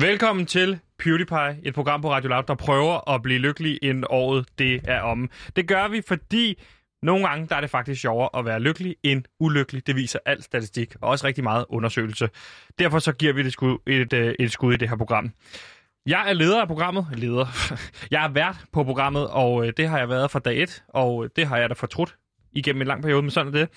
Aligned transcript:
Velkommen 0.00 0.46
til 0.46 0.78
PewDiePie, 0.98 1.58
et 1.62 1.74
program 1.74 2.02
på 2.02 2.10
Radio 2.10 2.28
Loud, 2.28 2.42
der 2.42 2.54
prøver 2.54 3.10
at 3.10 3.22
blive 3.22 3.38
lykkelig 3.38 3.78
inden 3.82 4.04
året 4.10 4.46
det 4.58 4.80
er 4.84 5.00
om. 5.00 5.30
Det 5.56 5.68
gør 5.68 5.88
vi, 5.88 6.02
fordi 6.06 6.62
nogle 7.02 7.28
gange 7.28 7.46
der 7.48 7.56
er 7.56 7.60
det 7.60 7.70
faktisk 7.70 8.00
sjovere 8.00 8.28
at 8.38 8.44
være 8.44 8.60
lykkelig 8.60 8.96
end 9.02 9.24
ulykkelig. 9.40 9.86
Det 9.86 9.96
viser 9.96 10.18
al 10.26 10.42
statistik 10.42 10.94
og 11.00 11.08
også 11.08 11.26
rigtig 11.26 11.44
meget 11.44 11.64
undersøgelse. 11.68 12.28
Derfor 12.78 12.98
så 12.98 13.12
giver 13.12 13.32
vi 13.32 13.42
det 13.42 13.52
skud, 13.52 13.78
et, 13.86 14.12
øh, 14.12 14.34
et, 14.38 14.52
skud 14.52 14.74
i 14.74 14.76
det 14.76 14.88
her 14.88 14.96
program. 14.96 15.32
Jeg 16.06 16.28
er 16.28 16.32
leder 16.32 16.60
af 16.60 16.66
programmet. 16.66 17.06
Leder. 17.12 17.46
Jeg 18.14 18.24
er 18.24 18.28
vært 18.28 18.56
på 18.72 18.84
programmet, 18.84 19.28
og 19.28 19.66
øh, 19.66 19.72
det 19.76 19.88
har 19.88 19.98
jeg 19.98 20.08
været 20.08 20.30
fra 20.30 20.38
dag 20.38 20.62
1, 20.62 20.84
og 20.88 21.24
øh, 21.24 21.30
det 21.36 21.46
har 21.46 21.56
jeg 21.56 21.68
da 21.68 21.74
fortrudt 21.74 22.16
igennem 22.56 22.82
en 22.82 22.88
lang 22.88 23.02
periode, 23.02 23.22
men 23.22 23.30
sådan 23.30 23.54
er 23.54 23.58
det. 23.58 23.68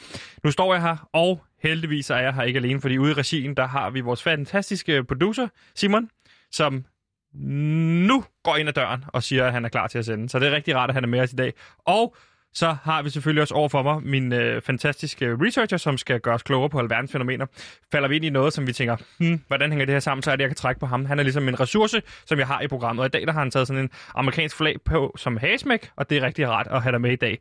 Nu 0.44 0.52
står 0.52 0.74
jeg 0.74 0.82
her, 0.82 1.10
og 1.14 1.42
heldigvis 1.64 2.10
er 2.10 2.18
jeg 2.18 2.34
her 2.34 2.44
ikke 2.44 2.58
alene, 2.58 2.82
fordi 2.82 2.98
ude 2.98 3.12
i 3.12 3.14
regien, 3.14 3.58
der 3.58 3.68
har 3.68 3.90
vi 3.90 4.00
vores 4.00 4.24
fantastiske 4.24 5.04
producer, 5.04 5.48
Simon, 5.76 6.10
som 6.52 6.86
nu 7.34 8.24
går 8.44 8.56
ind 8.56 8.70
ad 8.70 8.74
døren 8.74 9.04
og 9.08 9.24
siger, 9.24 9.46
at 9.46 9.54
han 9.54 9.66
er 9.66 9.70
klar 9.70 9.88
til 9.88 9.98
at 9.98 10.06
sende. 10.06 10.30
Så 10.30 10.40
det 10.40 10.48
er 10.48 10.52
rigtig 10.52 10.76
rart, 10.76 10.90
at 10.90 10.94
han 10.94 11.04
er 11.04 11.08
med 11.08 11.20
os 11.20 11.34
i 11.34 11.36
dag. 11.36 11.54
Og 11.86 12.16
så 12.54 12.76
har 12.84 13.02
vi 13.02 13.10
selvfølgelig 13.10 13.42
også 13.42 13.54
over 13.54 13.70
for 13.70 13.84
mig 13.84 14.04
min 14.04 14.34
øh, 14.34 14.62
fantastiske 14.62 15.36
researcher, 15.42 15.78
som 15.78 15.98
skal 15.98 16.20
gøre 16.20 16.34
os 16.34 16.44
klogere 16.44 16.70
på 16.70 16.80
alverdens 16.80 17.12
fænomener. 17.12 17.46
Falder 17.92 18.08
vi 18.08 18.16
ind 18.16 18.26
i 18.26 18.30
noget, 18.30 18.54
som 18.54 18.68
vi 18.68 18.74
tænker, 18.74 18.96
hmm, 19.18 19.44
hvordan 19.48 19.70
hænger 19.70 19.86
det 19.86 19.96
her 19.96 20.00
sammen, 20.00 20.24
så 20.24 20.32
er 20.32 20.36
det, 20.36 20.42
jeg 20.42 20.50
kan 20.50 20.56
trække 20.56 20.80
på 20.80 20.86
ham. 20.86 21.06
Han 21.06 21.20
er 21.20 21.24
ligesom 21.24 21.48
en 21.48 21.60
ressource, 21.60 22.02
som 22.26 22.40
jeg 22.40 22.48
har 22.48 22.62
i 22.62 22.68
programmet. 22.68 23.02
Og 23.02 23.06
i 23.06 23.10
dag 23.10 23.28
der 23.28 23.32
har 23.32 23.40
han 23.40 23.52
taget 23.52 23.68
sådan 23.68 23.84
en 23.84 23.90
amerikansk 24.16 24.58
flag 24.58 24.76
på 24.86 25.14
som 25.18 25.38
hagesmæk, 25.38 25.90
og 25.96 26.10
det 26.10 26.18
er 26.18 26.22
rigtig 26.22 26.50
rart 26.50 26.68
at 26.72 26.82
have 26.82 26.92
dig 26.92 27.02
med 27.02 27.12
i 27.12 27.16
dag. 27.16 27.40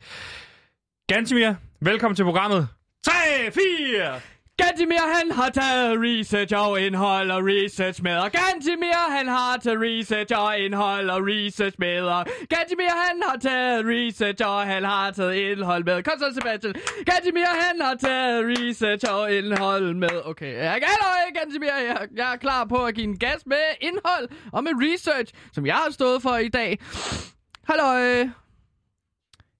Gantimir, 1.08 1.54
velkommen 1.80 2.16
til 2.16 2.24
programmet. 2.24 2.68
3, 3.04 3.12
4! 3.50 4.20
Gantimir, 4.56 5.04
han 5.16 5.30
har 5.30 5.48
taget 5.48 5.98
research 6.00 6.54
og 6.56 6.80
indhold 6.80 7.30
og 7.30 7.42
research 7.44 8.02
med. 8.02 8.16
Og 8.16 8.30
Gantimir, 8.32 9.00
han 9.08 9.28
har 9.28 9.56
taget 9.62 9.78
research 9.80 10.32
og 10.36 10.58
indhold 10.58 11.10
og 11.10 11.20
research 11.22 11.76
med. 11.78 12.00
Og 12.00 12.26
Gantimir, 12.48 12.92
han 13.06 13.22
har 13.26 13.38
taget 13.38 13.84
research 13.86 14.42
og 14.46 14.66
han 14.66 14.84
har 14.84 15.10
taget 15.10 15.34
indhold 15.34 15.84
med. 15.84 16.02
Kom 16.02 16.18
så, 16.18 16.34
Sebastian. 16.34 16.74
Gantimir, 17.06 17.50
han 17.66 17.80
har 17.80 17.94
taget 17.94 18.44
research 18.58 19.04
og 19.12 19.32
indhold 19.32 19.94
med. 19.94 20.14
Okay, 20.24 20.54
jeg 20.54 20.76
er 20.76 21.38
Gantimir. 21.38 21.68
Jeg, 21.88 22.08
jeg 22.16 22.32
er 22.32 22.36
klar 22.36 22.64
på 22.64 22.84
at 22.84 22.94
give 22.94 23.06
en 23.06 23.18
gas 23.18 23.46
med 23.46 23.64
indhold 23.80 24.28
og 24.52 24.64
med 24.64 24.72
research, 24.74 25.34
som 25.52 25.66
jeg 25.66 25.74
har 25.74 25.90
stået 25.90 26.22
for 26.22 26.36
i 26.36 26.48
dag. 26.48 26.78
Hallo. 27.68 28.47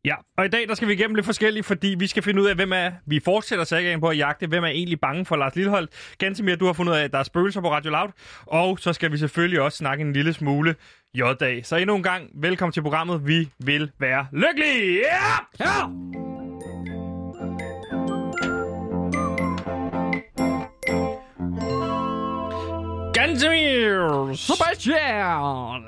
Ja, 0.08 0.14
og 0.36 0.44
i 0.44 0.48
dag 0.48 0.68
der 0.68 0.74
skal 0.74 0.88
vi 0.88 0.92
igennem 0.92 1.14
lidt 1.14 1.26
forskelligt, 1.26 1.66
fordi 1.66 1.94
vi 1.98 2.06
skal 2.06 2.22
finde 2.22 2.42
ud 2.42 2.46
af, 2.46 2.54
hvem 2.54 2.72
er... 2.72 2.90
Vi 3.06 3.20
fortsætter 3.24 3.64
sagaen 3.64 4.00
på 4.00 4.08
at 4.08 4.18
jagte, 4.18 4.46
hvem 4.46 4.64
er 4.64 4.68
egentlig 4.68 5.00
bange 5.00 5.24
for 5.24 5.36
Lars 5.36 5.56
Lilleholdt. 5.56 5.90
Ganske 6.18 6.44
mere, 6.44 6.56
du 6.56 6.66
har 6.66 6.72
fundet 6.72 6.92
ud 6.92 6.98
af, 6.98 7.04
at 7.04 7.12
der 7.12 7.18
er 7.18 7.22
spøgelser 7.22 7.60
på 7.60 7.70
Radio 7.70 7.90
Loud. 7.90 8.08
Og 8.46 8.78
så 8.78 8.92
skal 8.92 9.12
vi 9.12 9.16
selvfølgelig 9.18 9.60
også 9.60 9.78
snakke 9.78 10.02
en 10.02 10.12
lille 10.12 10.32
smule 10.32 10.74
J-dag. 11.14 11.66
Så 11.66 11.76
endnu 11.76 11.96
en 11.96 12.02
gang, 12.02 12.30
velkommen 12.34 12.72
til 12.72 12.82
programmet. 12.82 13.26
Vi 13.26 13.48
vil 13.58 13.90
være 13.98 14.26
lykkelige! 14.32 14.98
Ja! 14.98 15.64
ja! 15.64 15.86
Gantemir! 23.14 24.34
Sebastian! 24.34 25.82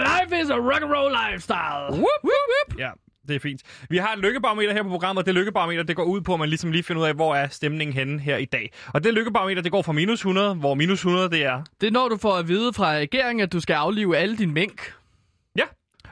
Life 0.00 0.42
is 0.42 0.50
a 0.50 0.58
rock 0.58 0.82
and 0.82 0.90
roll 0.90 1.10
lifestyle! 1.30 1.90
Whoop, 1.90 2.22
whoop, 2.24 2.46
whoop. 2.52 2.78
Ja, 2.78 2.90
det 3.28 3.36
er 3.36 3.40
fint. 3.40 3.60
Vi 3.90 3.96
har 3.96 4.12
et 4.12 4.18
lykkebarometer 4.18 4.72
her 4.72 4.82
på 4.82 4.88
programmet, 4.88 5.22
og 5.22 5.26
det 5.26 5.34
lykkebarometer, 5.34 5.82
det 5.82 5.96
går 5.96 6.04
ud 6.04 6.20
på, 6.20 6.32
at 6.34 6.40
man 6.40 6.48
ligesom 6.48 6.72
lige 6.72 6.82
finder 6.82 7.02
ud 7.02 7.06
af, 7.08 7.14
hvor 7.14 7.34
er 7.34 7.48
stemningen 7.48 7.94
henne 7.94 8.20
her 8.20 8.36
i 8.36 8.44
dag. 8.44 8.72
Og 8.94 9.04
det 9.04 9.14
lykkebarometer, 9.14 9.62
det 9.62 9.72
går 9.72 9.82
fra 9.82 9.92
minus 9.92 10.18
100, 10.18 10.54
hvor 10.54 10.74
minus 10.74 10.98
100, 10.98 11.30
det 11.30 11.44
er... 11.44 11.62
Det 11.80 11.86
er 11.86 11.90
når 11.90 12.08
du 12.08 12.16
får 12.16 12.34
at 12.36 12.48
vide 12.48 12.72
fra 12.72 12.90
regeringen, 12.90 13.42
at 13.42 13.52
du 13.52 13.60
skal 13.60 13.74
aflive 13.74 14.16
alle 14.16 14.36
din 14.36 14.50
mink. 14.50 14.92
Ja. 15.56 15.64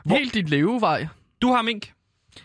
Hvor... 0.05 0.17
Helt 0.17 0.35
dit 0.35 0.51
levevej. 0.51 1.07
Du 1.43 1.53
har 1.53 1.63
mink? 1.63 1.93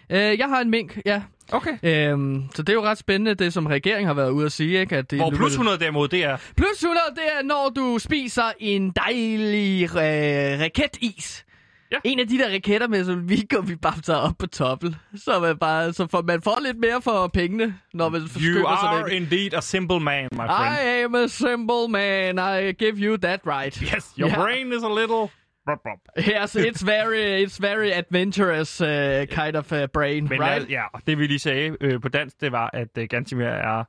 Øh, 0.10 0.40
jeg 0.40 0.48
har 0.50 0.62
en 0.62 0.70
mink, 0.70 0.98
ja. 1.06 1.22
Okay. 1.52 1.78
Øhm, 1.84 2.44
så 2.56 2.62
det 2.62 2.70
er 2.70 2.74
jo 2.74 2.84
ret 2.84 2.98
spændende, 2.98 3.34
det 3.34 3.54
som 3.54 3.66
regeringen 3.66 4.08
har 4.08 4.14
været 4.14 4.30
ude 4.30 4.46
at 4.46 4.52
sige. 4.52 4.80
Ikke? 4.80 4.98
At 4.98 5.12
det 5.12 5.20
Hvor 5.20 5.30
plus 5.30 5.52
100 5.52 5.80
derimod, 5.80 6.08
det 6.08 6.24
er... 6.24 6.38
Plus 6.56 6.84
100, 6.84 7.02
det 7.16 7.24
er, 7.40 7.44
når 7.44 7.72
du 7.76 7.98
spiser 8.00 8.52
en 8.60 8.92
dejlig 8.92 9.84
øh, 9.84 10.62
raketis. 10.62 11.46
Ja. 11.92 11.98
En 12.04 12.20
af 12.20 12.28
de 12.28 12.38
der 12.38 12.54
raketter 12.54 12.88
med, 12.88 13.06
som 13.06 13.30
vi 13.30 13.48
går 13.50 13.62
vi 13.62 13.76
babser 13.76 14.16
op 14.16 14.34
på 14.40 14.48
toppen. 14.48 14.96
Så, 15.16 15.40
man 15.40 15.58
bare, 15.58 15.94
så 15.94 16.08
får, 16.08 16.22
man 16.22 16.42
får 16.42 16.60
lidt 16.64 16.78
mere 16.78 17.02
for 17.02 17.28
pengene, 17.28 17.76
når 17.94 18.10
man 18.10 18.22
You 18.22 18.68
are 18.68 19.14
indeed 19.14 19.54
a 19.54 19.62
simple 19.62 20.00
man, 20.00 20.28
my 20.32 20.38
friend. 20.38 20.76
I 20.76 21.04
am 21.04 21.16
a 21.16 21.28
simple 21.28 21.88
man. 21.90 22.40
I 22.40 22.72
give 22.72 22.96
you 22.98 23.18
that 23.18 23.42
right. 23.46 23.76
Yes, 23.76 24.14
your 24.20 24.30
yeah. 24.30 24.42
brain 24.44 24.74
is 24.74 24.84
a 24.84 24.94
little... 25.00 25.30
Yes, 26.18 26.56
it's 26.56 26.82
very, 26.82 27.44
it's 27.44 27.60
very 27.62 27.92
adventurous 27.92 28.82
uh, 28.82 29.26
kind 29.30 29.56
of 29.56 29.72
uh, 29.72 29.86
brain, 29.94 30.28
Men, 30.30 30.42
right? 30.42 30.70
Ja, 30.70 30.84
og 30.94 31.02
det 31.08 31.18
vi 31.18 31.28
lige 31.28 31.40
sagde 31.40 31.78
øh, 31.82 32.02
på 32.02 32.10
dansk, 32.10 32.42
det 32.42 32.52
var, 32.52 32.70
at 32.74 32.88
uh, 32.98 33.04
Gantimir 33.10 33.46
er 33.46 33.84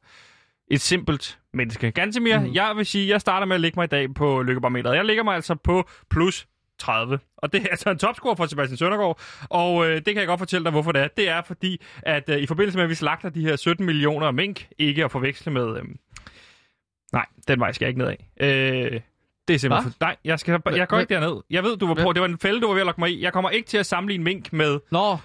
et 0.70 0.80
simpelt 0.80 1.38
menneske. 1.54 1.90
Gantimir, 1.90 2.38
mm. 2.38 2.54
jeg 2.54 2.72
vil 2.76 2.86
sige, 2.86 3.08
jeg 3.08 3.20
starter 3.20 3.46
med 3.46 3.54
at 3.54 3.60
lægge 3.60 3.76
mig 3.76 3.84
i 3.84 3.86
dag 3.86 4.14
på 4.14 4.42
lykkebarometeret. 4.42 4.96
Jeg 4.96 5.04
ligger 5.04 5.22
mig 5.24 5.34
altså 5.34 5.54
på 5.54 5.88
plus 6.10 6.46
30. 6.80 7.18
Og 7.36 7.52
det 7.52 7.62
er 7.62 7.68
altså 7.70 7.90
en 7.90 7.98
topscore 7.98 8.36
for 8.36 8.46
Sebastian 8.46 8.76
Søndergaard, 8.76 9.20
og 9.50 9.86
øh, 9.86 9.94
det 9.96 10.04
kan 10.04 10.16
jeg 10.16 10.26
godt 10.26 10.38
fortælle 10.38 10.64
dig, 10.64 10.72
hvorfor 10.72 10.92
det 10.92 11.02
er. 11.02 11.08
Det 11.16 11.28
er 11.28 11.42
fordi, 11.42 11.82
at 12.02 12.30
øh, 12.30 12.38
i 12.38 12.46
forbindelse 12.46 12.78
med, 12.78 12.84
at 12.84 12.90
vi 12.90 12.94
slagter 12.94 13.28
de 13.28 13.40
her 13.40 13.56
17 13.56 13.86
millioner 13.86 14.30
mink, 14.30 14.68
ikke 14.78 15.04
at 15.04 15.10
forveksle 15.10 15.52
med... 15.52 15.76
Øh, 15.76 15.84
nej, 17.12 17.26
den 17.48 17.60
vej 17.60 17.72
skal 17.72 17.84
jeg 17.84 17.88
ikke 17.88 17.98
ned 17.98 18.08
af. 18.08 18.28
Øh, 18.40 19.00
det 19.48 19.54
er 19.54 19.58
simpelthen... 19.58 19.92
For, 19.92 19.96
nej, 20.00 20.16
jeg, 20.24 20.40
skal, 20.40 20.60
jeg 20.74 20.88
går 20.88 20.98
ikke 20.98 21.14
derned. 21.14 21.42
Jeg 21.50 21.62
ved, 21.62 21.76
du 21.76 21.86
var 21.86 21.94
på. 21.94 22.12
Det 22.12 22.22
var 22.22 22.28
en 22.28 22.38
fælde, 22.38 22.60
du 22.60 22.66
var 22.66 22.74
ved 22.74 22.80
at 22.80 22.86
lokke 22.86 23.00
mig 23.00 23.10
i. 23.10 23.22
Jeg 23.22 23.32
kommer 23.32 23.50
ikke 23.50 23.68
til 23.68 23.78
at 23.78 23.86
sammenligne 23.86 24.24
mink 24.24 24.52
med... 24.52 24.80
Nå, 24.90 25.16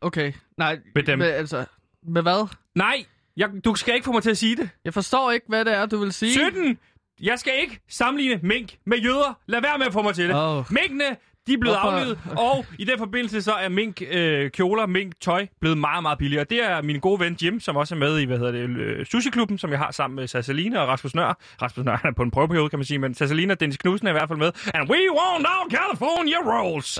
okay. 0.00 0.32
Nej, 0.56 0.78
med 0.94 1.02
dem. 1.02 1.18
Med, 1.18 1.26
altså, 1.30 1.64
med 2.02 2.22
hvad? 2.22 2.48
Nej, 2.74 3.04
jeg, 3.36 3.50
du 3.64 3.74
skal 3.74 3.94
ikke 3.94 4.04
få 4.04 4.12
mig 4.12 4.22
til 4.22 4.30
at 4.30 4.38
sige 4.38 4.56
det. 4.56 4.68
Jeg 4.84 4.94
forstår 4.94 5.30
ikke, 5.30 5.46
hvad 5.48 5.64
det 5.64 5.74
er, 5.74 5.86
du 5.86 5.98
vil 5.98 6.12
sige. 6.12 6.32
17! 6.32 6.78
Jeg 7.22 7.38
skal 7.38 7.52
ikke 7.60 7.80
sammenligne 7.88 8.40
mink 8.42 8.76
med 8.86 8.98
jøder. 8.98 9.38
Lad 9.46 9.60
være 9.60 9.78
med 9.78 9.86
at 9.86 9.92
få 9.92 10.02
mig 10.02 10.14
til 10.14 10.28
det. 10.28 10.36
Oh. 10.36 10.64
Minkene, 10.70 11.16
de 11.46 11.52
er 11.52 11.58
blevet 11.58 11.80
Hvorfor? 11.80 11.96
aflevet, 11.96 12.18
og 12.36 12.66
i 12.78 12.84
den 12.84 12.98
forbindelse 12.98 13.42
så 13.42 13.52
er 13.52 13.68
mink 13.68 14.02
øh, 14.10 14.50
kjoler, 14.50 14.86
mink 14.86 15.20
tøj 15.20 15.46
blevet 15.60 15.78
meget, 15.78 16.02
meget 16.02 16.18
billigere. 16.18 16.44
Det 16.44 16.64
er 16.64 16.82
min 16.82 17.00
gode 17.00 17.20
ven 17.20 17.36
Jim, 17.42 17.60
som 17.60 17.76
også 17.76 17.94
er 17.94 17.98
med 17.98 18.18
i, 18.18 18.24
hvad 18.24 18.38
hedder 18.38 18.52
det, 18.52 18.68
øh, 18.68 19.06
Sushi-klubben, 19.06 19.58
som 19.58 19.70
jeg 19.70 19.78
har 19.78 19.90
sammen 19.90 20.16
med 20.16 20.26
Sassalina 20.26 20.80
og 20.80 20.88
Rasmus 20.88 21.14
Nør. 21.14 21.38
Rasmus 21.62 21.84
Nør 21.84 22.00
er 22.04 22.12
på 22.16 22.22
en 22.22 22.30
prøveperiode, 22.30 22.68
kan 22.68 22.78
man 22.78 22.86
sige, 22.86 22.98
men 22.98 23.14
Sassalina 23.14 23.52
og 23.52 23.60
Dennis 23.60 23.76
Knudsen 23.78 24.06
er 24.06 24.10
i 24.10 24.14
hvert 24.14 24.28
fald 24.28 24.38
med. 24.38 24.52
And 24.74 24.90
we 24.90 24.98
want 25.10 25.46
our 25.46 25.70
California 25.70 26.36
rolls! 26.36 26.98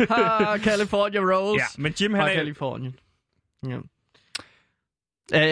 California 0.68 1.20
rolls. 1.20 1.60
Ja, 1.60 1.82
men 1.82 1.92
Jim 2.00 2.14
han 2.14 2.28
er... 2.28 2.34
California. 2.34 2.90
Ja. 3.68 3.76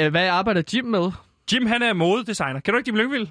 Uh, 0.07 0.11
hvad 0.11 0.29
arbejder 0.29 0.63
Jim 0.75 0.85
med? 0.85 1.13
Jim 1.53 1.67
han 1.67 1.83
er 1.83 1.93
modedesigner. 1.93 2.61
Kan 2.61 2.75
du 2.75 2.79
ikke 2.79 2.89
Jim 2.89 2.97
Lyngvild? 2.97 3.27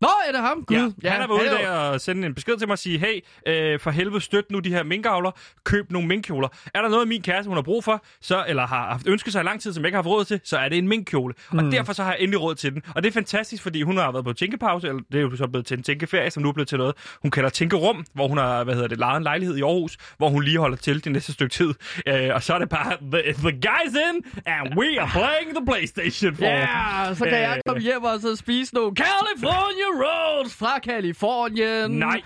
Nå, 0.00 0.08
er 0.28 0.32
det 0.32 0.40
ham? 0.40 0.64
Gud. 0.66 0.76
Ja, 0.76 0.88
ja 1.02 1.10
han 1.10 1.22
er 1.22 1.34
ude 1.34 1.50
dag 1.50 1.68
og 1.68 2.00
sende 2.00 2.26
en 2.26 2.34
besked 2.34 2.56
til 2.56 2.68
mig 2.68 2.72
og 2.72 2.78
sige, 2.78 2.98
hey, 2.98 3.20
øh, 3.46 3.80
for 3.80 3.90
helvede 3.90 4.20
støt 4.20 4.50
nu 4.50 4.58
de 4.58 4.68
her 4.68 4.82
minkavler, 4.82 5.30
køb 5.64 5.90
nogle 5.90 6.08
minkkjoler. 6.08 6.48
Er 6.74 6.82
der 6.82 6.88
noget, 6.88 7.08
min 7.08 7.22
kæreste 7.22 7.48
hun 7.48 7.56
har 7.56 7.62
brug 7.62 7.84
for, 7.84 8.04
så, 8.20 8.44
eller 8.48 8.66
har 8.66 8.88
haft 8.90 9.06
ønsket 9.06 9.32
sig 9.32 9.40
i 9.40 9.44
lang 9.44 9.60
tid, 9.60 9.72
som 9.72 9.82
jeg 9.82 9.88
ikke 9.88 9.96
har 9.96 10.02
haft 10.02 10.10
råd 10.10 10.24
til, 10.24 10.40
så 10.44 10.58
er 10.58 10.68
det 10.68 10.78
en 10.78 10.88
minkkjole. 10.88 11.34
Mm. 11.52 11.58
Og 11.58 11.72
derfor 11.72 11.92
så 11.92 12.02
har 12.02 12.10
jeg 12.12 12.20
endelig 12.20 12.40
råd 12.40 12.54
til 12.54 12.72
den. 12.72 12.82
Og 12.94 13.02
det 13.02 13.08
er 13.08 13.12
fantastisk, 13.12 13.62
fordi 13.62 13.82
hun 13.82 13.96
har 13.96 14.12
været 14.12 14.24
på 14.24 14.32
tænkepause, 14.32 14.88
eller 14.88 15.02
det 15.12 15.18
er 15.18 15.22
jo 15.22 15.36
så 15.36 15.46
blevet 15.46 15.66
til 15.66 15.76
en 15.76 15.82
tænkeferie, 15.82 16.30
som 16.30 16.42
nu 16.42 16.48
er 16.48 16.52
blevet 16.52 16.68
til 16.68 16.78
noget, 16.78 16.94
hun 17.22 17.30
kalder 17.30 17.50
tænkerum, 17.50 18.04
hvor 18.14 18.28
hun 18.28 18.38
har, 18.38 18.64
hvad 18.64 18.74
hedder 18.74 18.88
det, 18.88 18.98
lejet 18.98 19.16
en 19.16 19.22
lejlighed 19.22 19.56
i 19.56 19.62
Aarhus, 19.62 19.96
hvor 20.16 20.28
hun 20.28 20.42
lige 20.42 20.58
holder 20.58 20.76
til 20.76 21.04
det 21.04 21.12
næste 21.12 21.32
stykke 21.32 21.52
tid. 21.52 21.74
Øh, 22.06 22.30
og 22.34 22.42
så 22.42 22.54
er 22.54 22.58
det 22.58 22.68
bare, 22.68 22.96
the, 23.12 23.32
the 23.32 23.52
guys 23.52 23.94
in, 23.94 24.42
and 24.46 24.78
we 24.78 25.00
are 25.00 25.08
playing 25.08 25.56
the 25.56 25.66
Playstation 25.66 26.36
for. 26.36 26.44
Ja, 26.44 26.58
yeah, 26.58 27.16
så 27.16 27.24
kan 27.24 27.34
øh, 27.34 27.40
jeg 27.40 27.60
komme 27.66 27.82
hjem 27.82 28.04
og 28.04 28.20
så 28.20 28.36
spise 28.36 28.74
nogle 28.74 28.96
California 28.96 29.87
Rolls 29.94 30.54
fra 30.54 30.78
Kalifornien. 30.78 31.90
Nej. 31.90 32.22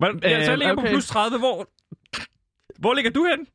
Men, 0.00 0.20
ja, 0.22 0.44
så 0.44 0.50
jeg 0.50 0.58
ligger 0.58 0.72
okay. 0.72 0.82
på 0.82 0.88
plus 0.88 1.06
30. 1.06 1.38
Hvor, 1.38 1.70
hvor 2.78 2.94
ligger 2.94 3.10
du 3.10 3.26
hen? 3.26 3.46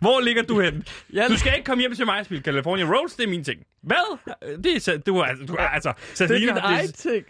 Hvor 0.00 0.20
ligger 0.20 0.42
du 0.42 0.60
hen? 0.60 0.84
Du 1.28 1.36
skal 1.36 1.52
ikke 1.54 1.64
komme 1.64 1.80
hjem 1.80 1.94
til 1.94 2.06
mig 2.06 2.18
og 2.18 2.24
spille 2.24 2.42
California 2.42 2.84
Rolls, 2.84 3.14
det 3.14 3.24
er 3.24 3.28
min 3.28 3.44
ting. 3.44 3.60
Hvad? 3.82 4.18
Det 4.64 4.88
er, 4.88 4.98
du, 5.06 5.22
altså, 5.22 5.44
du, 5.46 5.56
altså, 5.56 5.92
det 6.18 6.30
er 6.30 6.38
din 6.38 6.48
egen 6.48 6.92
ting. 6.92 7.26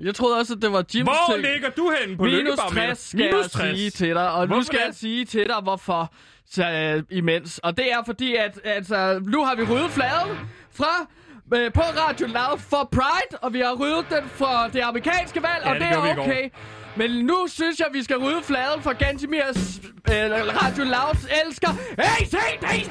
Jeg 0.00 0.14
troede 0.14 0.38
også, 0.38 0.54
at 0.54 0.62
det 0.62 0.72
var 0.72 0.84
Jims 0.94 1.08
Hvor 1.08 1.34
ting. 1.34 1.46
ligger 1.46 1.70
du 1.70 1.92
hen 2.00 2.16
på 2.16 2.24
Minus 2.24 2.58
60 2.70 3.08
skal 3.08 3.18
Minus 3.18 3.50
60. 3.50 3.64
jeg 3.64 3.76
sige 3.76 3.90
til 3.90 4.08
dig, 4.08 4.32
og 4.32 4.46
hvorfor 4.46 4.56
nu 4.56 4.62
skal 4.62 4.78
det? 4.78 4.86
jeg 4.86 4.94
sige 4.94 5.24
til 5.24 5.46
dig, 5.48 5.60
hvorfor 5.62 6.14
så, 6.46 6.96
uh, 7.10 7.16
imens. 7.16 7.58
Og 7.58 7.76
det 7.76 7.92
er 7.92 8.02
fordi, 8.06 8.34
at 8.34 8.60
altså, 8.64 9.20
nu 9.26 9.44
har 9.44 9.54
vi 9.54 9.62
ryddet 9.62 9.90
fladen 9.90 10.38
fra 10.70 11.00
øh, 11.00 11.06
på 11.52 11.80
Radio 11.80 12.26
Loud 12.26 12.58
for 12.58 12.88
Pride, 12.92 13.38
og 13.42 13.52
vi 13.52 13.60
har 13.60 13.74
ryddet 13.74 14.06
den 14.10 14.24
for 14.28 14.70
det 14.72 14.80
amerikanske 14.80 15.42
valg, 15.42 15.62
ja, 15.64 15.68
og 15.70 15.74
det, 15.74 15.82
det 15.82 16.10
er 16.10 16.18
okay. 16.18 16.50
Men 16.96 17.10
nu 17.10 17.46
synes 17.48 17.78
jeg, 17.78 17.86
vi 17.92 18.02
skal 18.02 18.16
rydde 18.16 18.42
fladen 18.42 18.82
for 18.82 18.92
Gantimirs 18.92 19.80
øh, 19.84 20.30
Radio 20.62 20.84
Loud 20.84 21.18
elsker 21.46 21.68
AC, 21.98 22.34
DC 22.62 22.90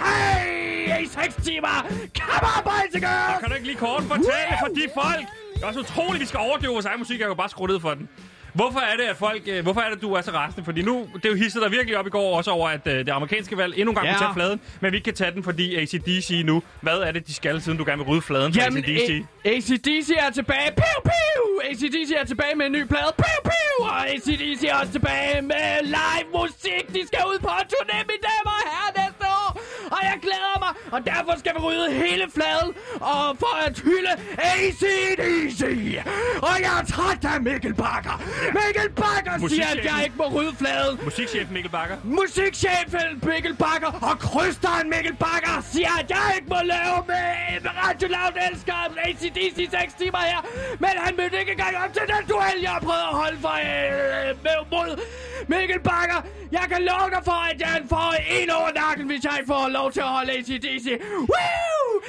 i 1.01 1.05
6 1.05 1.35
timer. 1.45 1.75
Come 2.19 2.47
on, 2.57 2.63
boys 2.63 2.93
and 2.95 3.03
girls! 3.03 3.39
kan 3.39 3.49
du 3.49 3.55
ikke 3.55 3.67
lige 3.67 3.77
kort 3.77 4.03
fortælle 4.03 4.53
for 4.59 4.67
de 4.67 4.81
folk, 5.01 5.25
Det 5.55 5.63
er 5.63 5.67
også 5.67 5.79
utroligt, 5.79 6.21
vi 6.21 6.25
skal 6.25 6.39
overdøve 6.39 6.73
vores 6.73 6.85
egen 6.85 6.99
musik. 6.99 7.19
Jeg 7.19 7.27
kan 7.27 7.37
bare 7.37 7.49
skrue 7.49 7.67
ned 7.67 7.79
for 7.79 7.93
den. 7.93 8.09
Hvorfor 8.53 8.79
er 8.79 8.95
det, 8.97 9.03
at 9.03 9.17
folk, 9.17 9.41
øh, 9.47 9.63
hvorfor 9.63 9.81
er 9.81 9.89
det, 9.89 9.95
at 9.95 10.01
du 10.01 10.13
er 10.13 10.21
så 10.21 10.31
rasende? 10.31 10.65
Fordi 10.65 10.81
nu, 10.81 11.07
det 11.13 11.25
er 11.25 11.29
jo 11.29 11.35
hisset 11.35 11.61
der 11.61 11.69
virkelig 11.69 11.97
op 11.97 12.07
i 12.07 12.09
går 12.09 12.37
også 12.37 12.51
over, 12.51 12.69
at 12.69 12.87
øh, 12.87 12.93
det 13.05 13.09
amerikanske 13.09 13.57
valg 13.57 13.73
endnu 13.77 13.91
en 13.91 13.95
gang 13.95 14.07
Ja. 14.07 14.13
kunne 14.13 14.25
tage 14.25 14.33
fladen, 14.33 14.59
men 14.81 14.91
vi 14.91 14.97
ikke 14.97 15.05
kan 15.05 15.13
tage 15.13 15.31
den, 15.31 15.43
fordi 15.43 15.75
ACDC 15.75 16.41
nu, 16.45 16.63
hvad 16.81 16.97
er 16.97 17.11
det, 17.11 17.27
de 17.27 17.33
skal, 17.33 17.61
siden 17.61 17.77
du 17.77 17.85
gerne 17.85 17.97
vil 18.03 18.07
rydde 18.07 18.21
fladen 18.21 18.53
for 18.53 18.61
ACDC? 18.61 19.25
ACDC 19.45 20.09
er 20.25 20.29
tilbage. 20.29 20.71
Piu, 20.81 20.97
piu! 21.09 21.43
ACDC 21.69 22.11
er 22.21 22.25
tilbage 22.25 22.55
med 22.55 22.65
en 22.65 22.71
ny 22.71 22.83
plade. 22.87 23.11
Piu, 23.17 23.39
piu! 23.49 23.85
Og 23.85 24.09
ACDC 24.09 24.63
er 24.69 24.75
også 24.81 24.91
tilbage 24.91 25.41
med 25.41 25.67
live 25.83 26.27
musik. 26.39 26.83
De 26.95 27.01
skal 27.07 27.19
ud 27.31 27.39
på 27.39 27.51
en 27.61 27.67
turné, 27.73 27.97
mine 28.11 28.23
damer 28.29 28.53
og 28.61 28.63
herrer, 28.71 28.91
næste 29.01 29.25
år. 29.41 29.49
Og 29.95 29.99
jeg 30.09 30.17
glæder. 30.21 30.60
Og 30.91 31.05
derfor 31.05 31.39
skal 31.39 31.51
vi 31.55 31.59
rydde 31.59 31.91
hele 31.91 32.25
fladen. 32.35 32.73
Og 32.99 33.37
for 33.39 33.55
at 33.65 33.79
hylde 33.79 34.13
ACDC. 34.37 35.61
Og 36.41 36.55
jeg 36.65 36.73
er 36.81 36.85
træt 36.85 37.25
af 37.33 37.41
Mikkel 37.41 37.73
Bakker. 37.73 38.23
Ja. 38.45 38.51
Mikkel 38.59 38.89
Bakker 38.95 39.47
siger, 39.49 39.67
at 39.67 39.85
jeg 39.85 39.99
ikke 40.03 40.15
må 40.17 40.27
rydde 40.27 40.55
fladen. 40.55 40.99
Musikchef 41.03 41.47
Mikkel 41.51 41.71
Bakker. 41.71 41.97
Musikchefen 42.03 43.09
Mikkel 43.23 43.55
Bakker 43.55 43.91
og 44.09 44.19
krysteren 44.19 44.89
Mikkel 44.89 45.15
Bakker 45.15 45.55
siger, 45.71 45.93
at 45.99 46.09
jeg 46.09 46.27
ikke 46.35 46.49
må 46.49 46.61
lave 46.75 46.97
med 47.07 47.69
Radio 47.83 48.07
Loud 48.07 48.35
elsker 48.51 48.73
ACDC 49.07 49.57
6 49.71 49.93
timer 49.99 50.17
her. 50.31 50.39
Men 50.79 50.89
han 50.97 51.13
mødte 51.17 51.39
ikke 51.39 51.51
engang 51.51 51.75
op 51.83 51.93
til 51.93 52.01
den 52.13 52.23
duel, 52.29 52.57
jeg 52.61 52.77
prøvede 52.81 53.07
at 53.11 53.15
holde 53.23 53.37
for 53.41 53.55
øh, 53.69 54.43
med, 54.45 54.57
mod 54.71 54.89
Mikkel 55.47 55.79
Bakker. 55.79 56.21
Jeg 56.51 56.65
kan 56.71 56.81
love 56.91 57.09
dig 57.15 57.21
for, 57.25 57.39
at 57.51 57.61
jeg 57.61 57.81
får 57.89 58.15
en 58.39 58.49
over 58.49 58.71
nakken, 58.81 59.05
hvis 59.07 59.23
jeg 59.23 59.39
får 59.47 59.67
lov 59.69 59.91
til 59.91 59.99
at 59.99 60.11
holde 60.17 60.31
ACDC. 60.31 60.60
Woo! 61.17 62.01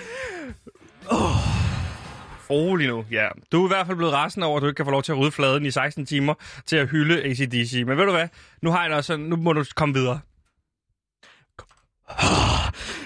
Rolig 2.50 2.88
nu, 2.88 3.04
ja. 3.10 3.28
Du 3.52 3.62
er 3.62 3.66
i 3.66 3.68
hvert 3.68 3.86
fald 3.86 3.96
blevet 3.96 4.14
rasende 4.14 4.46
over, 4.46 4.56
at 4.56 4.62
du 4.62 4.66
ikke 4.66 4.76
kan 4.76 4.86
få 4.86 4.90
lov 4.90 5.02
til 5.02 5.12
at 5.12 5.18
rydde 5.18 5.32
fladen 5.32 5.66
i 5.66 5.70
16 5.70 6.06
timer 6.06 6.34
til 6.66 6.76
at 6.76 6.88
hylde 6.88 7.22
ACDC. 7.24 7.82
Men 7.86 7.98
ved 7.98 8.04
du 8.04 8.12
hvad? 8.12 8.28
Nu 8.62 8.70
har 8.70 8.80
jeg 8.80 8.90
det 8.90 8.96
også 8.96 9.06
sådan, 9.06 9.24
nu 9.24 9.36
må 9.36 9.52
du 9.52 9.64
komme 9.76 9.94
videre. 9.94 10.20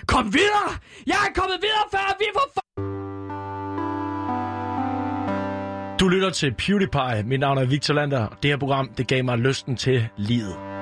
Kom 0.07 0.35
videre! 0.35 0.79
Jeg 1.07 1.17
er 1.29 1.41
kommet 1.41 1.59
videre, 1.63 1.85
før 1.91 2.19
vi 2.19 2.25
får 2.35 2.63
Du 6.01 6.09
lytter 6.09 6.31
til 6.31 6.55
PewDiePie. 6.55 7.23
Mit 7.23 7.41
navn 7.41 7.59
er 7.59 7.65
Victor 7.65 7.95
Lander. 7.95 8.29
Det 8.43 8.51
her 8.51 8.57
program, 8.57 8.89
det 8.89 9.09
gav 9.09 9.25
mig 9.25 9.39
lysten 9.39 9.77
til 9.77 10.09
livet. 10.17 10.76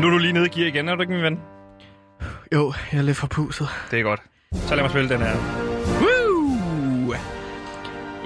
Nu 0.00 0.06
er 0.06 0.10
du 0.10 0.18
lige 0.18 0.32
nede 0.32 0.46
i 0.46 0.48
gear 0.48 0.66
igen, 0.66 0.88
er 0.88 0.94
du 0.94 1.00
ikke, 1.00 1.12
min 1.12 1.22
ven? 1.22 1.40
Jo, 2.54 2.72
jeg 2.92 2.98
er 2.98 3.02
lidt 3.02 3.16
forpusset. 3.16 3.68
Det 3.90 3.98
er 3.98 4.02
godt. 4.02 4.20
Så 4.54 4.74
lad 4.74 4.82
mig 4.82 4.90
spille 4.90 5.08
den 5.08 5.20
her. 5.20 5.36
Woo! 6.00 7.14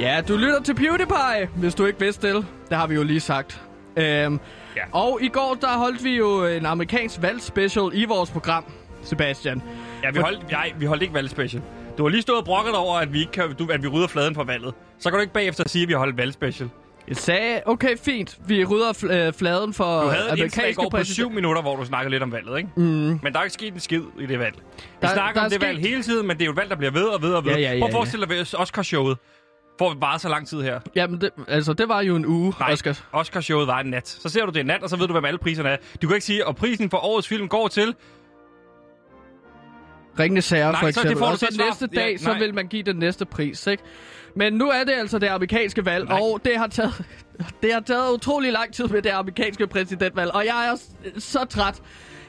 Ja, 0.01 0.21
du 0.29 0.37
lytter 0.37 0.63
til 0.63 0.75
PewDiePie, 0.75 1.49
hvis 1.57 1.75
du 1.75 1.85
ikke 1.87 2.01
vidste 2.01 2.35
det. 2.35 2.47
Det 2.69 2.77
har 2.77 2.87
vi 2.87 2.95
jo 2.95 3.03
lige 3.03 3.21
sagt. 3.21 3.63
Øhm, 3.97 4.41
Ja. 4.77 4.83
Og 4.93 5.19
i 5.23 5.29
går, 5.29 5.57
der 5.61 5.69
holdt 5.79 6.05
vi 6.05 6.17
jo 6.17 6.45
en 6.47 6.67
amerikansk 6.67 7.23
valgspecial 7.23 7.91
i 7.95 8.05
vores 8.05 8.31
program, 8.31 8.65
Sebastian. 9.03 9.63
Ja, 10.03 10.11
vi 10.11 10.19
holdt, 10.19 10.51
nej, 10.51 10.73
vi 10.79 10.85
holdt 10.87 11.03
ikke 11.03 11.15
valgspecial. 11.15 11.63
Du 11.99 12.03
har 12.03 12.11
lige 12.11 12.23
stået 12.23 12.39
og 12.39 12.45
brokket 12.45 12.75
over, 12.75 12.97
at 12.99 13.13
vi, 13.13 13.21
ikke 13.21 13.33
kan, 13.33 13.55
du, 13.59 13.67
at 13.73 13.83
vi 13.83 13.89
rydder 13.89 14.07
fladen 14.09 14.35
fra 14.35 14.45
valget. 14.45 14.75
Så 14.99 15.11
kan 15.11 15.17
du 15.17 15.21
ikke 15.21 15.33
bagefter 15.33 15.65
sige, 15.69 15.83
at 15.83 15.89
vi 15.89 15.93
har 15.93 15.99
holdt 15.99 16.17
valgspecial. 16.17 16.71
Jeg 17.09 17.17
sagde, 17.17 17.61
okay, 17.67 17.97
fint, 17.97 18.39
vi 18.47 18.65
rydder 18.65 18.93
fl- 18.93 19.13
øh, 19.13 19.33
fladen 19.33 19.75
for 19.75 20.03
Du 20.03 20.09
havde 20.09 20.33
et 20.33 20.39
indslag 20.39 20.39
i 20.39 20.43
amerikanske 20.43 20.83
går 20.83 20.91
på 20.91 20.97
præsident- 20.97 21.15
syv 21.15 21.31
minutter, 21.31 21.63
hvor 21.63 21.77
du 21.77 21.85
snakkede 21.85 22.11
lidt 22.11 22.23
om 22.23 22.33
valget, 22.33 22.59
ikke? 22.59 22.71
Mm. 22.77 22.83
Men 23.23 23.33
der 23.33 23.39
er 23.39 23.43
ikke 23.43 23.55
sket 23.55 23.75
en 23.75 23.81
skid 23.81 24.03
i 24.21 24.27
det 24.27 24.39
valg. 24.39 24.55
Vi 24.57 24.63
Der- 25.03 25.09
snakker 25.13 25.33
der 25.33 25.41
om 25.41 25.45
er 25.45 25.49
det 25.49 25.53
sket- 25.61 25.67
valg 25.69 25.79
hele 25.81 26.03
tiden, 26.03 26.27
men 26.27 26.37
det 26.37 26.43
er 26.43 26.47
jo 26.47 26.53
et 26.53 26.57
valg, 26.57 26.71
der 26.71 26.77
bliver 26.77 26.91
ved 26.93 27.05
og 27.05 27.23
ved 27.23 27.33
og 27.35 27.45
ved. 27.45 27.53
Ja, 27.53 27.59
ja, 27.59 27.73
ja, 27.73 27.79
Prøv 27.81 27.87
at 27.89 27.93
ja. 27.93 27.97
forestille 27.99 28.27
dig 28.27 28.35
ved 28.37 28.55
Oscar-showet. 28.55 29.17
Får 29.79 29.91
vi 29.93 29.97
bare 30.01 30.19
så 30.19 30.29
lang 30.29 30.49
tid 30.49 30.63
her. 30.63 30.81
Jamen, 30.97 31.21
det, 31.21 31.31
altså, 31.49 31.73
det 31.73 31.89
var 31.89 32.01
jo 32.01 32.17
en 32.17 32.27
uge, 32.27 32.55
Nej, 32.61 32.73
Oscar. 32.73 33.01
Oscar-showet 33.13 33.67
var 33.67 33.81
en 33.81 33.87
nat. 33.87 34.09
Så 34.09 34.29
ser 34.29 34.47
du 34.47 34.53
det 34.53 34.61
en 34.61 34.67
nat, 34.67 34.83
og 34.83 34.91
så 34.91 34.97
ved 34.97 35.07
du, 35.07 35.13
hvem 35.13 35.25
alle 35.25 35.39
priserne 35.39 35.69
er. 35.69 35.77
Du 36.03 36.07
kan 36.07 36.15
ikke 36.17 36.27
sige, 36.27 36.49
at 36.49 36.57
prisen 36.57 36.91
for 36.91 36.99
årets 36.99 37.29
film 37.29 37.49
går 37.49 37.69
til... 37.69 37.95
Ringende 40.19 40.43
sager, 40.43 40.73
Nej, 40.73 40.81
for 40.81 40.87
så 40.87 40.87
det 40.87 40.97
eksempel. 40.97 41.19
får 41.19 41.27
du 41.27 41.33
og 41.33 41.39
så 41.39 41.63
næste 41.69 41.87
dag, 41.87 42.11
Ja, 42.13 42.17
så 42.17 42.35
vil 42.39 42.55
man 42.55 42.67
give 42.67 42.83
den 42.83 42.97
næste 42.97 43.25
pris, 43.25 43.67
ikke? 43.67 43.83
Men 44.37 44.53
nu 44.53 44.69
er 44.69 44.85
det 44.85 44.93
altså 44.93 45.19
det 45.19 45.27
amerikanske 45.27 45.85
valg, 45.85 46.05
Nej. 46.09 46.19
og 46.21 46.41
det 46.45 46.57
har 46.57 46.67
taget 46.67 47.05
det 47.63 47.73
har 47.73 47.81
taget 47.81 48.13
utrolig 48.15 48.53
lang 48.53 48.73
tid 48.75 48.87
med 48.89 49.03
det 49.03 49.11
amerikanske 49.11 49.67
præsidentvalg, 49.67 50.31
og 50.35 50.45
jeg 50.47 50.69
er 50.73 50.77
så 51.21 51.45
træt 51.45 51.81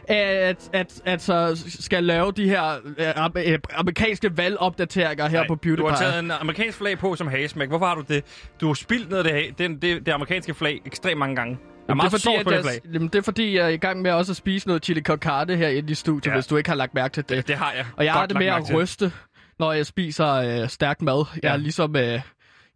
af 0.08 0.50
at, 0.50 0.70
at, 0.74 1.02
at 1.06 1.22
så 1.22 1.64
skal 1.80 2.04
lave 2.04 2.32
de 2.32 2.50
her 2.50 2.64
øh, 2.98 3.52
øh, 3.54 3.60
amerikanske 3.74 4.38
valgopdateringer 4.38 5.28
her 5.28 5.38
Nej, 5.40 5.48
på 5.48 5.54
Du 5.56 5.60
PewDiePie. 5.60 5.90
har 5.90 5.98
taget 5.98 6.20
en 6.20 6.32
amerikansk 6.32 6.78
flag 6.78 6.98
på 7.00 7.16
som 7.16 7.28
hagesmæk. 7.28 7.68
Hvorfor 7.70 7.86
har 7.86 7.96
du 7.96 8.04
det? 8.08 8.24
Du 8.62 8.68
har 8.68 8.74
spildt 8.74 9.10
ned 9.10 9.24
det, 9.24 9.58
den, 9.58 9.82
det, 9.82 10.06
det 10.06 10.12
amerikanske 10.12 10.54
flag 10.54 10.82
ekstremt 10.86 11.18
mange 11.20 11.36
gange. 11.36 11.58
Jamen, 11.90 12.00
det, 12.06 12.14
er 12.14 12.20
fordi, 12.20 12.36
at 12.36 12.46
det 12.46 12.66
jeg, 12.66 12.80
jamen, 12.94 13.08
det 13.08 13.16
er 13.16 13.22
fordi, 13.22 13.56
jeg 13.58 13.64
er 13.66 13.70
i 13.70 13.78
gang 13.78 14.02
med 14.02 14.12
også 14.12 14.32
at 14.32 14.36
spise 14.36 14.68
noget 14.68 14.86
chili 14.86 15.02
con 15.02 15.18
carne 15.18 15.56
her 15.56 15.68
inde 15.68 15.92
i 15.92 15.96
studiet, 15.96 16.32
Ja. 16.32 16.34
hvis 16.34 16.48
du 16.48 16.58
ikke 16.58 16.70
har 16.70 16.76
lagt 16.78 16.94
mærke 16.94 17.14
til 17.14 17.30
det. 17.30 17.48
Det 17.48 17.56
har 17.56 17.72
jeg. 17.72 17.86
Og 17.98 18.06
jeg 18.06 18.14
godt 18.14 18.20
har 18.20 18.26
det 18.28 18.38
med 18.38 18.46
at 18.46 18.74
ryste, 18.74 19.12
når 19.60 19.72
jeg 19.74 19.86
spiser 19.86 20.34
øh, 20.34 20.70
stærk 20.70 21.02
mad. 21.02 21.26
Jeg 21.36 21.44
Ja. 21.44 21.54
er 21.54 21.58
ligesom, 21.58 21.96
øh, 21.96 22.04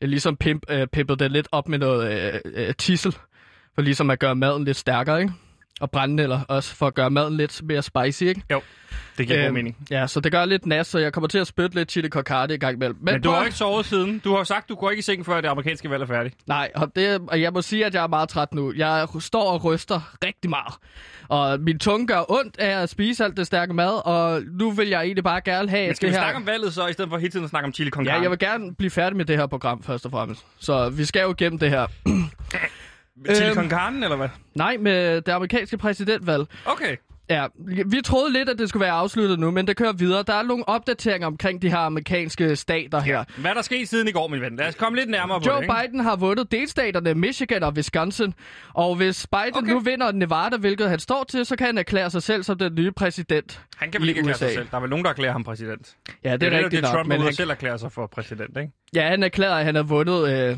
jeg 0.01 0.09
ligesom 0.09 0.37
pimp, 0.37 0.63
øh, 0.69 0.87
pimpet 0.87 1.19
det 1.19 1.31
lidt 1.31 1.47
op 1.51 1.67
med 1.69 1.79
noget 1.79 2.33
øh, 2.33 2.39
øh, 2.45 2.73
tissel, 2.75 3.11
for 3.75 3.81
ligesom 3.81 4.09
at 4.09 4.19
gøre 4.19 4.35
maden 4.35 4.63
lidt 4.65 4.77
stærkere, 4.77 5.21
ikke? 5.21 5.33
Og 5.81 5.91
brændenælder 5.91 6.39
også, 6.47 6.75
for 6.75 6.87
at 6.87 6.93
gøre 6.93 7.09
maden 7.09 7.37
lidt 7.37 7.61
mere 7.63 7.81
spicy, 7.81 8.23
ikke? 8.23 8.41
Jo, 8.51 8.61
det 9.17 9.27
giver 9.27 9.39
god 9.39 9.45
Øhm, 9.45 9.53
mening. 9.53 9.77
Ja, 9.91 10.07
så 10.07 10.19
det 10.19 10.31
gør 10.31 10.45
lidt 10.45 10.65
nas, 10.65 10.87
så 10.87 10.99
jeg 10.99 11.13
kommer 11.13 11.27
til 11.27 11.37
at 11.39 11.47
spytte 11.47 11.75
lidt 11.75 11.91
chili 11.91 12.09
con 12.09 12.23
carne 12.23 12.53
i 12.53 12.57
gang 12.57 12.75
imellem. 12.75 12.97
Men 13.01 13.21
du 13.21 13.29
prøv- 13.29 13.37
har 13.37 13.45
ikke 13.45 13.57
sovet 13.57 13.85
siden. 13.85 14.19
Du 14.19 14.35
har 14.35 14.43
sagt, 14.43 14.69
du 14.69 14.75
går 14.75 14.89
ikke 14.89 14.99
i 14.99 15.03
seng, 15.03 15.25
før 15.25 15.41
det 15.41 15.47
amerikanske 15.47 15.89
valg 15.89 16.01
er 16.03 16.07
færdigt. 16.07 16.35
Nej, 16.47 16.71
og, 16.75 16.91
det, 16.95 17.21
og 17.27 17.41
jeg 17.41 17.53
må 17.53 17.61
sige, 17.61 17.85
at 17.85 17.93
jeg 17.93 18.03
er 18.03 18.07
meget 18.07 18.29
træt 18.29 18.53
nu. 18.53 18.73
Jeg 18.75 19.07
står 19.19 19.51
og 19.51 19.63
ryster 19.63 20.15
rigtig 20.25 20.49
meget. 20.49 20.73
Og 21.29 21.59
min 21.59 21.79
tunge 21.79 22.07
gør 22.07 22.31
ondt 22.31 22.59
af 22.59 22.81
at 22.81 22.89
spise 22.89 23.23
alt 23.23 23.37
det 23.37 23.47
stærke 23.47 23.73
mad, 23.73 24.05
og 24.07 24.41
nu 24.59 24.71
vil 24.71 24.87
jeg 24.87 25.01
egentlig 25.01 25.23
bare 25.23 25.41
gerne 25.41 25.69
have 25.69 25.87
Men 25.87 25.95
skal 25.95 26.07
det 26.07 26.13
vi 26.13 26.17
her... 26.17 26.23
snakke 26.23 26.37
om 26.37 26.45
valget 26.47 26.73
så, 26.73 26.87
i 26.87 26.93
stedet 26.93 27.09
for 27.09 27.17
hele 27.17 27.31
tiden 27.31 27.43
at 27.43 27.49
snakke 27.49 27.65
om 27.65 27.73
chili 27.73 27.89
con 27.89 28.05
Ja, 28.05 28.11
carne? 28.11 28.21
jeg 28.23 28.31
vil 28.31 28.39
gerne 28.39 28.75
blive 28.75 28.89
færdig 28.91 29.17
med 29.17 29.25
det 29.25 29.37
her 29.37 29.47
program, 29.47 29.83
først 29.83 30.05
og 30.05 30.11
fremmest. 30.11 30.45
Så 30.59 30.89
vi 30.89 31.05
skal 31.05 31.21
jo 31.21 31.31
igennem 31.31 31.59
det 31.59 31.69
her. 31.69 31.87
Chili 33.33 33.47
Øhm, 33.49 33.55
con 33.55 33.69
carne, 33.69 34.05
eller 34.05 34.17
hvad? 34.17 34.29
Nej, 34.55 34.77
med 34.79 35.21
det 35.21 35.31
amerikanske 35.31 35.77
præsidentvalg. 35.77 36.45
Okay. 36.65 36.95
Ja, 37.29 37.45
vi 37.85 38.01
troede 38.05 38.33
lidt, 38.33 38.49
at 38.49 38.59
det 38.59 38.69
skulle 38.69 38.81
være 38.83 38.91
afsluttet 38.91 39.39
nu, 39.39 39.51
men 39.51 39.67
det 39.67 39.77
kører 39.77 39.93
videre. 39.93 40.23
Der 40.27 40.33
er 40.33 40.43
nogle 40.43 40.69
opdateringer 40.69 41.27
omkring 41.27 41.61
de 41.61 41.69
her 41.69 41.77
amerikanske 41.77 42.55
stater 42.55 42.99
her. 42.99 43.23
Hvad 43.37 43.51
er 43.51 43.55
der 43.55 43.61
sket 43.61 43.89
siden 43.89 44.07
i 44.07 44.11
går, 44.11 44.27
min 44.27 44.41
ven? 44.41 44.55
Lad 44.55 44.67
os 44.67 44.75
komme 44.75 44.97
lidt 44.99 45.09
nærmere 45.09 45.39
på 45.41 45.45
Joe 45.49 45.55
det, 45.55 45.61
ikke? 45.63 45.73
Biden 45.87 45.99
har 45.99 46.15
vundet 46.15 46.51
delstaterne 46.51 47.13
Michigan 47.15 47.63
og 47.63 47.73
Wisconsin. 47.73 48.33
Og 48.73 48.95
hvis 48.95 49.27
Biden 49.27 49.55
Okay. 49.63 49.71
nu 49.71 49.79
vinder 49.79 50.11
Nevada, 50.11 50.57
hvilket 50.57 50.89
han 50.89 50.99
står 50.99 51.25
til, 51.29 51.45
så 51.45 51.55
kan 51.55 51.65
han 51.67 51.77
erklære 51.77 52.09
sig 52.09 52.23
selv 52.23 52.43
som 52.43 52.57
den 52.57 52.75
nye 52.75 52.91
præsident 52.91 53.61
Han 53.77 53.91
kan 53.91 54.01
vel 54.01 54.09
ikke 54.09 54.19
erklære 54.19 54.37
sig 54.37 54.51
selv. 54.53 54.67
Der 54.71 54.77
er 54.77 54.81
vel 54.81 54.89
nogen, 54.89 55.05
der 55.05 55.11
erklærer 55.11 55.31
ham 55.31 55.43
præsident. 55.43 55.95
Ja, 56.23 56.31
det, 56.31 56.41
Det 56.41 56.47
er 56.47 56.51
er 56.51 56.57
rigtigt 56.63 56.71
det, 56.71 56.81
nok. 56.81 56.93
Trump 56.95 57.07
men 57.09 57.21
han, 57.21 57.33
selv 57.33 57.49
erklærer 57.49 57.77
sig 57.77 57.91
for 57.91 58.07
præsident, 58.07 58.57
ikke? 58.57 58.71
ja, 58.95 59.07
han 59.09 59.23
erklærer, 59.23 59.53
at 59.55 59.65
han 59.65 59.75
har 59.75 59.83
vundet 59.83 60.29
øh, 60.49 60.57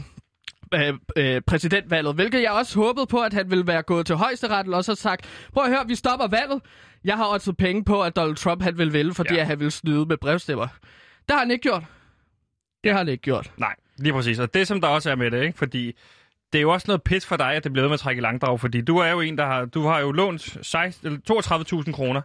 øh, 0.74 0.94
øh, 1.16 1.42
præsidentvalget, 1.48 2.16
hvilket 2.16 2.42
jeg 2.42 2.52
også 2.52 2.80
håbede 2.80 3.06
på, 3.08 3.22
at 3.22 3.34
han 3.34 3.52
ville 3.52 3.68
være 3.68 3.82
gået 3.82 4.06
til 4.06 4.16
højesteretten 4.16 4.74
og 4.74 4.86
så 4.86 4.96
sagt, 4.96 5.26
prøv 5.54 5.64
at 5.64 5.70
høre, 5.70 5.88
vi 5.88 5.96
stopper 5.96 6.28
valget. 6.28 6.62
Jeg 7.04 7.18
har 7.18 7.26
også 7.26 7.54
penge 7.54 7.84
på, 7.86 8.02
at 8.04 8.16
Donald 8.16 8.36
Trump 8.36 8.62
han 8.64 8.78
vil 8.78 8.94
vælge, 8.94 9.14
fordi 9.14 9.34
Ja. 9.34 9.40
ja. 9.40 9.46
han 9.46 9.60
vil 9.60 9.72
snyde 9.72 10.06
med 10.06 10.18
brevstemmer. 10.18 10.68
Det 11.28 11.32
har 11.32 11.40
han 11.40 11.52
ikke 11.52 11.62
gjort. 11.64 11.84
Det 12.84 12.92
har 12.92 12.98
han 12.98 13.08
ikke 13.08 13.22
gjort. 13.22 13.52
Nej, 13.58 13.76
lige 13.98 14.14
præcis. 14.14 14.40
Og 14.40 14.54
det, 14.54 14.68
som 14.68 14.82
der 14.82 14.88
også 14.88 15.12
er 15.12 15.16
med 15.16 15.32
det, 15.32 15.44
ikke? 15.44 15.58
Fordi 15.58 15.96
det 16.54 16.60
er 16.60 16.62
jo 16.62 16.72
også 16.74 16.86
noget 16.88 17.04
pis 17.04 17.26
for 17.26 17.38
dig, 17.38 17.54
at 17.54 17.64
det 17.64 17.74
bliver 17.74 17.88
med 17.88 17.94
at 17.94 18.00
trække 18.00 18.20
i 18.20 18.24
langdrag, 18.24 18.60
fordi 18.60 18.82
du 18.82 18.98
er 18.98 19.08
jo 19.12 19.20
en, 19.22 19.38
der 19.38 19.46
har, 19.46 19.66
du 19.66 19.84
har 19.88 20.00
jo 20.00 20.12
lånt 20.12 20.58
16 20.62 21.08
eller 21.08 21.20
32.000 21.86 21.92
kroner 21.92 22.22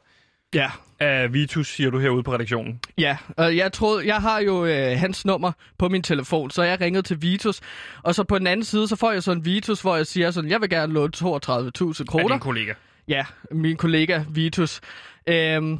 Ja. 0.55 0.71
af 0.99 1.33
Vitus, 1.33 1.69
siger 1.69 1.91
du 1.91 1.99
herude 1.99 2.23
på 2.23 2.35
redaktionen. 2.35 2.81
Ja, 2.99 3.17
og 3.37 3.57
jeg 3.57 3.73
troede, 3.73 4.07
jeg 4.07 4.17
har 4.17 4.39
jo 4.41 4.65
øh, 4.67 4.99
hans 4.99 5.25
nummer 5.25 5.53
på 5.79 5.89
min 5.89 6.03
telefon, 6.03 6.51
så 6.51 6.63
jeg 6.63 6.81
ringede 6.81 7.03
til 7.03 7.23
Vitus. 7.23 7.61
Og 8.03 8.15
så 8.15 8.25
på 8.25 8.39
den 8.39 8.47
anden 8.47 8.65
side, 8.65 8.89
så 8.89 8.97
får 8.97 9.13
jeg 9.13 9.23
sådan 9.23 9.39
en 9.41 9.45
Vitus, 9.45 9.81
hvor 9.81 9.97
jeg 9.97 10.07
siger 10.07 10.31
sådan, 10.31 10.51
jeg 10.51 10.61
vil 10.61 10.71
gerne 10.71 10.93
låne 10.93 11.13
32.000 11.17 11.31
Af 11.31 12.07
kroner. 12.07 12.29
din 12.29 12.39
kollega. 12.41 12.73
Ja, 13.09 13.25
min 13.51 13.77
kollega 13.77 14.25
Vitus. 14.31 14.81
Øhm, 15.29 15.79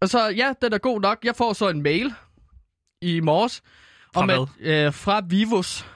og 0.00 0.08
så, 0.08 0.28
ja, 0.28 0.52
den 0.62 0.72
er 0.72 0.78
god 0.78 1.00
nok. 1.00 1.18
Jeg 1.24 1.36
får 1.36 1.52
så 1.52 1.68
en 1.68 1.82
mail 1.82 2.12
i 3.02 3.20
morges. 3.20 3.62
Fra 4.14 4.22
om 4.22 4.30
at, 4.30 4.48
øh, 4.60 4.92
fra 4.92 5.22
Vivus. 5.28 5.86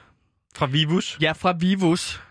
Fra 0.55 0.65
Vivus. 0.65 1.17
Ja, 1.21 1.31
fra 1.31 1.53
Vivus. 1.59 2.21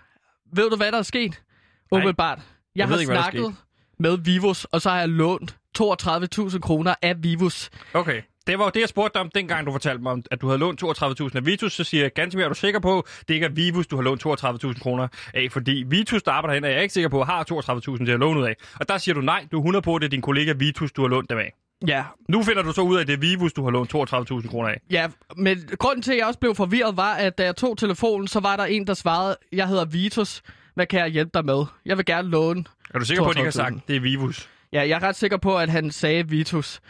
Ved 0.54 0.70
du, 0.70 0.76
hvad 0.76 0.92
der 0.92 0.98
er 0.98 1.02
sket? 1.02 1.30
Nej. 1.30 1.98
Umiddelbart. 1.98 2.38
Jeg, 2.38 2.44
Jeg 2.76 2.86
har 2.86 2.92
ved 2.94 3.00
ikke, 3.00 3.12
hvad 3.12 3.22
snakket 3.22 3.56
med 4.02 4.18
Vivus, 4.18 4.64
og 4.64 4.80
så 4.82 4.90
har 4.90 4.98
jeg 4.98 5.08
lånt 5.08 5.56
32.000 5.78 6.58
kroner 6.58 6.94
af 7.02 7.14
Vivus. 7.22 7.70
Okay. 7.94 8.22
Det 8.46 8.58
var 8.58 8.64
jo 8.64 8.70
det, 8.74 8.80
jeg 8.80 8.88
spurgte 8.88 9.14
dig 9.14 9.20
om, 9.20 9.30
dengang 9.34 9.66
du 9.66 9.72
fortalte 9.72 10.02
mig, 10.02 10.12
om, 10.12 10.22
at 10.30 10.40
du 10.40 10.46
havde 10.46 10.58
lånt 10.58 10.82
32.000 10.82 11.36
af 11.36 11.46
Vitus. 11.46 11.72
Så 11.72 11.84
siger 11.84 12.02
jeg, 12.04 12.12
Gantemir, 12.12 12.44
er 12.44 12.48
du 12.48 12.54
sikker 12.54 12.80
på, 12.80 13.06
det 13.28 13.34
ikke 13.34 13.46
er 13.46 13.50
Vivus, 13.50 13.86
du 13.86 13.96
har 13.96 14.02
lånt 14.02 14.26
32.000 14.26 14.80
kroner 14.82 15.08
af? 15.34 15.48
Fordi 15.52 15.84
Vitus, 15.88 16.22
der 16.22 16.32
arbejder 16.32 16.52
herinde, 16.52 16.68
er 16.68 16.72
jeg 16.72 16.82
ikke 16.82 16.92
sikker 16.92 17.08
på, 17.08 17.24
har 17.24 17.44
32.000 17.52 18.04
til 18.04 18.12
at 18.12 18.18
låne 18.18 18.40
ud 18.40 18.44
af. 18.44 18.54
Og 18.80 18.88
der 18.88 18.98
siger 18.98 19.14
du 19.14 19.20
nej, 19.20 19.46
du 19.52 19.56
er 19.56 19.60
100 19.60 19.82
på, 19.82 19.98
det 19.98 20.04
er 20.04 20.10
din 20.10 20.22
kollega 20.22 20.52
Vitus, 20.52 20.92
du 20.92 21.02
har 21.02 21.08
lånt 21.08 21.30
dem 21.30 21.38
af. 21.38 21.52
Ja, 21.86 22.04
Nu 22.28 22.42
finder 22.42 22.62
du 22.62 22.72
så 22.72 22.80
ud 22.82 22.96
af, 22.96 23.00
at 23.00 23.06
det 23.06 23.12
er 23.12 23.18
Vivus, 23.18 23.52
du 23.52 23.64
har 23.64 23.70
lånt 23.70 23.94
32.000 23.94 24.48
kroner 24.50 24.68
af. 24.68 24.80
ja, 24.90 25.08
men 25.36 25.58
grunden 25.78 26.02
til, 26.02 26.12
at 26.12 26.18
jeg 26.18 26.26
også 26.26 26.38
blev 26.40 26.54
forvirret, 26.54 26.96
var, 26.96 27.14
at 27.14 27.38
da 27.38 27.44
jeg 27.44 27.56
tog 27.56 27.78
telefonen, 27.78 28.28
så 28.28 28.40
var 28.40 28.56
der 28.56 28.64
en, 28.64 28.86
der 28.86 28.94
svarede, 28.94 29.36
jeg 29.52 29.68
hedder 29.68 29.84
Vitus, 29.84 30.42
hvad 30.74 30.86
kan 30.86 31.00
jeg 31.00 31.08
hjælpe 31.08 31.30
dig 31.34 31.44
med? 31.44 31.64
Jeg 31.86 31.96
vil 31.96 32.04
gerne 32.04 32.28
låne. 32.28 32.64
Er 32.94 32.98
du 32.98 33.04
sikker 33.04 33.24
på, 33.24 33.30
at 33.30 33.36
de 33.36 33.40
ikke 33.40 33.58
har 33.58 33.64
32.000? 33.68 33.74
sagt, 33.74 33.88
det 33.88 33.96
er 33.96 34.00
Vivus? 34.00 34.48
Ja, 34.72 34.80
jeg 34.80 34.90
er 34.90 35.02
ret 35.02 35.16
sikker 35.16 35.36
på, 35.36 35.58
at 35.58 35.68
han 35.68 35.90
sagde 35.90 36.28
Vitus. 36.28 36.80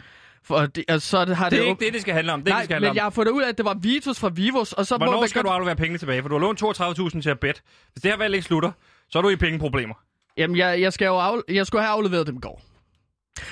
For 0.45 0.65
det, 0.65 0.83
altså, 0.87 1.09
så 1.09 1.25
det 1.25 1.35
har 1.35 1.45
Det 1.45 1.51
det, 1.51 1.59
er 1.59 1.63
jo- 1.63 1.69
ikke 1.69 1.85
det, 1.85 1.93
det 1.93 2.01
skal 2.01 2.13
handle 2.13 2.33
om. 2.33 2.39
Det, 2.43 2.49
Nej, 2.49 2.57
det 2.57 2.65
skal 2.65 2.73
handle 2.75 2.85
men 2.85 2.89
om. 2.89 2.95
jeg 2.95 3.03
har 3.03 3.09
fundet 3.09 3.31
ud 3.31 3.41
af, 3.43 3.49
at 3.49 3.57
det 3.57 3.65
var 3.65 3.73
Vitus 3.73 4.19
fra 4.19 4.29
Vivus, 4.33 4.73
og 4.73 4.85
så 4.85 4.97
må 4.97 5.05
Hvornår 5.05 5.19
man 5.19 5.29
skal 5.29 5.39
godt... 5.41 5.49
du 5.49 5.53
aflevere 5.53 5.75
pengene 5.75 5.97
tilbage? 5.97 6.21
For 6.21 6.29
du 6.29 6.35
har 6.35 6.39
lånt 6.39 6.63
32.000 7.15 7.21
til 7.21 7.29
at 7.29 7.39
bet. 7.39 7.61
Hvis 7.93 8.01
det 8.01 8.11
her 8.11 8.17
valg 8.17 8.33
ikke 8.35 8.45
slutter, 8.45 8.71
så 9.09 9.17
er 9.17 9.21
du 9.21 9.29
i 9.29 9.35
pengeproblemer. 9.35 9.93
Jamen, 10.37 10.57
jeg, 10.57 10.81
jeg, 10.81 10.93
skal 10.93 11.05
jo 11.05 11.15
af, 11.17 11.35
jeg 11.49 11.65
skulle 11.67 11.81
have 11.81 11.91
afleveret 11.93 12.27
dem 12.27 12.35
i 12.35 12.39
går. 12.39 12.61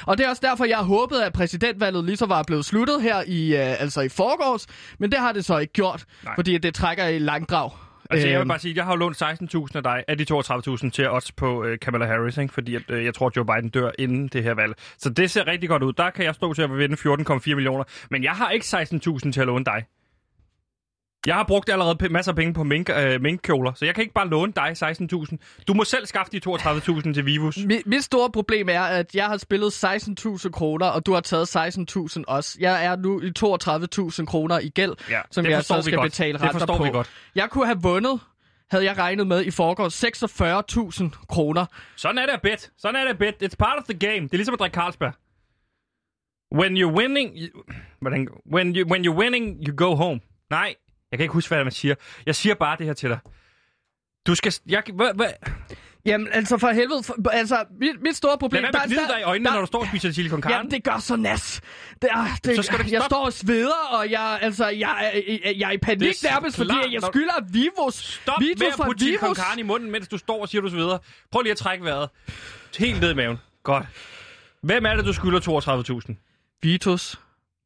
Og 0.06 0.18
det 0.18 0.26
er 0.26 0.30
også 0.30 0.42
derfor, 0.46 0.66
jeg 0.66 0.78
håbede, 0.78 1.26
at 1.26 1.34
præsidentvalget 1.34 2.06
lige 2.06 2.18
så 2.18 2.26
var 2.26 2.44
blevet 2.44 2.66
sluttet 2.66 3.02
her 3.02 3.24
i, 3.28 3.56
øh, 3.56 3.82
altså 3.82 4.02
i 4.02 4.10
forgårs, 4.10 4.68
men 5.00 5.12
det 5.12 5.20
har 5.20 5.32
det 5.32 5.46
så 5.46 5.58
ikke 5.58 5.74
gjort. 5.74 6.06
Nej. 6.24 6.36
fordi 6.36 6.58
det 6.58 6.76
trækker 6.76 7.08
i 7.08 7.20
langdrag. 7.20 7.72
Altså, 8.12 8.28
jeg 8.28 8.36
vil 8.40 8.42
Øhm, 8.42 8.48
bare 8.48 8.60
sige, 8.60 8.74
jeg 8.76 8.84
har 8.86 8.92
jo 8.92 8.98
lånt 8.98 9.22
16.000 9.22 9.76
af 9.76 9.84
dig, 9.84 10.04
af 10.08 10.18
de 10.18 10.26
32.000 10.34 10.90
til 10.90 11.10
odds 11.12 11.32
på 11.32 11.64
øh, 11.64 11.80
Kamala 11.80 12.06
Harris, 12.06 12.38
ikke? 12.38 12.54
fordi 12.54 12.76
at, 12.76 12.82
øh, 12.90 13.06
jeg 13.06 13.14
tror, 13.14 13.28
at 13.28 13.38
Joe 13.38 13.46
Biden 13.46 13.70
dør 13.70 13.92
inden 14.00 14.28
det 14.28 14.44
her 14.44 14.54
valg. 14.54 14.74
Så 14.98 15.10
det 15.10 15.32
ser 15.32 15.48
rigtig 15.48 15.70
godt 15.70 15.84
ud. 15.84 15.94
Der 15.94 16.10
kan 16.10 16.26
jeg 16.26 16.36
stå 16.36 16.54
til 16.54 16.62
at 16.62 16.78
vinde 16.78 16.96
14,4 16.96 17.56
millioner. 17.56 17.84
Men 18.12 18.24
jeg 18.24 18.32
har 18.32 18.50
ikke 18.50 18.64
16.000 18.64 19.32
til 19.32 19.40
at 19.42 19.48
låne 19.48 19.66
dig. 19.66 19.86
Jeg 21.28 21.36
har 21.36 21.44
brugt 21.44 21.70
allerede 21.70 22.10
masser 22.14 22.32
af 22.32 22.36
penge 22.36 22.54
på 22.54 22.64
mink, 22.64 22.90
øh, 22.90 23.22
minkkjoler, 23.22 23.74
så 23.74 23.86
jeg 23.86 23.96
kan 23.96 24.02
ikke 24.02 24.14
bare 24.14 24.28
låne 24.28 24.54
dig 24.56 24.72
16.000. 24.78 25.38
Du 25.68 25.74
må 25.74 25.84
selv 25.84 26.06
skaffe 26.06 26.32
de 26.32 26.40
32.000 26.50 27.14
til 27.14 27.26
Vivus. 27.26 27.58
Mi- 27.58 27.82
mit 27.86 28.04
store 28.04 28.30
problem 28.32 28.70
er, 28.70 28.82
at 28.82 29.16
jeg 29.16 29.26
har 29.26 29.38
spillet 29.38 29.74
16.000 29.74 30.50
kroner, 30.52 30.86
og 30.86 31.06
du 31.06 31.14
har 31.14 31.22
taget 31.22 31.56
16.000 31.56 32.24
også. 32.28 32.58
Jeg 32.60 32.86
er 32.86 32.96
nu 32.96 33.22
i 33.22 33.32
32.000 33.40 34.26
kroner 34.26 34.60
i 34.60 34.70
gæld, 34.70 34.94
Ja, 35.10 35.22
som 35.32 35.44
det 35.44 35.52
jeg 35.52 35.58
forstår 35.58 35.76
så 35.76 35.82
skal 35.82 35.96
godt. 35.98 36.12
betale 36.12 36.34
Det 36.34 36.42
renter 36.42 36.60
forstår 36.60 36.78
på. 36.78 36.84
vi 36.84 36.90
godt. 36.90 37.12
Jeg 37.36 37.50
kunne 37.50 37.66
have 37.66 37.82
vundet, 37.82 38.20
havde 38.72 38.86
jeg 38.86 38.98
regnet 38.98 39.28
med 39.28 39.46
i 39.46 39.52
forgårs, 39.52 40.04
46.000 40.04 41.26
kroner. 41.30 41.66
Sådan 41.96 42.18
er 42.18 42.26
det 42.26 42.34
at 42.34 42.42
bet. 42.42 42.72
Sådan 42.78 42.96
er 42.96 43.02
det 43.04 43.10
at 43.10 43.18
bet. 43.18 43.36
It's 43.44 43.56
part 43.60 43.78
of 43.78 43.84
the 43.84 44.00
game. 44.00 44.22
Det 44.22 44.34
er 44.34 44.38
ligesom 44.38 44.54
at 44.54 44.60
drikke 44.60 44.76
Carlsberg. 44.76 45.14
When 46.56 46.78
you're 46.78 46.96
winning... 46.98 47.38
You, 47.38 47.62
when, 48.54 48.76
you, 48.76 48.88
when 48.92 49.06
you're 49.06 49.18
winning, 49.20 49.68
you 49.68 49.76
go 49.76 49.96
home. 49.96 50.20
Nej, 50.50 50.76
jeg 51.12 51.18
kan 51.20 51.24
ikke 51.24 51.34
huske, 51.34 51.50
hvad 51.56 51.64
man 51.64 51.72
siger. 51.74 51.96
Jeg 52.26 52.36
siger 52.36 52.56
bare 52.56 52.78
det 52.78 52.86
her 52.86 52.94
til 52.94 53.10
dig. 53.10 53.20
Du 54.28 54.36
skal... 54.36 54.54
Jeg, 54.68 54.84
hvad, 54.94 55.14
hvad, 55.16 55.28
Jamen, 56.06 56.28
altså 56.32 56.58
for 56.58 56.68
helvede, 56.72 57.04
for, 57.04 57.30
altså 57.30 57.66
mit, 57.80 58.02
mit 58.02 58.16
store 58.16 58.38
problem... 58.38 58.64
lad 58.64 58.72
være 58.74 58.88
med 58.88 58.98
at 58.98 59.10
dig 59.10 59.20
i 59.20 59.24
øjnene, 59.24 59.50
der- 59.50 59.54
når 59.56 59.62
du 59.62 59.68
står 59.68 59.80
og 59.80 59.88
spiser 59.88 60.12
chili 60.12 60.30
con 60.30 60.42
carne. 60.42 60.56
Jamen, 60.56 60.72
det 60.72 60.84
gør 60.84 60.98
så 61.00 61.16
nas. 61.16 61.62
Det 62.02 62.10
det, 62.44 62.56
Så 62.56 62.62
skal 62.64 62.80
du 62.80 62.84
jeg 62.92 63.02
står 63.06 63.26
og 63.26 63.34
sveder, 63.34 63.88
og 63.92 64.12
jeg, 64.12 64.40
altså, 64.42 64.68
jeg, 64.68 65.22
jeg, 65.44 65.56
jeg 65.58 65.68
er 65.68 65.72
i 65.72 65.78
panik 65.78 66.02
er 66.24 66.32
nærmest, 66.32 66.58
fordi 66.58 66.70
klart, 66.70 66.92
jeg 66.92 67.02
skylder 67.02 67.34
Vivos. 67.52 67.96
Stop 67.96 68.40
Vitus 68.40 68.60
med 68.60 68.68
at 68.68 68.86
putte 68.86 69.04
chili 69.04 69.18
con 69.18 69.28
Vivos. 69.28 69.38
carne 69.38 69.60
i 69.60 69.64
munden, 69.64 69.92
mens 69.92 70.08
du 70.08 70.18
står 70.18 70.42
og 70.42 70.50
siger, 70.50 70.62
du 70.62 70.70
sveder. 70.70 70.98
Prøv 71.32 71.42
lige 71.42 71.52
at 71.52 71.58
trække 71.58 71.86
vejret. 71.86 72.10
Helt 72.80 73.02
ned 73.02 73.12
i 73.12 73.16
maven. 73.16 73.38
Godt. 73.64 73.86
Hvem 74.64 74.86
er 74.86 74.96
det, 74.96 75.06
du 75.06 75.14
skylder 75.14 75.40
32.000? 76.10 76.14
Vitus 76.62 77.20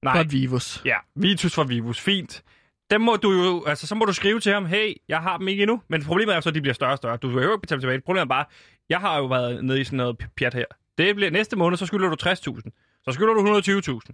Nej. 0.04 0.14
fra 0.16 0.24
Vivos. 0.24 0.82
Ja, 0.86 0.98
Vitus 1.16 1.54
fra 1.56 1.64
Vivus. 1.64 2.00
Fint. 2.00 2.44
Dem 2.92 3.02
må 3.02 3.16
du 3.16 3.32
jo, 3.32 3.64
altså 3.68 3.88
så 3.88 3.96
må 3.96 4.06
du 4.06 4.14
skrive 4.14 4.40
til 4.40 4.54
ham, 4.54 4.66
hey, 4.66 4.94
jeg 5.10 5.20
har 5.20 5.38
dem 5.38 5.48
ikke 5.48 5.64
endnu. 5.64 5.82
Men 5.88 6.04
problemet 6.04 6.32
er 6.34 6.36
jo 6.38 6.42
så, 6.42 6.50
at 6.50 6.56
de 6.56 6.62
bliver 6.62 6.74
større 6.74 6.92
og 6.92 6.98
større. 6.98 7.18
Du 7.18 7.28
vil 7.28 7.44
jo 7.44 7.52
ikke 7.52 7.62
betale 7.62 7.82
tilbage. 7.82 8.02
Problemet 8.02 8.22
er 8.26 8.30
bare, 8.30 8.46
jeg 8.90 9.00
har 9.00 9.18
jo 9.18 9.26
været 9.26 9.66
nede 9.66 9.82
i 9.82 9.84
sådan 9.84 9.98
noget 9.98 10.18
pjat 10.38 10.54
her. 10.54 10.66
Det 10.98 11.16
bliver 11.16 11.32
næste 11.32 11.56
måned, 11.56 11.78
så 11.78 11.86
skylder 11.86 12.10
du 12.10 12.16
60.000. 12.30 13.02
Så 13.06 13.12
skylder 13.12 13.34
du 13.34 13.60
120.000. 13.60 14.12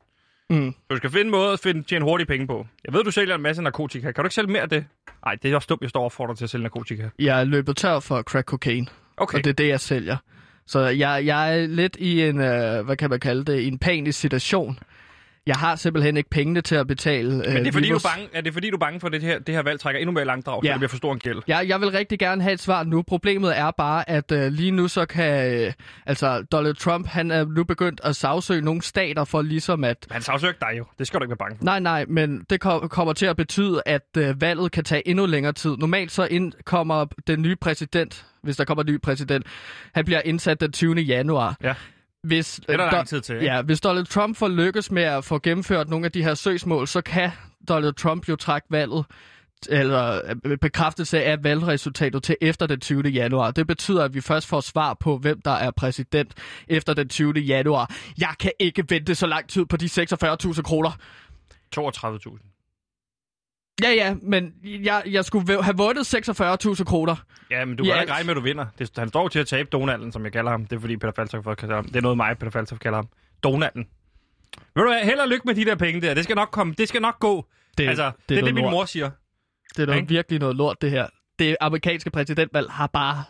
Mm. 0.49 0.73
Du 0.89 0.95
skal 0.97 1.09
finde 1.09 1.25
en 1.25 1.31
måde 1.31 1.53
at 1.53 1.59
finde, 1.59 1.83
tjene 1.83 2.05
hurtige 2.05 2.27
penge 2.27 2.47
på. 2.47 2.67
Jeg 2.85 2.93
ved, 2.93 3.03
du 3.03 3.11
sælger 3.11 3.35
en 3.35 3.41
masse 3.41 3.61
narkotika. 3.61 4.11
Kan 4.11 4.23
du 4.23 4.25
ikke 4.25 4.35
sælge 4.35 4.51
mere 4.51 4.61
af 4.61 4.69
det? 4.69 4.85
Nej, 5.25 5.35
det 5.43 5.51
er 5.51 5.55
også 5.55 5.65
dumt, 5.69 5.81
jeg 5.81 5.89
står 5.89 6.03
og 6.03 6.11
får 6.11 6.27
dig 6.27 6.37
til 6.37 6.43
at 6.43 6.49
sælge 6.49 6.63
narkotika. 6.63 7.09
Jeg 7.19 7.39
er 7.39 7.43
løbet 7.43 7.77
tør 7.77 7.99
for 7.99 8.21
crack 8.21 8.47
cocaine, 8.47 8.87
Okay. 9.17 9.37
og 9.37 9.43
det 9.43 9.49
er 9.49 9.53
det, 9.53 9.67
jeg 9.67 9.79
sælger. 9.79 10.17
Så 10.67 10.79
jeg, 10.79 11.25
jeg 11.25 11.57
er 11.61 11.67
lidt 11.67 11.95
i 11.99 12.21
en, 12.21 12.41
øh, 12.41 12.85
hvad 12.85 12.97
kan 12.97 13.09
man 13.09 13.19
kalde 13.19 13.45
det, 13.45 13.59
i 13.59 13.67
en 13.67 13.79
panisk 13.79 14.19
situation. 14.19 14.79
Jeg 15.47 15.55
har 15.55 15.75
simpelthen 15.75 16.17
ikke 16.17 16.29
pengene 16.29 16.61
til 16.61 16.75
at 16.75 16.87
betale 16.87 17.29
Men 17.29 17.39
det 17.41 17.47
er 17.55 17.59
øh, 17.67 17.73
fordi, 17.73 17.87
du 17.87 17.91
Vivos. 17.91 18.03
er, 18.05 18.09
bange, 18.09 18.27
er 18.33 18.41
det 18.41 18.53
fordi, 18.53 18.69
du 18.69 18.75
er 18.75 18.79
bange 18.79 18.99
for, 18.99 19.07
at 19.07 19.13
det 19.13 19.21
her, 19.21 19.39
det 19.39 19.55
her 19.55 19.61
valg 19.63 19.79
trækker 19.79 19.99
endnu 19.99 20.11
mere 20.13 20.25
langdrag, 20.25 20.61
så 20.63 20.67
Ja. 20.67 20.73
det 20.73 20.79
bliver 20.79 20.89
for 20.89 20.97
stor 20.97 21.13
en 21.13 21.19
gæld? 21.19 21.41
Jeg, 21.47 21.65
jeg 21.67 21.81
vil 21.81 21.89
rigtig 21.91 22.19
gerne 22.19 22.41
have 22.41 22.53
et 22.53 22.59
svar 22.59 22.83
nu. 22.83 23.01
Problemet 23.01 23.57
er 23.57 23.71
bare, 23.71 24.09
at 24.09 24.31
øh, 24.31 24.51
lige 24.51 24.71
nu 24.71 24.87
så 24.87 25.05
kan... 25.05 25.53
Øh, 25.53 25.73
altså, 26.05 26.41
Donald 26.51 26.75
Trump, 26.75 27.07
han 27.07 27.31
er 27.31 27.45
nu 27.45 27.63
begyndt 27.63 28.01
at 28.03 28.15
sagsøge 28.15 28.61
nogle 28.61 28.81
stater 28.81 29.23
for 29.23 29.41
ligesom 29.41 29.83
at... 29.83 29.97
Men 30.09 30.13
han 30.13 30.21
sagsøgte 30.21 30.59
dig 30.61 30.77
jo. 30.77 30.85
Det 30.99 31.07
skal 31.07 31.19
du 31.19 31.23
ikke 31.23 31.29
være 31.29 31.37
bange 31.37 31.57
for. 31.57 31.65
Nej, 31.65 31.79
nej, 31.79 32.05
men 32.07 32.45
det 32.49 32.59
ko- 32.61 32.79
kommer 32.87 33.13
til 33.13 33.25
at 33.25 33.35
betyde, 33.35 33.81
at 33.85 34.07
øh, 34.17 34.41
valget 34.41 34.71
kan 34.71 34.83
tage 34.83 35.07
endnu 35.07 35.25
længere 35.25 35.53
tid. 35.53 35.77
Normalt 35.77 36.11
så 36.11 36.25
ind 36.25 36.53
kommer 36.65 37.05
den 37.27 37.41
nye 37.41 37.55
præsident, 37.55 38.25
hvis 38.43 38.57
der 38.57 38.65
kommer 38.65 38.83
en 38.83 38.91
ny 38.93 39.01
præsident, 39.01 39.45
han 39.95 40.05
bliver 40.05 40.21
indsat 40.25 40.61
den 40.61 40.71
20. 40.71 40.95
januar. 40.95 41.55
Ja. 41.63 41.73
Hvis, 42.23 42.61
Det 42.67 42.73
er 42.73 42.77
der 42.77 42.91
lang 42.91 43.07
tid 43.07 43.21
til, 43.21 43.35
ikke? 43.35 43.45
Ja, 43.45 43.61
hvis 43.61 43.81
Donald 43.81 44.05
Trump 44.05 44.37
får 44.37 44.47
lykkes 44.47 44.91
med 44.91 45.03
at 45.03 45.25
få 45.25 45.39
gennemført 45.39 45.89
nogle 45.89 46.05
af 46.05 46.11
de 46.11 46.23
her 46.23 46.33
søgsmål, 46.33 46.87
så 46.87 47.01
kan 47.01 47.31
Donald 47.67 47.93
Trump 47.93 48.29
jo 48.29 48.35
trække 48.35 48.67
valget 48.71 49.05
eller 49.69 50.21
øh, 50.45 50.57
bekræftelse 50.57 51.23
af 51.23 51.43
valgresultatet 51.43 52.23
til 52.23 52.37
efter 52.41 52.67
den 52.67 52.79
20. 52.79 53.01
januar. 53.01 53.51
Det 53.51 53.67
betyder, 53.67 54.03
at 54.03 54.13
vi 54.13 54.21
først 54.21 54.47
får 54.47 54.59
svar 54.61 54.93
på, 54.93 55.17
hvem 55.17 55.41
der 55.41 55.51
er 55.51 55.71
præsident 55.71 56.33
efter 56.67 56.93
den 56.93 57.09
20. 57.09 57.33
januar. 57.33 57.95
Jeg 58.17 58.33
kan 58.39 58.51
ikke 58.59 58.85
vente 58.89 59.15
så 59.15 59.27
lang 59.27 59.49
tid 59.49 59.65
på 59.65 59.77
de 59.77 59.85
46.000 59.85 60.61
kroner. 60.61 60.91
32.000. 61.77 62.50
Ja, 63.83 63.89
ja, 63.91 64.15
men 64.21 64.53
jeg, 64.63 65.03
jeg 65.05 65.25
skulle 65.25 65.63
have 65.63 65.77
vundet 65.77 66.15
46.000 66.15 66.83
kroner. 66.83 67.15
Ja, 67.51 67.65
men 67.65 67.75
du 67.75 67.83
kan 67.83 67.93
ja, 67.93 68.01
ikke 68.01 68.13
regne 68.13 68.25
med, 68.25 68.31
at 68.31 68.35
du 68.35 68.41
vinder. 68.41 68.65
Det, 68.79 68.91
han 68.97 69.09
står 69.09 69.27
til 69.27 69.39
at 69.39 69.47
tabe 69.47 69.69
Donalden, 69.71 70.11
som 70.11 70.23
jeg 70.23 70.31
kalder 70.31 70.51
ham. 70.51 70.65
Det 70.65 70.75
er 70.75 70.79
fordi 70.79 70.97
Peter 70.97 71.13
Faltoff 71.15 71.47
kalder 71.57 71.75
ham. 71.75 71.85
Det 71.85 71.95
er 71.95 72.01
noget 72.01 72.17
mig, 72.17 72.37
Peter 72.37 72.51
Faltoff 72.51 72.79
kalder 72.79 72.97
ham. 72.97 73.07
Donalden. 73.43 73.87
Ved 74.75 74.83
du 74.83 74.89
hvad, 74.89 75.01
held 75.03 75.19
og 75.19 75.27
lykke 75.27 75.43
med 75.45 75.55
de 75.55 75.65
der 75.65 75.75
penge 75.75 76.01
der. 76.01 76.13
Det 76.13 76.23
skal 76.23 76.35
nok 76.35 76.49
komme. 76.51 76.73
Det 76.77 76.87
skal 76.87 77.01
nok 77.01 77.19
gå. 77.19 77.45
Det, 77.77 77.87
altså, 77.87 78.05
det, 78.05 78.13
det 78.29 78.37
er 78.37 78.41
noget 78.41 78.55
det, 78.55 78.63
min 78.63 78.71
mor 78.71 78.85
siger. 78.85 79.09
Det 79.75 79.81
er 79.81 79.85
noget 79.85 80.09
virkelig 80.09 80.39
noget 80.39 80.55
lort, 80.55 80.81
det 80.81 80.91
her. 80.91 81.07
Det 81.39 81.57
amerikanske 81.61 82.09
præsidentvalg 82.09 82.71
har 82.71 82.87
bare 82.87 83.23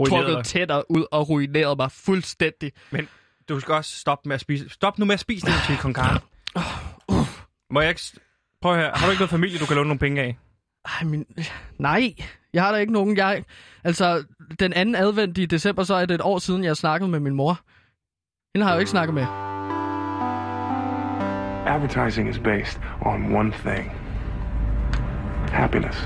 Ruineret 0.00 0.26
trukket 0.26 0.36
dig. 0.36 0.44
tænder 0.44 0.82
ud 0.88 1.04
og 1.12 1.28
ruineret 1.28 1.76
mig 1.76 1.92
fuldstændig. 1.92 2.72
Men 2.90 3.08
du 3.48 3.60
skal 3.60 3.74
også 3.74 3.96
stoppe 3.96 4.28
med 4.28 4.34
at 4.34 4.40
spise. 4.40 4.68
Stop 4.68 4.98
nu 4.98 5.04
med 5.04 5.14
at 5.14 5.20
spise 5.20 5.46
det 5.46 5.54
til 5.66 5.76
con 5.76 5.94
carne. 5.94 6.20
Må 7.70 7.80
jeg 7.80 7.88
ikke... 7.88 8.02
Prøv 8.66 8.76
her. 8.76 8.90
Har 8.94 9.06
du 9.06 9.10
ikke 9.10 9.20
noget 9.20 9.30
familie, 9.30 9.58
du 9.58 9.66
kan 9.66 9.76
låne 9.76 9.88
nogle 9.88 9.98
penge 9.98 10.22
af? 10.22 10.38
Ej, 10.84 11.04
min... 11.04 11.26
Nej, 11.78 12.14
jeg 12.52 12.62
har 12.62 12.72
da 12.72 12.78
ikke 12.78 12.92
nogen. 12.92 13.16
Jeg... 13.16 13.44
Altså, 13.84 14.24
den 14.60 14.72
anden 14.72 14.94
advent 14.94 15.38
i 15.38 15.46
december, 15.46 15.82
så 15.82 15.94
er 15.94 16.06
det 16.06 16.14
et 16.14 16.20
år 16.20 16.38
siden, 16.38 16.64
jeg 16.64 16.76
snakkede 16.76 17.10
med 17.10 17.20
min 17.20 17.34
mor. 17.34 17.60
Hende 18.54 18.64
har 18.64 18.72
jeg 18.72 18.76
jo 18.76 18.78
ikke 18.78 18.90
snakket 18.90 19.14
med. 19.14 19.26
Advertising 21.66 22.28
is 22.28 22.38
based 22.38 22.80
on 23.00 23.36
one 23.36 23.52
thing 23.52 23.92
happiness. 25.52 25.96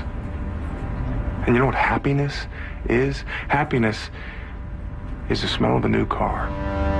And 1.45 1.55
you 1.55 1.59
know 1.59 1.65
what 1.65 1.75
happiness 1.75 2.47
is? 2.89 3.25
Happiness 3.47 4.11
is 5.29 5.41
the 5.41 5.47
smell 5.47 5.77
of 5.77 5.85
a 5.85 5.89
new 5.89 6.05
car. 6.05 6.90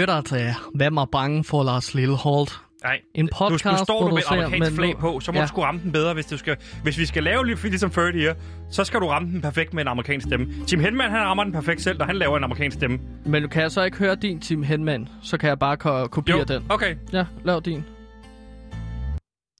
Lytter 0.00 0.20
til 0.20 0.54
Hvem 0.74 0.96
er 0.96 1.04
bange 1.04 1.44
for 1.44 1.62
Lars 1.62 1.94
Lilleholdt? 1.94 2.60
Nej. 2.84 3.00
En 3.14 3.24
Nu, 3.24 3.28
nu 3.42 3.48
podcast 3.48 3.82
står 3.84 4.08
du 4.08 4.14
med 4.14 4.22
et 4.22 4.24
amerikansk 4.30 4.72
flag 4.76 4.92
nu- 4.92 4.98
på, 4.98 5.20
så 5.20 5.32
må 5.32 5.38
Ja. 5.38 5.42
du 5.42 5.48
sgu 5.48 5.60
ramme 5.60 5.80
den 5.84 5.92
bedre, 5.92 6.14
hvis, 6.14 6.26
du 6.26 6.36
skal, 6.38 6.56
hvis 6.82 6.98
vi 6.98 7.06
skal 7.06 7.22
lave 7.22 7.46
lidt 7.46 7.62
ligesom 7.62 7.90
30 7.90 8.20
her, 8.20 8.34
så 8.70 8.84
skal 8.84 9.00
du 9.00 9.06
ramme 9.06 9.28
den 9.32 9.40
perfekt 9.40 9.74
med 9.74 9.82
en 9.82 9.88
amerikansk 9.88 10.26
stemme. 10.26 10.46
Tim 10.66 10.80
Henman, 10.80 11.10
han 11.10 11.20
rammer 11.20 11.44
den 11.44 11.52
perfekt 11.52 11.82
selv, 11.82 11.98
når 11.98 12.04
han 12.06 12.16
laver 12.16 12.36
en 12.36 12.44
amerikansk 12.44 12.76
stemme. 12.76 12.98
Men 13.26 13.48
kan 13.48 13.62
jeg 13.62 13.70
så 13.70 13.82
ikke 13.82 13.96
høre 13.98 14.14
din 14.14 14.40
Tim 14.40 14.62
Henman? 14.62 15.08
Så 15.22 15.38
kan 15.38 15.48
jeg 15.48 15.58
bare 15.58 15.76
ko- 15.76 16.06
kopiere 16.06 16.44
den. 16.44 16.62
okay. 16.68 16.96
Ja, 17.12 17.24
lav 17.44 17.60
din. 17.64 17.84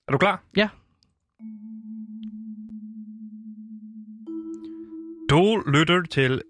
Er 0.08 0.12
du 0.12 0.18
klar? 0.18 0.42
Ja. 0.56 0.68
Du 5.30 5.62
lytter 5.66 6.02
til 6.10 6.42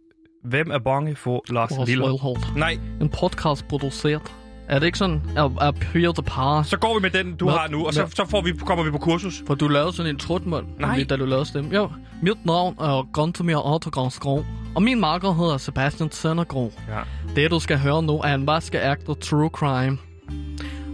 Hvem 0.45 0.71
er 0.71 0.79
bange 0.79 1.17
for 1.17 1.45
Lars 1.49 1.71
Lars? 1.71 1.89
Lilleholdt. 1.89 2.57
Nej, 2.57 2.79
En 3.01 3.09
podcast 3.09 3.69
produceret 3.69 4.23
Er 4.69 4.79
det 4.79 4.87
ikke 4.87 4.99
sådan? 4.99 5.23
Er, 5.37 5.43
er 5.61 5.71
Pure 5.71 6.13
the 6.15 6.23
Par? 6.27 6.63
Så 6.63 6.77
går 6.77 6.95
vi 6.99 7.01
med 7.03 7.11
den, 7.11 7.37
du 7.37 7.45
Hvad? 7.45 7.55
har 7.59 7.69
nu, 7.69 7.87
og 7.87 7.95
så, 7.95 8.01
Hvad? 8.01 8.11
så 8.11 8.27
får 8.31 8.41
vi, 8.43 8.53
kommer 8.53 8.85
vi 8.85 8.91
på 8.91 8.99
kursus. 8.99 9.43
For 9.47 9.55
du 9.55 9.69
lavede 9.69 9.93
sådan 9.93 10.11
en 10.11 10.19
trutmund, 10.19 10.67
Nej. 10.81 10.89
nemlig, 10.91 11.11
da 11.11 11.17
du 11.17 11.25
lavede 11.25 11.45
stemme. 11.47 11.75
Jo, 11.75 11.91
mit 12.23 12.47
navn 12.47 12.75
er 12.81 13.09
Guntemir 13.13 13.57
Autografsgro, 13.57 14.45
og 14.75 14.83
min 14.83 15.01
marker 15.01 15.33
hedder 15.35 15.57
Sebastian 15.59 16.13
Søndergro. 16.13 16.73
Ja. 16.89 16.99
Det, 17.37 17.51
du 17.51 17.61
skal 17.61 17.79
høre 17.79 18.03
nu, 18.03 18.19
er 18.21 18.35
en 18.35 18.47
vaskeægte 18.47 19.15
true 19.15 19.49
crime. 19.49 19.99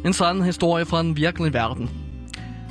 En 0.04 0.12
sådan 0.12 0.42
historie 0.42 0.84
fra 0.84 1.02
den 1.02 1.16
virkelige 1.16 1.52
verden. 1.52 1.90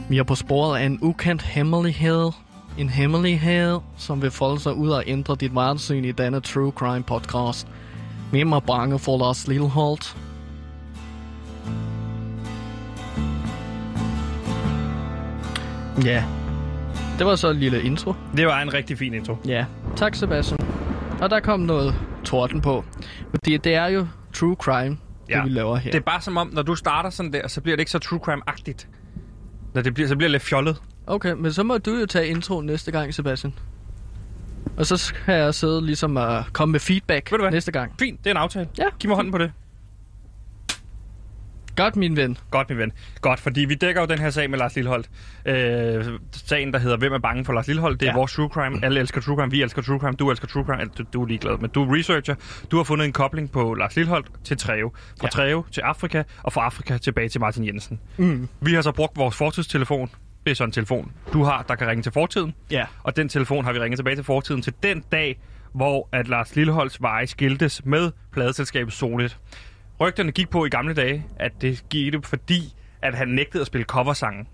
Vi 0.09 0.17
er 0.17 0.23
på 0.23 0.35
sporet 0.35 0.79
af 0.79 0.85
en 0.85 0.99
ukendt 1.01 1.41
hemmelighed. 1.41 2.31
En 2.77 2.89
hemmelighed, 2.89 3.79
som 3.97 4.21
vil 4.21 4.31
folde 4.31 4.59
sig 4.59 4.73
ud 4.73 4.89
og 4.89 5.03
ændre 5.07 5.35
dit 5.35 5.55
verdenssyn 5.55 6.05
i 6.05 6.11
denne 6.11 6.39
true 6.39 6.71
crime 6.71 7.03
podcast. 7.03 7.67
Hvem 8.31 8.51
er 8.51 8.59
bange 8.59 8.99
for 8.99 9.17
Lars 9.17 9.47
Lilleholdt? 9.47 10.17
Ja, 16.05 16.23
det 17.17 17.25
var 17.25 17.35
så 17.35 17.49
en 17.49 17.57
lille 17.57 17.83
intro. 17.83 18.13
Det 18.37 18.47
var 18.47 18.61
en 18.61 18.73
rigtig 18.73 18.97
fin 18.97 19.13
intro. 19.13 19.35
Ja, 19.47 19.65
tak 19.95 20.15
Sebastian. 20.15 20.59
Og 21.21 21.29
der 21.29 21.39
kom 21.39 21.59
noget 21.59 21.95
torden 22.23 22.61
på. 22.61 22.83
Fordi 23.29 23.57
det 23.57 23.75
er 23.75 23.87
jo 23.87 24.07
true 24.33 24.55
crime. 24.55 24.97
Ja. 25.29 25.35
det 25.35 25.45
vi 25.45 25.49
laver 25.49 25.75
her. 25.75 25.91
Det 25.91 25.97
er 25.97 26.03
bare 26.03 26.21
som 26.21 26.37
om, 26.37 26.49
når 26.53 26.61
du 26.61 26.75
starter 26.75 27.09
sådan 27.09 27.33
der, 27.33 27.47
så 27.47 27.61
bliver 27.61 27.75
det 27.75 27.81
ikke 27.81 27.91
så 27.91 27.99
true 27.99 28.19
crime-agtigt. 28.27 28.87
Når 29.73 29.81
det 29.81 29.93
bliver, 29.93 30.07
så 30.07 30.15
bliver 30.15 30.27
det 30.27 30.31
lidt 30.31 30.43
fjollet. 30.43 30.81
Okay, 31.07 31.31
men 31.33 31.53
så 31.53 31.63
må 31.63 31.77
du 31.77 31.91
jo 31.99 32.05
tage 32.05 32.27
introen 32.27 32.65
næste 32.65 32.91
gang, 32.91 33.13
Sebastian. 33.13 33.53
Og 34.77 34.85
så 34.85 34.97
skal 34.97 35.35
jeg 35.35 35.53
sidde 35.53 35.85
ligesom 35.85 36.15
og 36.15 36.43
komme 36.53 36.71
med 36.71 36.79
feedback 36.79 37.31
Ved 37.31 37.37
du 37.37 37.43
hvad? 37.43 37.51
næste 37.51 37.71
gang. 37.71 37.93
Fint, 37.99 38.19
det 38.23 38.27
er 38.27 38.31
en 38.31 38.37
aftale. 38.37 38.67
Ja. 38.77 38.85
Giv 38.99 39.07
mig 39.07 39.15
hånden 39.15 39.31
på 39.31 39.37
det. 39.37 39.51
Godt, 41.75 41.95
min 41.95 42.15
ven. 42.15 42.37
Godt, 42.51 42.69
min 42.69 42.77
ven. 42.77 42.91
Godt, 43.21 43.39
fordi 43.39 43.61
vi 43.65 43.75
dækker 43.75 44.01
jo 44.01 44.07
den 44.07 44.19
her 44.19 44.29
sag 44.29 44.49
med 44.49 44.59
Lars 44.59 44.75
Lilleholdt. 44.75 45.09
Øh, 45.45 46.05
sagen, 46.31 46.73
der 46.73 46.79
hedder 46.79 46.97
Hvem 46.97 47.13
er 47.13 47.17
bange 47.19 47.45
for 47.45 47.53
Lars 47.53 47.67
Lilleholdt? 47.67 47.99
Det 47.99 48.07
er 48.07 48.11
Ja. 48.11 48.17
vores 48.17 48.33
true 48.33 48.49
crime. 48.49 48.79
Alle 48.85 48.99
elsker 48.99 49.21
true 49.21 49.37
crime. 49.37 49.51
Vi 49.51 49.61
elsker 49.61 49.81
true 49.81 49.99
crime. 49.99 50.13
Du 50.13 50.29
elsker 50.31 50.47
true 50.47 50.63
crime. 50.65 50.91
Du, 50.97 51.03
du 51.13 51.21
er 51.23 51.27
ligeglad, 51.27 51.57
men 51.57 51.69
du 51.69 51.83
er 51.83 51.95
researcher. 51.97 52.35
Du 52.71 52.77
har 52.77 52.83
fundet 52.83 53.05
en 53.05 53.13
kobling 53.13 53.51
på 53.51 53.73
Lars 53.73 53.95
Lilleholdt 53.95 54.27
til 54.43 54.57
Treo. 54.57 54.91
Fra 55.19 55.27
Ja. 55.27 55.29
Treo 55.29 55.63
til 55.71 55.81
Afrika, 55.81 56.23
og 56.43 56.53
fra 56.53 56.61
Afrika 56.61 56.97
tilbage 56.97 57.29
til 57.29 57.41
Martin 57.41 57.65
Jensen. 57.65 57.99
Mm. 58.17 58.47
Vi 58.61 58.73
har 58.73 58.81
så 58.81 58.91
brugt 58.91 59.17
vores 59.17 59.35
fortidstelefon. 59.35 60.09
Det 60.45 60.51
er 60.51 60.55
sådan 60.55 60.69
en 60.69 60.73
telefon, 60.73 61.11
du 61.33 61.43
har, 61.43 61.61
der 61.67 61.75
kan 61.75 61.87
ringe 61.87 62.03
til 62.03 62.11
fortiden. 62.11 62.53
Ja. 62.71 62.85
Og 63.03 63.15
den 63.15 63.29
telefon 63.29 63.65
har 63.65 63.73
vi 63.73 63.79
ringet 63.79 63.97
tilbage 63.97 64.15
til 64.15 64.23
fortiden 64.23 64.61
til 64.61 64.73
den 64.83 65.03
dag, 65.11 65.39
hvor 65.73 66.09
at 66.11 66.27
Lars 66.27 66.55
Lilleholds 66.55 67.01
veje 67.01 67.27
skiltes 67.27 67.85
med 67.85 68.11
pladeselskabet 68.31 68.93
Solit. 68.93 69.37
Rygterne 69.99 70.31
gik 70.31 70.49
på 70.49 70.65
i 70.65 70.69
gamle 70.69 70.93
dage, 70.93 71.25
at 71.39 71.51
det 71.61 71.77
skete 71.77 72.19
fordi, 72.23 72.73
at 73.01 73.15
han 73.15 73.27
nægtede 73.27 73.61
at 73.61 73.67
spille 73.67 73.85
coversange. 73.85 74.45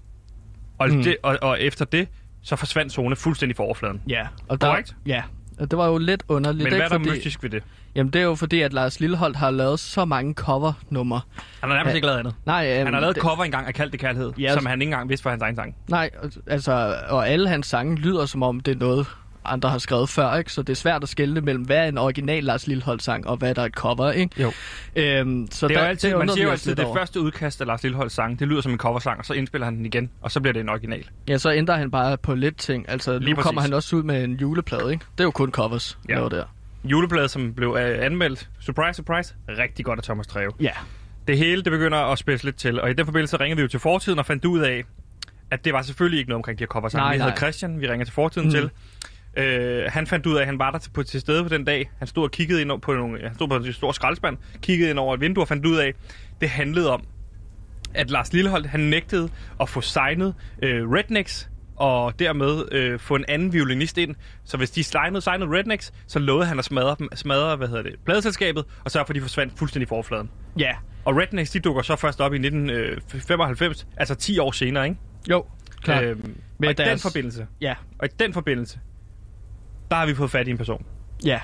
Og, 0.78 0.90
Mm. 0.90 1.04
det, 1.04 1.18
og, 1.24 1.38
og 1.42 1.62
efter 1.62 1.86
det, 1.86 2.08
så 2.42 2.56
forsvandt 2.56 2.94
Zone 2.94 3.16
fuldstændig 3.16 3.56
fra 3.58 3.64
overfladen. 3.64 4.02
Ja. 4.10 4.28
Og 4.48 4.62
der, 4.62 4.68
Korrekt. 4.68 4.96
Ja. 5.06 5.24
Og 5.60 5.72
det 5.72 5.78
var 5.78 5.88
jo 5.88 5.98
lidt 5.98 6.24
underligt. 6.28 6.64
Men 6.64 6.74
hvad 6.74 6.80
er 6.82 6.90
der 6.90 6.98
fordi, 6.98 7.10
mystisk 7.10 7.44
ved 7.44 7.50
det? 7.50 7.64
Jamen, 7.96 8.14
det 8.14 8.20
er 8.22 8.26
jo 8.26 8.36
fordi, 8.36 8.62
at 8.62 8.74
Lars 8.74 9.00
Lilleholdt 9.00 9.38
har 9.38 9.52
lavet 9.52 9.80
så 9.80 10.06
mange 10.06 10.34
cover-numre. 10.34 11.22
Han 11.62 11.70
har 11.70 11.78
nærmest 11.78 11.96
ikke 11.96 12.08
lavet 12.08 12.20
andet. 12.20 12.36
Nej, 12.46 12.76
øhm, 12.78 12.86
Han 12.86 12.94
har 12.94 13.02
lavet 13.02 13.16
det, 13.16 13.24
cover 13.24 13.44
engang 13.44 13.68
af 13.68 13.74
Kald 13.74 13.92
det 13.92 14.00
Kærlighed, 14.00 14.32
Ja, 14.40 14.54
som 14.54 14.66
han 14.66 14.82
ikke 14.82 14.90
engang 14.92 15.10
vidste 15.10 15.26
var 15.26 15.32
hans 15.32 15.44
egen 15.44 15.56
sang. 15.56 15.76
Nej, 15.90 16.10
altså, 16.48 16.96
og 17.10 17.30
alle 17.30 17.50
hans 17.50 17.68
sange 17.68 17.96
lyder 17.96 18.26
som 18.26 18.44
om, 18.44 18.60
det 18.60 18.76
er 18.76 18.80
noget, 18.80 19.08
andre 19.46 19.70
har 19.70 19.78
skrevet 19.78 20.10
før, 20.10 20.36
ikke? 20.36 20.54
Så 20.54 20.62
det 20.62 20.70
er 20.74 20.76
svært 20.76 21.04
at 21.04 21.10
skelne 21.10 21.42
mellem, 21.42 21.64
hvad 21.64 21.78
er 21.78 21.84
en 21.84 21.98
original 21.98 22.44
Lars 22.44 22.68
Lilleholdt 22.68 23.04
sang, 23.04 23.28
og 23.28 23.38
hvad 23.38 23.56
der 23.56 23.62
er 23.62 23.66
et 23.66 23.74
cover, 23.74 24.12
ikke? 24.12 24.42
Jo. 24.42 24.52
Øhm, 24.96 25.48
så 25.52 25.68
Det 25.68 25.76
er 25.76 25.78
der, 25.80 25.84
jo 25.86 25.90
altid, 25.90 26.10
man 26.12 26.22
undrer 26.22 26.34
siger 26.36 26.46
jo 26.46 26.52
altid, 26.52 26.76
det 26.76 26.86
over. 26.86 26.96
første 26.98 27.22
udkast 27.22 27.62
af 27.62 27.68
Lars 27.68 27.84
Lilleholds 27.84 28.14
sang, 28.14 28.40
det 28.40 28.48
lyder 28.48 28.62
som 28.62 28.72
en 28.72 28.78
coversang, 28.78 29.20
og 29.20 29.26
så 29.26 29.34
indspiller 29.34 29.66
han 29.66 29.76
den 29.78 29.86
igen, 29.86 30.10
og 30.22 30.32
så 30.32 30.40
bliver 30.42 30.54
det 30.54 30.60
en 30.60 30.70
original. 30.70 31.04
Ja, 31.28 31.38
så 31.38 31.52
ændrer 31.54 31.76
han 31.76 31.92
bare 31.92 32.18
på 32.18 32.36
lidt 32.36 32.58
ting. 32.58 32.86
Altså, 32.90 33.20
Lige 33.20 33.30
nu 33.30 33.36
præcis. 33.36 33.46
kommer 33.46 33.62
han 33.62 33.74
også 33.74 33.96
ud 33.96 34.04
med 34.04 34.24
en 34.24 34.34
juleplade, 34.34 34.92
ikke? 34.92 35.06
Det 35.12 35.20
er 35.20 35.24
jo 35.24 35.32
kun 35.32 35.52
covers, 35.52 35.98
Ja. 36.10 36.22
ja. 36.24 36.30
der. 36.30 36.44
Juleblad, 36.84 37.28
som 37.28 37.54
blev 37.54 37.78
øh, 37.80 38.06
anmeldt, 38.06 38.50
surprise, 38.60 38.98
surprise, 38.98 39.36
rigtig 39.50 39.86
godt 39.86 40.00
af 40.00 40.04
Thomas 40.04 40.28
Treve. 40.28 40.52
Ja. 40.62 40.72
Det 41.28 41.38
hele, 41.38 41.62
det 41.64 41.72
begynder 41.72 41.98
at 41.98 42.20
spidse 42.20 42.46
lidt 42.46 42.56
til, 42.56 42.82
og 42.82 42.90
i 42.90 42.94
den 42.94 43.06
forbindelse 43.06 43.38
ringede 43.40 43.56
vi 43.58 43.62
jo 43.62 43.68
til 43.68 43.80
fortiden 43.80 44.20
og 44.20 44.26
fandt 44.26 44.46
ud 44.46 44.60
af, 44.60 44.84
at 45.52 45.66
det 45.66 45.74
var 45.74 45.82
selvfølgelig 45.82 46.20
ikke 46.20 46.30
noget 46.30 46.40
omkring 46.40 46.60
de 46.60 46.62
her 46.62 46.68
cover 46.68 46.90
Nej, 46.94 47.12
Vi 47.14 47.18
nej. 47.18 47.28
havde 47.28 47.38
Christian, 47.38 47.82
vi 47.82 47.88
ringer 47.90 48.06
til 48.06 48.14
fortiden 48.14 48.48
Mm. 48.48 48.52
til. 48.52 48.70
Øh, 49.38 49.84
han 49.88 50.08
fandt 50.08 50.26
ud 50.26 50.36
af, 50.36 50.40
at 50.42 50.46
han 50.46 50.60
var 50.60 50.72
der 50.72 50.80
til, 50.80 50.90
på, 50.92 51.04
til 51.04 51.22
stede 51.22 51.44
på 51.44 51.50
den 51.50 51.66
dag. 51.66 51.92
Han 51.98 52.08
stod 52.08 52.24
og 52.24 52.32
kiggede 52.32 52.62
ind 52.62 52.82
på 52.82 52.94
nogle, 52.94 53.22
han 53.28 53.36
stod 53.36 53.48
på 53.48 53.56
en 53.56 53.74
stor 53.74 53.92
skraldespand, 53.92 54.38
kiggede 54.62 54.90
ind 54.90 55.00
over 55.00 55.14
et 55.14 55.22
vindue 55.22 55.44
og 55.44 55.48
fandt 55.48 55.66
ud 55.66 55.78
af, 55.78 55.94
det 56.42 56.50
handlede 56.50 56.92
om, 56.92 57.04
at 57.94 58.10
Lars 58.12 58.34
Lilleholdt, 58.34 58.68
han 58.68 58.80
nægtede 58.80 59.30
at 59.62 59.70
få 59.70 59.82
signet 59.82 60.36
øh, 60.64 60.90
Rednecks, 60.90 61.50
og 61.80 62.20
dermed 62.20 62.72
øh, 62.72 63.00
få 63.00 63.16
en 63.16 63.26
anden 63.28 63.54
violinist 63.54 63.98
ind. 63.98 64.16
Så 64.44 64.58
hvis 64.58 64.72
de 64.72 64.84
signede, 64.84 65.22
signede 65.22 65.52
Rednecks, 65.58 65.94
så 66.08 66.20
lovede 66.20 66.46
han 66.48 66.60
at 66.60 66.66
smadre, 66.66 66.96
dem, 67.00 67.10
smadre 67.16 67.56
hvad 67.56 67.68
hedder 67.68 67.84
det, 67.84 67.96
pladeselskabet, 68.06 68.66
og 68.86 68.92
sørge 68.92 69.06
for, 69.06 69.12
at 69.12 69.16
de 69.16 69.22
forsvandt 69.22 69.54
fuldstændig 69.60 69.88
fra 69.88 69.96
overfladen. 69.96 70.30
Ja. 70.60 70.76
Og 71.06 71.16
Rednecks, 71.18 71.52
de 71.52 71.60
dukker 71.60 71.82
så 71.82 71.96
først 71.96 72.22
op 72.22 72.34
i 72.34 72.36
1995, 72.36 73.88
altså 73.98 74.16
10 74.16 74.40
år 74.40 74.52
senere, 74.52 74.86
ikke? 74.88 74.98
Jo, 75.30 75.46
klart. 75.82 76.04
Øhm, 76.04 76.36
Med 76.58 76.68
og 76.68 76.72
i 76.72 76.76
den 76.76 76.86
deres- 76.88 77.02
forbindelse, 77.02 77.48
ja. 77.62 77.76
og 78.00 78.06
i 78.06 78.10
den 78.20 78.34
forbindelse, 78.34 78.80
der 79.92 79.96
har 79.98 80.06
vi 80.06 80.14
fået 80.16 80.32
fat 80.32 80.48
i 80.48 80.52
en 80.52 80.58
person. 80.58 80.86
Ja. 81.26 81.40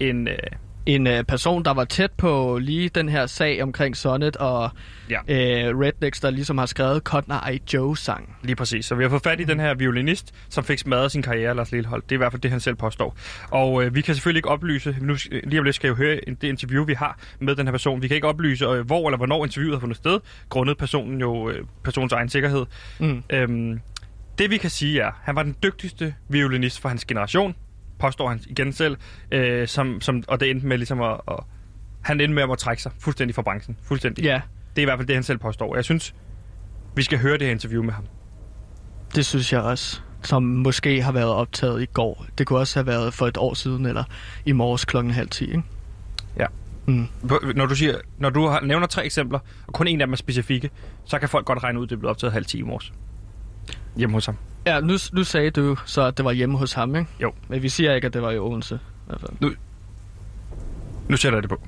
En, 0.00 0.28
øh, 0.28 0.36
En 0.86 1.06
øh, 1.06 1.24
person, 1.24 1.64
der 1.64 1.74
var 1.74 1.84
tæt 1.84 2.10
på 2.12 2.58
lige 2.62 2.88
den 2.88 3.08
her 3.08 3.26
sag 3.26 3.62
omkring 3.62 3.96
Sonnet 3.96 4.36
og 4.36 4.70
ja, 5.10 5.20
øh, 5.28 5.78
Rednecks, 5.78 6.20
der 6.20 6.30
ligesom 6.30 6.58
har 6.58 6.66
skrevet 6.66 7.02
Cotton 7.02 7.34
Eye 7.48 7.60
Joe-sang. 7.74 8.36
lige 8.42 8.56
præcis. 8.56 8.86
Så 8.86 8.94
vi 8.94 9.04
har 9.04 9.10
fået 9.10 9.22
fat 9.22 9.40
i 9.40 9.44
den 9.44 9.60
her 9.60 9.74
violinist, 9.74 10.34
som 10.48 10.64
fik 10.64 10.78
smadret 10.78 11.12
sin 11.12 11.22
karriere, 11.22 11.54
Lars 11.54 11.72
Lillehold. 11.72 12.02
Det 12.02 12.12
er 12.12 12.16
i 12.16 12.16
hvert 12.16 12.32
fald 12.32 12.42
det, 12.42 12.50
han 12.50 12.60
selv 12.60 12.76
påstår. 12.76 13.16
Og 13.50 13.84
øh, 13.84 13.94
vi 13.94 14.00
kan 14.00 14.14
selvfølgelig 14.14 14.38
ikke 14.38 14.48
oplyse, 14.48 14.96
nu 15.00 15.16
lige 15.44 15.58
om 15.58 15.64
lidt 15.64 15.76
skal 15.76 15.88
jeg 15.88 15.90
jo 15.90 15.96
høre 15.96 16.20
det 16.40 16.42
interview, 16.48 16.84
vi 16.84 16.94
har 16.94 17.18
med 17.38 17.56
den 17.56 17.66
her 17.66 17.72
person. 17.72 18.02
Vi 18.02 18.08
kan 18.08 18.14
ikke 18.14 18.28
oplyse, 18.28 18.64
øh, 18.64 18.86
hvor 18.86 19.08
eller 19.08 19.16
hvornår 19.16 19.44
interviewet 19.44 19.76
har 19.76 19.80
fundet 19.80 19.96
sted, 19.96 20.20
grundet 20.48 20.78
personen 20.78 21.20
jo, 21.20 21.50
øh, 21.50 21.64
personens 21.84 22.12
egen 22.12 22.28
sikkerhed. 22.28 22.66
Mm. 23.00 23.22
Øhm, 23.30 23.80
det 24.38 24.50
vi 24.50 24.56
kan 24.56 24.70
sige 24.70 25.00
er, 25.00 25.10
han 25.22 25.36
var 25.36 25.42
den 25.42 25.56
dygtigste 25.62 26.14
violinist 26.28 26.80
for 26.80 26.88
hans 26.88 27.04
generation, 27.04 27.54
påstår 27.98 28.28
han 28.28 28.40
igen 28.46 28.72
selv, 28.72 28.96
øh, 29.32 29.68
som, 29.68 30.00
som, 30.00 30.22
og 30.28 30.40
det 30.40 30.50
endte 30.50 30.66
med 30.66 30.78
ligesom 30.78 31.00
at, 31.02 31.20
at 31.28 31.36
han 32.02 32.20
endte 32.20 32.34
med 32.34 32.42
at 32.52 32.58
trække 32.58 32.82
sig 32.82 32.92
fuldstændig 33.00 33.34
fra 33.34 33.42
branchen. 33.42 33.76
Fuldstændig. 33.82 34.24
Ja, 34.24 34.40
Det 34.76 34.82
er 34.82 34.82
i 34.82 34.84
hvert 34.84 34.98
fald 34.98 35.06
det, 35.08 35.16
han 35.16 35.22
selv 35.22 35.38
påstår. 35.38 35.74
Jeg 35.74 35.84
synes, 35.84 36.14
vi 36.96 37.02
skal 37.02 37.18
høre 37.18 37.32
det 37.32 37.42
her 37.42 37.50
interview 37.50 37.82
med 37.82 37.92
ham. 37.92 38.04
det 39.14 39.26
synes 39.26 39.52
jeg 39.52 39.60
også. 39.60 40.00
Som 40.22 40.42
måske 40.42 41.02
har 41.02 41.12
været 41.12 41.28
optaget 41.32 41.82
i 41.82 41.86
går. 41.86 42.26
Det 42.38 42.46
kunne 42.46 42.58
også 42.58 42.78
have 42.78 42.86
været 42.86 43.14
for 43.14 43.26
et 43.26 43.36
år 43.36 43.54
siden, 43.54 43.86
eller 43.86 44.04
i 44.46 44.52
morges 44.52 44.84
klokken 44.84 45.12
halv 45.12 45.28
ti, 45.28 45.44
ikke? 45.44 45.62
Ja. 46.38 46.46
Mm. 46.86 47.06
Når 47.54 47.66
du, 47.66 47.74
siger, 47.74 47.94
når 48.18 48.30
du 48.30 48.46
har, 48.46 48.60
nævner 48.60 48.86
tre 48.86 49.04
eksempler, 49.04 49.38
og 49.66 49.72
kun 49.74 49.86
en 49.88 50.00
af 50.00 50.06
dem 50.06 50.12
er 50.12 50.16
specifikke, 50.16 50.70
så 51.04 51.18
kan 51.18 51.28
folk 51.28 51.46
godt 51.46 51.62
regne 51.64 51.78
ud, 51.78 51.84
at 51.84 51.90
det 51.90 51.96
er 51.96 52.00
blevet 52.00 52.10
optaget 52.10 52.32
halv 52.32 52.44
10 52.44 52.58
i 52.58 52.62
morges. 52.62 52.92
Hjemme 53.98 54.14
hos 54.16 54.26
ham. 54.26 54.36
Ja, 54.66 54.80
nu, 54.80 54.96
nu 55.12 55.24
sagde 55.24 55.50
du 55.50 55.76
så, 55.86 56.02
at 56.02 56.16
det 56.16 56.24
var 56.24 56.32
hjemme 56.32 56.58
hos 56.58 56.72
ham, 56.72 56.96
ikke? 56.96 57.10
Jo. 57.22 57.32
Men 57.48 57.62
vi 57.62 57.68
siger 57.68 57.94
ikke, 57.94 58.06
at 58.06 58.12
det 58.14 58.22
var 58.22 58.30
i 58.30 58.38
Odense. 58.38 58.74
i 58.74 58.78
hvert 59.06 59.20
fald. 59.20 59.56
Nu 61.08 61.16
sætter 61.16 61.36
jeg 61.38 61.42
det 61.42 61.50
på. 61.50 61.60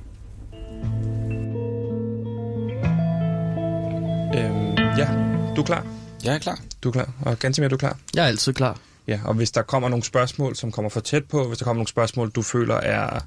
Øhm, 4.36 4.74
ja, 4.98 5.08
du 5.56 5.60
er 5.60 5.64
klar? 5.66 5.86
Jeg 6.24 6.34
er 6.34 6.38
klar. 6.38 6.58
Du 6.84 6.88
er 6.88 6.92
klar. 6.92 7.08
Og 7.22 7.38
Gantimir, 7.38 7.68
du 7.68 7.74
er 7.74 7.78
klar? 7.78 7.96
Jeg 8.14 8.22
er 8.24 8.26
altid 8.28 8.52
klar. 8.52 8.76
Ja, 9.08 9.20
og 9.24 9.34
hvis 9.34 9.50
der 9.50 9.62
kommer 9.62 9.88
nogle 9.88 10.04
spørgsmål, 10.04 10.56
som 10.56 10.72
kommer 10.72 10.88
for 10.88 11.00
tæt 11.00 11.24
på, 11.24 11.48
hvis 11.48 11.58
der 11.58 11.64
kommer 11.64 11.78
nogle 11.78 11.88
spørgsmål, 11.88 12.30
du 12.30 12.42
føler 12.42 12.74
er 12.74 13.20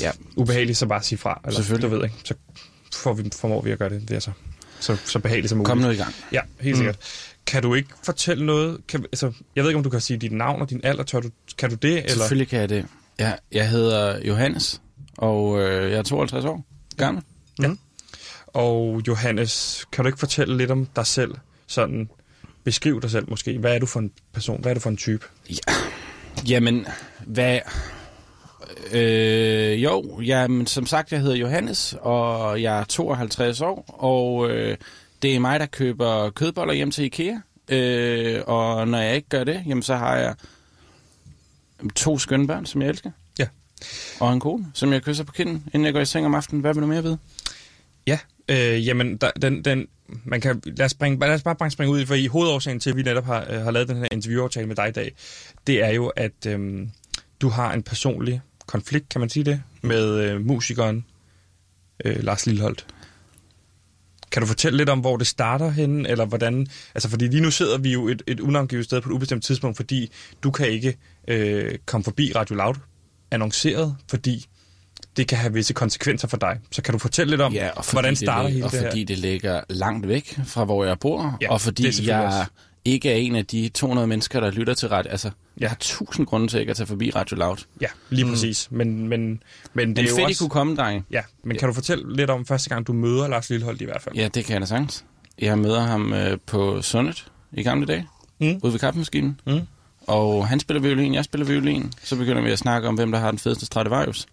Ja. 0.00 0.10
ubehagelige, 0.36 0.74
så 0.74 0.86
bare 0.86 1.02
sig 1.02 1.18
fra. 1.18 1.40
Eller, 1.44 1.56
Selvfølgelig. 1.56 1.90
Du 1.90 1.96
ved 1.96 2.04
ikke, 2.04 2.16
så 2.24 2.34
får 2.94 3.12
vi, 3.12 3.30
formår 3.40 3.62
vi 3.62 3.70
at 3.70 3.78
gøre 3.78 3.88
det, 3.90 4.08
det 4.08 4.16
er 4.16 4.20
så, 4.20 4.30
så, 4.80 4.96
så 5.04 5.18
behageligt 5.18 5.48
som 5.48 5.58
muligt. 5.58 5.68
Kom 5.68 5.78
nu 5.78 5.88
i 5.90 5.96
gang. 5.96 6.14
Ja, 6.32 6.40
helt 6.60 6.76
sikkert. 6.76 6.96
Kan 7.50 7.62
du 7.62 7.74
ikke 7.74 7.88
fortælle 8.04 8.46
noget? 8.46 8.80
Kan, 8.88 9.02
altså, 9.02 9.32
jeg 9.56 9.64
ved 9.64 9.70
ikke, 9.70 9.78
om 9.78 9.84
du 9.84 9.90
kan 9.90 10.00
sige 10.00 10.16
dit 10.16 10.32
navn 10.32 10.62
og 10.62 10.70
din 10.70 10.80
alder. 10.84 11.02
Tør 11.02 11.20
du, 11.20 11.30
kan 11.58 11.70
du 11.70 11.76
det? 11.76 11.98
Eller? 11.98 12.10
Selvfølgelig 12.10 12.48
kan 12.48 12.60
jeg 12.60 12.68
det. 12.68 12.86
Ja, 13.18 13.32
jeg 13.52 13.70
hedder 13.70 14.26
Johannes, 14.26 14.80
og 15.18 15.60
øh, 15.60 15.90
jeg 15.90 15.98
er 15.98 16.02
52 16.02 16.44
år 16.44 16.64
gammel. 16.96 17.22
Og 18.46 19.02
Johannes, 19.08 19.86
kan 19.92 20.04
du 20.04 20.08
ikke 20.08 20.18
fortælle 20.18 20.56
lidt 20.56 20.70
om 20.70 20.86
dig 20.86 21.06
selv? 21.06 21.34
Sådan, 21.66 22.08
beskriv 22.64 23.00
dig 23.00 23.10
selv 23.10 23.30
måske. 23.30 23.58
Hvad 23.58 23.74
er 23.74 23.78
du 23.78 23.86
for 23.86 24.00
en 24.00 24.12
person? 24.32 24.60
Hvad 24.60 24.70
er 24.70 24.74
du 24.74 24.80
for 24.80 24.90
en 24.90 24.96
type? 24.96 25.26
Jamen, 26.48 26.86
hvad... 27.26 27.58
Øh, 28.92 29.82
jo, 29.82 30.20
jamen, 30.20 30.66
som 30.66 30.86
sagt, 30.86 31.12
jeg 31.12 31.20
hedder 31.20 31.36
Johannes, 31.36 31.96
og 32.00 32.62
jeg 32.62 32.80
er 32.80 32.84
52 32.84 33.60
år, 33.60 33.84
og 33.98 34.50
øh, 34.50 34.76
det 35.22 35.34
er 35.34 35.38
mig, 35.38 35.60
der 35.60 35.66
køber 35.66 36.30
kødboller 36.30 36.74
hjem 36.74 36.90
til 36.90 37.04
IKEA. 37.04 37.34
Øh, 37.68 38.42
og 38.46 38.88
når 38.88 38.98
jeg 38.98 39.16
ikke 39.16 39.28
gør 39.28 39.44
det, 39.44 39.64
jamen, 39.66 39.82
så 39.82 39.96
har 39.96 40.16
jeg 40.16 40.34
to 41.96 42.18
skønne 42.18 42.46
børn, 42.46 42.66
som 42.66 42.82
jeg 42.82 42.88
elsker. 42.88 43.10
Ja. 43.38 43.46
Og 44.20 44.32
en 44.32 44.40
kone, 44.40 44.66
som 44.74 44.92
jeg 44.92 45.02
kysser 45.02 45.24
på 45.24 45.32
kinden, 45.32 45.64
inden 45.74 45.84
jeg 45.84 45.92
går 45.92 46.00
i 46.00 46.04
seng 46.04 46.26
om 46.26 46.34
aftenen. 46.34 46.60
Hvad 46.60 46.74
vil 46.74 46.82
du 46.82 46.86
mere 46.86 47.02
vide? 47.02 47.18
Ja, 48.06 48.18
øh, 48.48 48.86
jamen, 48.86 49.16
der, 49.16 49.30
den, 49.30 49.64
den, 49.64 49.86
man 50.24 50.40
kan, 50.40 50.62
lad, 50.64 50.86
os 50.86 50.90
springe, 50.90 51.18
lad 51.20 51.34
os 51.34 51.42
bare 51.42 51.70
springe 51.70 51.92
ud 51.92 52.00
i, 52.00 52.06
for 52.06 52.14
i 52.14 52.26
hovedårsagen 52.26 52.80
til, 52.80 52.90
at 52.90 52.96
vi 52.96 53.02
netop 53.02 53.24
har, 53.24 53.46
øh, 53.50 53.60
har 53.60 53.70
lavet 53.70 53.88
den 53.88 53.96
her 53.96 54.08
interviewaftale 54.12 54.66
med 54.66 54.76
dig 54.76 54.88
i 54.88 54.92
dag, 54.92 55.14
det 55.66 55.84
er 55.84 55.90
jo, 55.90 56.06
at 56.06 56.46
øh, 56.46 56.86
du 57.40 57.48
har 57.48 57.72
en 57.72 57.82
personlig 57.82 58.40
konflikt, 58.66 59.08
kan 59.08 59.20
man 59.20 59.28
sige 59.28 59.44
det, 59.44 59.62
med 59.82 60.18
øh, 60.18 60.46
musikeren 60.46 61.04
øh, 62.04 62.24
Lars 62.24 62.46
Lilleholdt. 62.46 62.86
Kan 64.32 64.42
du 64.42 64.46
fortælle 64.46 64.76
lidt 64.76 64.88
om, 64.88 64.98
hvor 65.00 65.16
det 65.16 65.26
starter 65.26 65.70
henne, 65.70 66.08
eller 66.08 66.24
hvordan... 66.24 66.66
Altså, 66.94 67.08
fordi 67.10 67.28
lige 67.28 67.40
nu 67.40 67.50
sidder 67.50 67.78
vi 67.78 67.92
jo 67.92 68.08
et, 68.08 68.22
et 68.26 68.40
unavngivet 68.40 68.84
sted 68.84 69.00
på 69.00 69.08
et 69.08 69.12
ubestemt 69.12 69.44
tidspunkt, 69.44 69.76
fordi 69.76 70.10
du 70.42 70.50
kan 70.50 70.68
ikke 70.68 70.96
øh, 71.28 71.78
komme 71.86 72.04
forbi 72.04 72.32
Radio 72.36 72.54
Loud 72.56 72.74
annonceret, 73.30 73.96
fordi 74.10 74.46
det 75.16 75.28
kan 75.28 75.38
have 75.38 75.52
visse 75.52 75.72
konsekvenser 75.74 76.28
for 76.28 76.36
dig. 76.36 76.58
Så 76.72 76.82
kan 76.82 76.92
du 76.92 76.98
fortælle 76.98 77.30
lidt 77.30 77.40
om, 77.40 77.52
Ja, 77.52 77.68
hvordan 77.92 78.10
det 78.10 78.18
starter 78.18 78.48
lig- 78.48 78.52
hele 78.54 78.64
og 78.66 78.72
det 78.72 78.80
her? 78.80 78.88
fordi 78.90 79.04
det 79.04 79.18
ligger 79.18 79.60
langt 79.68 80.08
væk 80.08 80.38
fra, 80.46 80.64
hvor 80.64 80.84
jeg 80.84 80.98
bor, 80.98 81.38
Ja, 81.40 81.50
og 81.52 81.58
det 81.58 81.62
fordi 81.64 82.08
jeg 82.08 82.20
også. 82.20 82.38
Ikke 82.84 83.10
er 83.10 83.14
en 83.16 83.36
af 83.36 83.46
de 83.46 83.68
200 83.68 84.06
mennesker, 84.06 84.40
der 84.40 84.50
lytter 84.50 84.74
til 84.74 84.88
radio. 84.88 85.10
Altså, 85.10 85.28
Ja. 85.28 85.62
jeg 85.62 85.70
har 85.70 85.76
tusind 85.80 86.26
grunde 86.26 86.48
til 86.48 86.60
ikke 86.60 86.70
at 86.70 86.76
tage 86.76 86.86
forbi 86.86 87.10
Radio 87.10 87.36
Loud. 87.36 87.56
Ja, 87.80 87.86
lige 88.10 88.24
mm. 88.24 88.30
præcis. 88.30 88.68
Men, 88.70 89.08
men, 89.08 89.42
men 89.74 89.88
det 89.88 89.96
Men 89.96 89.98
er 89.98 90.02
jo 90.02 90.08
fedt, 90.16 90.20
I 90.20 90.24
også... 90.24 90.38
kunne 90.44 90.50
komme, 90.50 90.76
drenge. 90.76 91.04
Ja, 91.10 91.20
men 91.44 91.56
kan 91.56 91.68
du 91.68 91.74
fortælle 91.74 92.16
lidt 92.16 92.30
om 92.30 92.46
første 92.46 92.68
gang, 92.70 92.86
du 92.86 92.92
møder 92.92 93.28
Lars 93.28 93.50
Lilleholdt 93.50 93.80
i 93.80 93.84
hvert 93.84 94.02
fald? 94.02 94.14
Ja, 94.16 94.28
det 94.34 94.44
kan 94.44 94.52
jeg 94.52 94.60
da 94.60 94.66
sagtens. 94.66 95.04
Jeg 95.38 95.58
møder 95.58 95.80
ham 95.80 96.12
øh, 96.12 96.38
på 96.46 96.82
Sundet 96.82 97.26
i 97.52 97.62
gamle 97.62 97.86
dage, 97.86 98.06
Mm. 98.40 98.60
ude 98.62 98.72
ved 98.72 98.78
kaffemaskinen. 98.80 99.40
Mm. 99.46 99.60
Og 100.06 100.48
han 100.48 100.60
spiller 100.60 100.80
violin, 100.80 101.14
jeg 101.14 101.24
spiller 101.24 101.46
violin. 101.46 101.92
Så 102.02 102.16
begynder 102.16 102.42
vi 102.42 102.50
at 102.50 102.58
snakke 102.58 102.88
om, 102.88 102.94
hvem 102.94 103.12
der 103.12 103.18
har 103.18 103.30
den 103.30 103.38
fedeste 103.38 103.66
Stradivarius. 103.66 104.26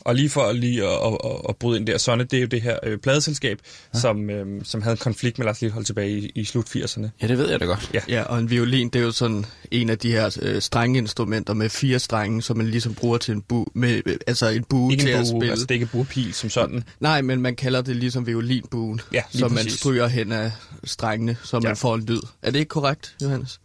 Og 0.00 0.14
lige 0.14 0.30
for 0.30 0.52
lige 0.52 0.84
at, 0.86 0.90
at, 1.06 1.18
at, 1.24 1.30
at 1.48 1.56
bryde 1.56 1.78
ind 1.78 1.86
der, 1.86 1.98
Sonne, 1.98 2.24
det 2.24 2.36
er 2.36 2.40
jo 2.40 2.46
det 2.46 2.62
her 2.62 2.78
øh, 2.82 2.98
pladeselskab, 2.98 3.58
ja. 3.94 3.98
som, 4.00 4.30
øh, 4.30 4.64
som 4.64 4.82
havde 4.82 4.92
en 4.94 4.98
konflikt 4.98 5.38
med 5.38 5.46
Lars 5.46 5.60
Lilleholdt 5.60 5.86
tilbage 5.86 6.18
i, 6.18 6.32
i 6.34 6.44
slut 6.44 6.66
80'erne. 6.76 7.08
Ja, 7.22 7.26
det 7.26 7.38
ved 7.38 7.50
jeg 7.50 7.60
da 7.60 7.64
godt. 7.64 7.90
Ja. 7.94 8.00
Ja, 8.08 8.22
og 8.22 8.38
en 8.38 8.50
violin, 8.50 8.88
det 8.88 8.98
er 9.00 9.04
jo 9.04 9.12
sådan 9.12 9.46
en 9.70 9.90
af 9.90 9.98
de 9.98 10.10
her 10.10 10.38
øh, 10.42 10.62
strengeinstrumenter 10.62 11.54
med 11.54 11.68
fire 11.68 11.98
strenge, 11.98 12.42
som 12.42 12.56
man 12.56 12.66
ligesom 12.66 12.94
bruger 12.94 13.18
til 13.18 13.34
en 13.34 13.42
bu, 13.42 13.66
med, 13.74 14.02
øh, 14.06 14.16
altså 14.26 14.48
en 14.48 14.64
bue 14.64 14.92
Ikke 14.92 15.02
til 15.04 15.10
en 15.10 15.16
at 15.16 15.26
bue, 15.32 15.40
spille. 15.40 15.50
altså 15.50 15.66
det 15.66 15.70
er 15.70 15.80
ikke 15.80 15.92
buepil 15.92 16.34
som 16.34 16.50
sådan. 16.50 16.84
Nej, 17.00 17.22
men 17.22 17.42
man 17.42 17.56
kalder 17.56 17.82
det 17.82 17.96
ligesom 17.96 18.26
violinbuen, 18.26 19.00
Ja, 19.12 19.22
lige 19.32 19.40
som 19.40 19.50
man 19.52 19.56
præcis. 19.64 19.72
stryger 19.80 20.06
hen 20.06 20.32
af 20.32 20.52
strengene, 20.84 21.36
så 21.44 21.56
man 21.60 21.66
Ja. 21.70 21.72
får 21.72 21.94
en 21.94 22.04
lyd. 22.04 22.20
Er 22.42 22.50
det 22.50 22.58
ikke 22.58 22.68
korrekt, 22.68 23.14
Johannes? 23.22 23.60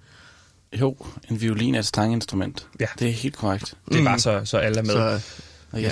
Jo, 0.80 0.98
en 1.32 1.42
violin 1.42 1.76
er 1.76 1.80
et 1.80 1.86
strenginstrument. 1.86 2.68
Ja. 2.80 2.86
Det 3.00 3.08
er 3.08 3.12
helt 3.14 3.36
korrekt. 3.38 3.74
Det 3.90 3.96
er 3.96 4.00
Mm. 4.00 4.06
bare 4.06 4.20
så, 4.20 4.42
så 4.46 4.58
alle 4.58 4.78
er 4.80 4.84
med. 4.84 4.94
Så 4.94 5.20
Og 5.76 5.82
ja. 5.82 5.92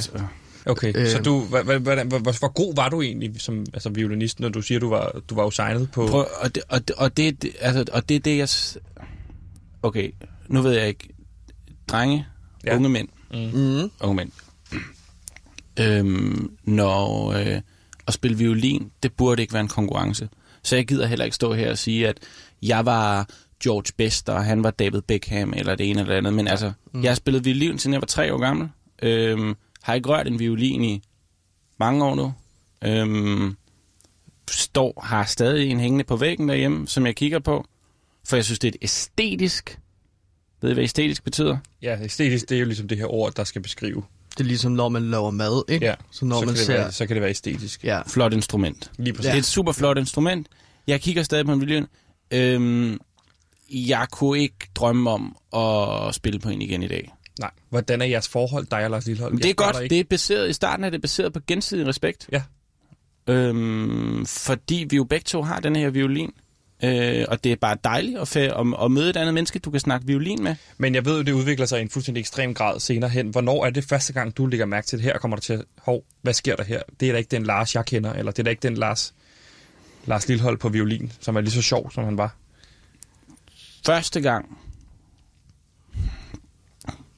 okay, 0.65 0.93
øh, 0.95 1.07
så 1.07 1.21
du, 1.21 1.39
hvad, 1.39 1.63
hvad, 1.63 1.79
hvad, 1.79 2.05
hvor, 2.05 2.19
hvor, 2.19 2.39
hvor 2.39 2.47
god 2.47 2.75
var 2.75 2.89
du 2.89 3.01
egentlig 3.01 3.41
som 3.41 3.65
altså, 3.73 3.89
violinist, 3.89 4.39
når 4.39 4.49
du 4.49 4.61
siger, 4.61 4.79
du 4.79 4.89
var, 4.89 5.21
du 5.29 5.35
var 5.35 5.43
jo 5.43 5.51
signet 5.51 5.91
på... 5.91 6.07
Prøv, 6.07 6.25
og, 6.41 6.55
det, 6.55 6.63
og, 6.69 6.87
det, 6.87 6.95
og, 6.95 7.17
det, 7.17 7.45
altså, 7.59 7.85
og 7.91 8.09
det 8.09 8.15
er 8.15 8.19
det, 8.19 8.37
jeg... 8.37 8.49
Okay, 9.81 10.11
nu 10.47 10.61
ved 10.61 10.71
jeg 10.71 10.87
ikke. 10.87 11.09
Drenge, 11.87 12.25
ja. 12.65 12.75
unge 12.75 12.89
mænd, 12.89 13.07
mm, 13.33 13.91
unge 14.01 14.15
mænd. 14.15 14.31
Øhm, 15.79 16.51
når 16.63 17.31
øh, 17.31 17.61
at 18.07 18.13
spille 18.13 18.37
violin, 18.37 18.91
det 19.03 19.13
burde 19.13 19.41
ikke 19.41 19.53
være 19.53 19.61
en 19.61 19.67
konkurrence. 19.67 20.29
Så 20.63 20.75
jeg 20.75 20.87
gider 20.87 21.07
heller 21.07 21.25
ikke 21.25 21.35
stå 21.35 21.53
her 21.53 21.71
og 21.71 21.77
sige, 21.77 22.07
at 22.07 22.17
jeg 22.61 22.85
var 22.85 23.29
George 23.63 23.93
Best, 23.97 24.29
og 24.29 24.45
han 24.45 24.63
var 24.63 24.71
David 24.71 25.01
Beckham, 25.01 25.53
eller 25.57 25.75
det 25.75 25.89
ene 25.89 25.99
eller 25.99 26.13
det 26.13 26.17
andet. 26.17 26.33
Men 26.33 26.47
altså, 26.47 26.71
mm. 26.93 27.03
jeg 27.03 27.09
har 27.09 27.15
spillet 27.15 27.45
violin, 27.45 27.79
siden 27.79 27.93
jeg 27.93 28.01
var 28.01 28.05
tre 28.07 28.33
år 28.33 28.37
gammel. 28.37 28.69
Øhm, 29.01 29.55
har 29.83 29.93
ikke 29.93 30.09
rørt 30.09 30.27
en 30.27 30.39
violin 30.39 30.83
i 30.83 31.01
mange 31.79 32.05
år 32.05 32.15
nu. 32.15 32.33
Øhm, 32.83 33.55
står, 34.51 35.01
har 35.03 35.25
stadig 35.25 35.71
en 35.71 35.79
hængende 35.79 36.03
på 36.03 36.15
væggen 36.15 36.49
derhjemme, 36.49 36.87
som 36.87 37.05
jeg 37.05 37.15
kigger 37.15 37.39
på. 37.39 37.65
For 38.25 38.35
jeg 38.35 38.45
synes, 38.45 38.59
det 38.59 38.67
er 38.67 38.71
et 38.71 38.83
æstetisk... 38.83 39.79
Ved 40.61 40.69
I, 40.69 40.73
hvad 40.73 40.83
æstetisk 40.83 41.23
betyder? 41.23 41.57
Ja, 41.81 41.97
æstetisk, 42.03 42.49
det 42.49 42.55
er 42.55 42.59
jo 42.59 42.65
ligesom 42.65 42.87
det 42.87 42.97
her 42.97 43.05
ord, 43.13 43.33
der 43.33 43.43
skal 43.43 43.61
beskrive. 43.61 44.03
det 44.37 44.39
er 44.39 44.47
ligesom, 44.47 44.71
når 44.71 44.89
man 44.89 45.09
laver 45.11 45.31
mad, 45.31 45.63
ikke? 45.69 45.85
Ja, 45.85 45.95
Så 46.11 46.25
når 46.25 46.39
så, 46.39 46.45
man 46.45 46.55
kan 46.55 46.63
ser... 46.65 46.73
det 46.73 46.81
være, 46.81 46.91
så 46.91 47.05
kan 47.05 47.15
det 47.15 47.21
være 47.21 47.29
æstetisk. 47.31 47.83
Ja, 47.83 48.01
Flot 48.07 48.33
instrument. 48.33 48.91
Lige 48.97 49.13
præcis. 49.13 49.25
Det 49.29 49.33
er 49.33 49.39
et 49.39 49.45
super 49.45 49.71
flot 49.71 49.97
instrument. 49.97 50.47
Jeg 50.87 51.01
kigger 51.01 51.23
stadig 51.23 51.45
på 51.45 51.53
en 51.53 51.59
violin. 51.59 51.85
Øhm, 52.31 52.99
jeg 53.69 54.07
kunne 54.11 54.39
ikke 54.39 54.69
drømme 54.75 55.09
om 55.09 55.37
at 55.55 56.15
spille 56.15 56.39
på 56.39 56.49
en 56.49 56.61
igen 56.61 56.83
i 56.83 56.87
dag. 56.87 57.13
Nej. 57.39 57.51
Hvordan 57.69 58.01
er 58.01 58.05
jeres 58.05 58.27
forhold, 58.27 58.65
dig 58.71 58.83
og 58.83 58.91
Lars 58.91 59.05
Lilleholdt? 59.05 59.33
Men 59.33 59.43
det 59.43 59.49
er 59.49 59.53
godt. 59.53 59.89
Det 59.89 59.99
er 59.99 60.03
baseret, 60.03 60.49
I 60.49 60.53
starten 60.53 60.83
er 60.83 60.89
det 60.89 61.01
baseret 61.01 61.33
på 61.33 61.39
gensidig 61.47 61.87
respekt. 61.87 62.29
Ja. 62.31 62.41
Øhm, 63.27 64.25
fordi 64.25 64.85
vi 64.89 64.95
jo 64.95 65.03
begge 65.03 65.23
to 65.23 65.41
har 65.41 65.59
den 65.59 65.75
her 65.75 65.89
violin. 65.89 66.31
Øh, 66.83 67.25
og 67.27 67.43
det 67.43 67.51
er 67.51 67.55
bare 67.55 67.77
dejligt 67.83 68.19
at, 68.19 68.37
at, 68.37 68.65
at 68.83 68.91
møde 68.91 69.09
et 69.09 69.17
andet 69.17 69.33
menneske, 69.33 69.59
du 69.59 69.71
kan 69.71 69.79
snakke 69.79 70.07
violin 70.07 70.43
med. 70.43 70.55
Men 70.77 70.95
jeg 70.95 71.05
ved 71.05 71.17
jo, 71.17 71.23
det 71.23 71.31
udvikler 71.31 71.65
sig 71.65 71.79
i 71.79 71.81
en 71.81 71.89
fuldstændig 71.89 72.21
ekstrem 72.21 72.53
grad 72.53 72.79
senere 72.79 73.09
hen. 73.09 73.29
Hvornår 73.29 73.65
er 73.65 73.69
det 73.69 73.83
første 73.83 74.13
gang, 74.13 74.37
du 74.37 74.45
lægger 74.45 74.65
mærke 74.65 74.87
til 74.87 74.97
det 74.97 75.03
her, 75.03 75.17
kommer 75.17 75.37
der 75.37 75.41
til, 75.41 75.63
hov, 75.77 76.03
hvad 76.21 76.33
sker 76.33 76.55
der 76.55 76.63
her? 76.63 76.81
Det 76.99 77.07
er 77.07 77.11
da 77.11 77.17
ikke 77.17 77.31
den 77.31 77.43
Lars, 77.43 77.75
jeg 77.75 77.85
kender, 77.85 78.13
eller 78.13 78.31
det 78.31 78.39
er 78.39 78.43
da 78.43 78.49
ikke 78.49 78.67
den 78.67 78.77
Lars, 78.77 79.13
Lars 80.05 80.27
Lillehold 80.27 80.57
på 80.57 80.69
violin, 80.69 81.11
som 81.19 81.35
er 81.35 81.41
lige 81.41 81.51
så 81.51 81.61
sjov, 81.61 81.91
som 81.91 82.03
han 82.03 82.17
var. 82.17 82.35
Første 83.85 84.21
gang, 84.21 84.57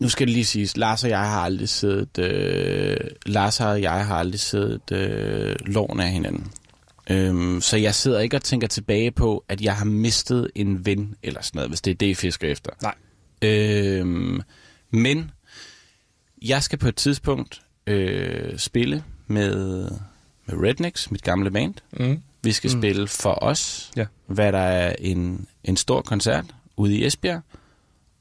nu 0.06 0.10
skal 0.10 0.28
det 0.28 0.34
lige 0.34 0.46
siges, 0.46 0.78
Lars 0.78 1.04
og 1.04 1.10
jeg 1.10 1.20
har 1.20 1.40
aldrig 1.40 1.70
siddet, 1.70 2.18
øh, 2.20 2.98
Lars 3.26 3.62
og 3.62 3.82
jeg 3.82 4.06
har 4.06 4.16
aldrig 4.16 4.40
siddet 4.40 4.92
øh, 4.92 5.56
loven 5.66 6.00
af 6.00 6.12
hinanden. 6.12 6.52
Øhm, 7.10 7.62
så 7.62 7.78
jeg 7.78 7.96
sidder 7.96 8.20
ikke 8.20 8.36
og 8.36 8.44
tænker 8.44 8.68
tilbage 8.68 9.12
på, 9.12 9.46
at 9.50 9.62
jeg 9.62 9.76
har 9.76 9.86
mistet 9.86 10.48
en 10.56 10.86
ven, 10.86 11.16
eller 11.24 11.42
sådan 11.42 11.58
noget, 11.58 11.70
hvis 11.70 11.82
det 11.82 11.92
er 11.92 11.96
det, 11.96 12.06
I 12.06 12.14
fisker 12.14 12.48
efter. 12.52 12.72
Nej. 12.82 12.96
Øhm, 13.42 14.42
men 14.92 15.32
jeg 16.42 16.64
skal 16.64 16.80
på 16.80 16.88
et 16.88 16.96
tidspunkt 16.96 17.62
øh, 17.88 18.58
spille 18.58 19.04
med, 19.28 19.56
med 20.46 20.68
Rednecks, 20.68 21.12
mit 21.12 21.24
gamle 21.24 21.52
band. 21.52 21.74
Mm. 21.94 22.22
Vi 22.44 22.52
skal 22.52 22.72
mm. 22.74 22.82
spille 22.82 23.08
for 23.08 23.44
os, 23.44 23.92
Ja. 23.96 24.06
hvad 24.28 24.52
der 24.52 24.60
er 24.60 24.96
en, 25.00 25.48
en 25.64 25.78
stor 25.78 26.02
koncert 26.02 26.46
ude 26.78 26.96
i 26.96 27.06
Esbjerg. 27.06 27.42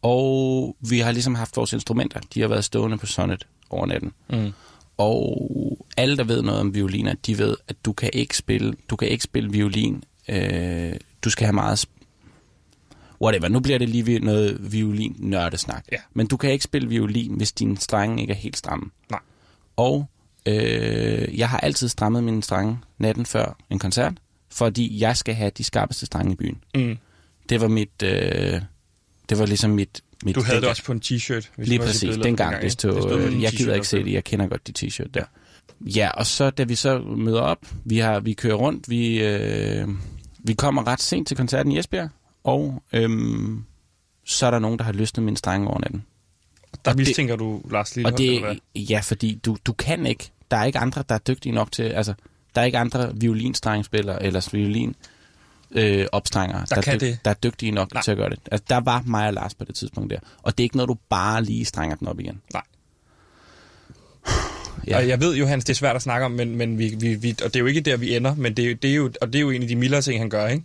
Og 0.04 0.76
vi 0.80 0.98
har 0.98 1.12
ligesom 1.12 1.34
haft 1.34 1.56
vores 1.56 1.72
instrumenter. 1.72 2.20
De 2.34 2.40
har 2.40 2.48
været 2.48 2.64
stående 2.64 2.98
på 2.98 3.06
Sonnet 3.06 3.46
over 3.70 3.86
natten. 3.86 4.12
Mm. 4.30 4.52
Og 4.96 5.50
alle, 5.96 6.16
der 6.16 6.24
ved 6.24 6.42
noget 6.42 6.60
om 6.60 6.74
violiner, 6.74 7.14
de 7.26 7.38
ved, 7.38 7.56
at 7.68 7.76
du 7.84 7.92
kan 7.92 8.10
ikke 8.12 8.36
spille, 8.36 8.74
du 8.90 8.96
kan 8.96 9.08
ikke 9.08 9.24
spille 9.24 9.50
violin. 9.50 10.04
Øh, 10.28 10.92
du 11.24 11.30
skal 11.30 11.44
have 11.44 11.52
meget... 11.52 11.86
Whatever, 13.22 13.48
nu 13.48 13.60
bliver 13.60 13.78
det 13.78 13.88
lige 13.88 14.18
noget 14.18 14.72
violin-nørdesnak. 14.72 15.84
Ja. 15.92 15.98
Men 16.14 16.26
du 16.26 16.36
kan 16.36 16.52
ikke 16.52 16.64
spille 16.64 16.88
violin, 16.88 17.34
hvis 17.34 17.52
dine 17.52 17.78
strenge 17.78 18.20
ikke 18.20 18.32
er 18.32 18.36
helt 18.36 18.56
stramme. 18.56 18.90
Nej. 19.10 19.20
Og 19.76 20.06
øh, 20.46 21.38
jeg 21.38 21.48
har 21.48 21.58
altid 21.58 21.88
strammet 21.88 22.24
mine 22.24 22.42
strenge 22.42 22.78
natten 22.98 23.26
før 23.26 23.56
en 23.70 23.78
koncert, 23.78 24.12
fordi 24.50 25.00
jeg 25.00 25.16
skal 25.16 25.34
have 25.34 25.50
de 25.50 25.64
skarpeste 25.64 26.06
strenge 26.06 26.32
i 26.32 26.36
byen. 26.36 26.58
Mm. 26.74 26.98
Det 27.48 27.60
var 27.60 27.68
mit... 27.68 28.02
Øh, 28.02 28.60
det 29.28 29.38
var 29.38 29.46
ligesom 29.46 29.70
mit... 29.70 30.00
mit 30.24 30.34
Du 30.34 30.40
havde 30.42 30.56
det 30.56 30.62
dengang- 30.62 30.70
også 30.70 30.84
på 30.84 30.92
en 30.92 31.02
t-shirt. 31.04 31.48
hvis 31.56 31.68
Lige 31.68 31.78
præcis, 31.78 32.00
dengang 32.00 32.24
dengang, 32.24 32.62
det 32.62 32.72
stod... 32.72 32.94
Det 32.94 33.02
stod 33.02 33.20
øh, 33.22 33.42
jeg 33.42 33.52
gider 33.52 33.74
ikke 33.74 33.88
se 33.88 34.04
det, 34.04 34.12
jeg 34.12 34.24
kender 34.24 34.46
godt 34.46 34.66
de 34.66 34.86
t-shirt 34.86 35.10
der. 35.14 35.24
Ja, 35.80 36.10
og 36.10 36.26
så 36.26 36.50
da 36.50 36.64
vi 36.64 36.74
så 36.74 36.98
møder 36.98 37.40
op, 37.40 37.58
vi, 37.84 37.98
har, 37.98 38.20
vi 38.20 38.32
kører 38.32 38.54
rundt, 38.54 38.90
vi, 38.90 39.22
øh, 39.24 39.88
vi 40.38 40.54
kommer 40.54 40.86
ret 40.86 41.00
sent 41.02 41.28
til 41.28 41.36
koncerten 41.36 41.72
i 41.72 41.78
Esbjerg, 41.78 42.08
og 42.44 42.82
øhm, 42.92 43.64
så 44.24 44.46
er 44.46 44.50
der 44.50 44.58
nogen, 44.58 44.78
der 44.78 44.84
har 44.84 44.92
løsnet 44.92 45.24
min 45.24 45.36
strenge 45.36 45.68
over 45.68 45.80
natten. 45.80 46.04
Der 46.84 46.90
Og 46.90 46.98
det- 46.98 47.06
mistænker 47.06 47.36
du 47.36 47.62
Lars 47.70 47.90
Og 47.90 47.96
Lillehold, 47.96 48.20
eller 48.20 48.40
hvad? 48.40 48.56
det, 48.74 48.90
ja, 48.90 49.00
fordi 49.00 49.40
du, 49.44 49.56
du 49.66 49.72
kan 49.72 50.06
ikke, 50.06 50.30
der 50.50 50.56
er 50.56 50.64
ikke 50.64 50.78
andre, 50.78 51.04
der 51.08 51.14
er 51.14 51.18
dygtige 51.18 51.52
nok 51.52 51.72
til, 51.72 51.82
altså, 51.82 52.14
der 52.54 52.60
er 52.60 52.64
ikke 52.64 52.78
andre 52.78 53.12
violinstrengspillere 53.20 54.22
eller 54.22 54.48
violin 54.52 54.94
øh, 55.74 56.06
opstrenger, 56.12 56.64
Der 56.64 56.76
er 56.76 56.80
kan 56.82 56.94
dyg- 56.96 57.00
det. 57.00 57.18
der 57.24 57.30
er 57.30 57.34
dygtige 57.34 57.70
nok 57.72 57.94
Nej. 57.94 58.02
til 58.02 58.10
at 58.10 58.16
gøre 58.16 58.30
det. 58.30 58.38
Altså, 58.52 58.64
der 58.68 58.80
var 58.80 59.02
mig 59.06 59.26
og 59.26 59.32
Lars 59.34 59.54
på 59.54 59.64
det 59.64 59.74
tidspunkt 59.74 60.10
der. 60.10 60.18
Og 60.42 60.58
det 60.58 60.62
er 60.62 60.64
ikke 60.64 60.76
noget, 60.76 60.88
du 60.88 60.96
bare 61.08 61.42
lige 61.44 61.64
strænger 61.64 61.96
den 61.96 62.08
op 62.08 62.20
igen. 62.20 62.40
Nej. 62.52 62.62
Ja. 64.86 64.96
Og 64.96 65.08
jeg 65.08 65.20
ved 65.20 65.36
jo, 65.36 65.46
Hans, 65.46 65.64
det 65.64 65.72
er 65.72 65.74
svært 65.74 65.96
at 65.96 66.02
snakke 66.02 66.24
om, 66.24 66.30
men, 66.32 66.56
men 66.56 66.78
vi, 66.78 66.94
vi, 67.00 67.14
vi, 67.14 67.30
og 67.44 67.54
det 67.54 67.56
er 67.56 67.60
jo 67.60 67.66
ikke 67.66 67.80
der, 67.80 67.96
vi 67.96 68.16
ender, 68.16 68.34
men 68.34 68.54
det, 68.56 68.82
det 68.82 68.90
er 68.90 68.94
jo, 68.94 69.10
og 69.20 69.26
det 69.32 69.34
er 69.34 69.40
jo 69.40 69.50
en 69.50 69.62
af 69.62 69.68
de 69.68 69.76
mildere 69.76 70.02
ting, 70.02 70.20
han 70.20 70.30
gør, 70.30 70.46
ikke, 70.48 70.64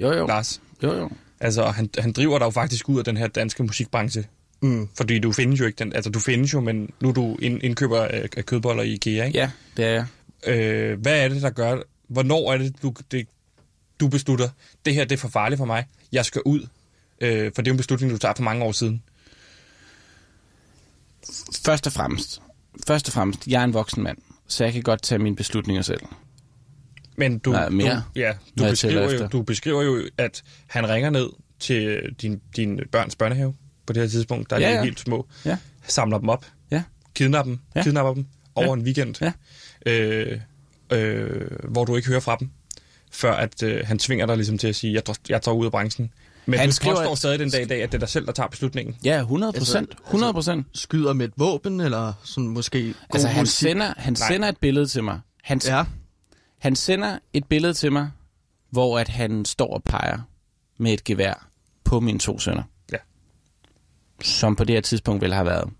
Jo, 0.00 0.12
jo. 0.12 0.26
Lars? 0.26 0.60
Jo, 0.82 0.94
jo. 0.98 1.10
Altså, 1.40 1.64
han, 1.66 1.90
han 1.98 2.12
driver 2.12 2.38
dig 2.38 2.44
jo 2.46 2.50
faktisk 2.50 2.88
ud 2.88 2.98
af 2.98 3.04
den 3.04 3.16
her 3.16 3.26
danske 3.26 3.62
musikbranche. 3.62 4.24
Mm. 4.62 4.88
Fordi 4.96 5.18
du 5.18 5.32
findes 5.32 5.60
jo 5.60 5.66
ikke, 5.66 5.76
den, 5.78 5.92
altså 5.92 6.10
du 6.10 6.18
findes 6.18 6.52
jo, 6.54 6.60
men 6.60 6.90
nu 7.00 7.08
er 7.08 7.12
du 7.12 7.36
ind, 7.42 7.60
indkøber 7.64 8.00
af, 8.02 8.28
af 8.36 8.46
kødboller 8.46 8.82
i 8.82 8.92
IKEA, 8.92 9.24
ikke? 9.24 9.38
Ja, 9.38 9.50
det 9.76 9.84
er 9.84 9.90
jeg. 9.90 10.06
Øh, 10.46 11.00
hvad 11.00 11.24
er 11.24 11.28
det, 11.28 11.42
der 11.42 11.50
gør, 11.50 11.78
hvornår 12.08 12.52
er 12.52 12.58
det, 12.58 12.82
du, 12.82 12.94
det, 13.10 13.26
du 14.00 14.08
beslutter, 14.08 14.48
det 14.84 14.94
her 14.94 15.04
det 15.04 15.12
er 15.12 15.18
for 15.20 15.28
farligt 15.28 15.58
for 15.58 15.64
mig, 15.64 15.86
jeg 16.12 16.24
skal 16.24 16.42
ud? 16.44 16.66
Øh, 17.20 17.52
for 17.54 17.62
det 17.62 17.68
er 17.70 17.72
en 17.72 17.76
beslutning, 17.76 18.12
du 18.12 18.18
tager 18.18 18.34
for 18.36 18.42
mange 18.42 18.64
år 18.64 18.72
siden. 18.72 19.02
Først 21.64 21.86
og 21.86 21.92
fremmest, 21.92 22.42
først 22.86 23.08
og 23.08 23.12
fremmest, 23.12 23.46
jeg 23.46 23.60
er 23.60 23.64
en 23.64 23.74
voksen 23.74 24.02
mand, 24.02 24.18
så 24.46 24.64
jeg 24.64 24.72
kan 24.72 24.82
godt 24.82 25.02
tage 25.02 25.18
mine 25.18 25.36
beslutninger 25.36 25.82
selv. 25.82 26.00
Men 27.16 27.38
du, 27.38 27.50
Nej, 27.52 27.68
mere, 27.68 27.94
du, 27.96 28.20
ja, 28.20 28.32
du, 28.58 28.64
beskriver 28.64 29.12
jo, 29.12 29.26
du 29.26 29.42
beskriver 29.42 29.82
jo, 29.82 30.02
at 30.18 30.42
han 30.66 30.88
ringer 30.88 31.10
ned 31.10 31.28
til 31.58 32.00
din, 32.22 32.40
din 32.56 32.80
børns 32.92 33.16
børnehave 33.16 33.54
på 33.86 33.92
det 33.92 34.02
her 34.02 34.08
tidspunkt. 34.08 34.50
Der 34.50 34.56
er 34.56 34.60
Ja, 34.60 34.70
ja, 34.70 34.82
helt 34.82 35.00
små. 35.00 35.26
Ja. 35.44 35.58
Samler 35.86 36.18
dem 36.18 36.28
op. 36.28 36.46
Ja. 36.70 36.82
Kidnapper 37.14 37.52
dem. 37.52 37.60
Ja. 37.74 37.82
Kidnapper 37.82 38.14
dem 38.14 38.26
over 38.54 38.66
Ja. 38.66 38.72
en 38.72 38.82
weekend. 38.82 39.14
Ja. 39.20 39.32
Øh, 39.86 40.40
øh, 40.92 41.50
hvor 41.68 41.84
du 41.84 41.96
ikke 41.96 42.08
hører 42.08 42.20
fra 42.20 42.36
dem. 42.40 42.50
Før 43.12 43.32
at 43.32 43.62
øh, 43.62 43.86
han 43.86 43.98
tvinger 43.98 44.26
dig 44.26 44.36
ligesom 44.36 44.58
til 44.58 44.68
at 44.68 44.76
sige, 44.76 44.92
jeg, 44.94 45.02
jeg 45.28 45.42
tager 45.42 45.54
ud 45.56 45.64
af 45.64 45.70
branchen. 45.70 46.12
Men 46.48 46.58
Han 46.60 46.68
du 46.68 46.74
skriver- 46.74 46.96
påstår 46.96 47.14
stadig 47.14 47.38
den 47.38 47.50
dag 47.50 47.62
i 47.62 47.66
dag, 47.66 47.82
at 47.82 47.92
det 47.92 47.98
er 47.98 48.00
dig 48.00 48.08
selv, 48.08 48.26
der 48.26 48.32
tager 48.32 48.48
beslutningen. 48.48 48.96
Ja, 49.04 49.18
100 49.20 49.52
procent. 49.52 49.88
Altså- 49.90 50.04
100 50.06 50.32
procent. 50.32 50.66
Skyder 50.74 51.12
med 51.12 51.26
et 51.28 51.32
våben, 51.36 51.80
eller 51.80 52.12
sådan 52.24 52.48
måske 52.48 52.94
Altså, 53.10 53.28
han 53.28 53.42
musik? 53.42 53.68
sender, 53.68 53.94
han 53.96 54.12
Nej. 54.12 54.28
sender 54.32 54.48
et 54.48 54.56
billede 54.56 54.86
til 54.86 55.04
mig. 55.04 55.20
Han, 55.42 55.60
Ja, 55.66 55.84
han 56.58 56.76
sender 56.76 57.18
et 57.32 57.44
billede 57.44 57.74
til 57.74 57.92
mig, 57.92 58.10
hvor 58.70 58.98
at 58.98 59.08
han 59.08 59.44
står 59.44 59.74
og 59.74 59.82
peger 59.84 60.18
med 60.78 60.92
et 60.92 61.04
gevær 61.04 61.48
på 61.84 62.00
mine 62.00 62.18
to 62.18 62.38
sønner. 62.38 62.62
Ja. 62.92 62.96
Som 64.22 64.56
på 64.56 64.64
det 64.64 64.74
her 64.76 64.80
tidspunkt 64.80 65.22
vel 65.22 65.32
har 65.34 65.44
været. 65.44 65.70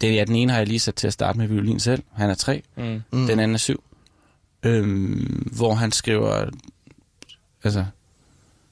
Det, 0.00 0.14
ja, 0.14 0.24
den 0.24 0.34
ene 0.36 0.52
har 0.52 0.58
jeg 0.58 0.66
lige 0.68 0.78
sat 0.78 0.94
til 0.94 1.06
at 1.06 1.12
starte 1.12 1.38
med 1.38 1.46
violin 1.46 1.80
selv. 1.80 2.02
Han 2.12 2.30
er 2.30 2.34
tre. 2.34 2.62
Mm. 2.76 2.82
Mm. 3.12 3.26
Den 3.26 3.40
anden 3.40 3.54
er 3.54 3.58
syv. 3.58 3.84
Øhm, 4.62 5.48
hvor 5.56 5.74
han 5.74 5.92
skriver, 5.92 6.44
altså, 7.64 7.84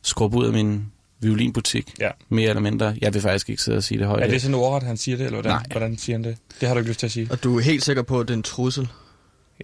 skrub 0.03 0.35
ud 0.35 0.46
af 0.46 0.53
min 0.53 0.87
violinbutik. 1.20 1.94
Ja. 2.01 2.11
Mere 2.29 2.49
eller 2.49 2.61
mindre. 2.62 2.96
Jeg 3.01 3.14
vil 3.14 3.22
faktisk 3.22 3.51
ikke 3.51 3.62
sidde 3.62 3.77
og 3.79 3.83
sige 3.85 3.99
det 3.99 4.07
højt. 4.07 4.22
Er 4.22 4.29
det 4.29 4.42
sådan 4.42 4.55
ordret, 4.55 4.83
han 4.83 4.96
siger 4.96 5.16
det, 5.16 5.25
eller 5.27 5.37
hvordan, 5.40 5.53
Nej. 5.53 5.64
hvordan 5.70 5.99
siger 5.99 6.16
han 6.16 6.25
det? 6.25 6.37
Det 6.61 6.68
har 6.68 6.75
du 6.75 6.79
ikke 6.79 6.90
lyst 6.90 7.01
til 7.01 7.07
at 7.07 7.12
sige. 7.12 7.29
og 7.31 7.42
du 7.44 7.59
er 7.59 7.62
helt 7.62 7.83
sikker 7.85 8.03
på, 8.03 8.20
at 8.20 8.29
det 8.29 8.35
er 8.35 8.37
en 8.37 8.42
trussel? 8.42 8.88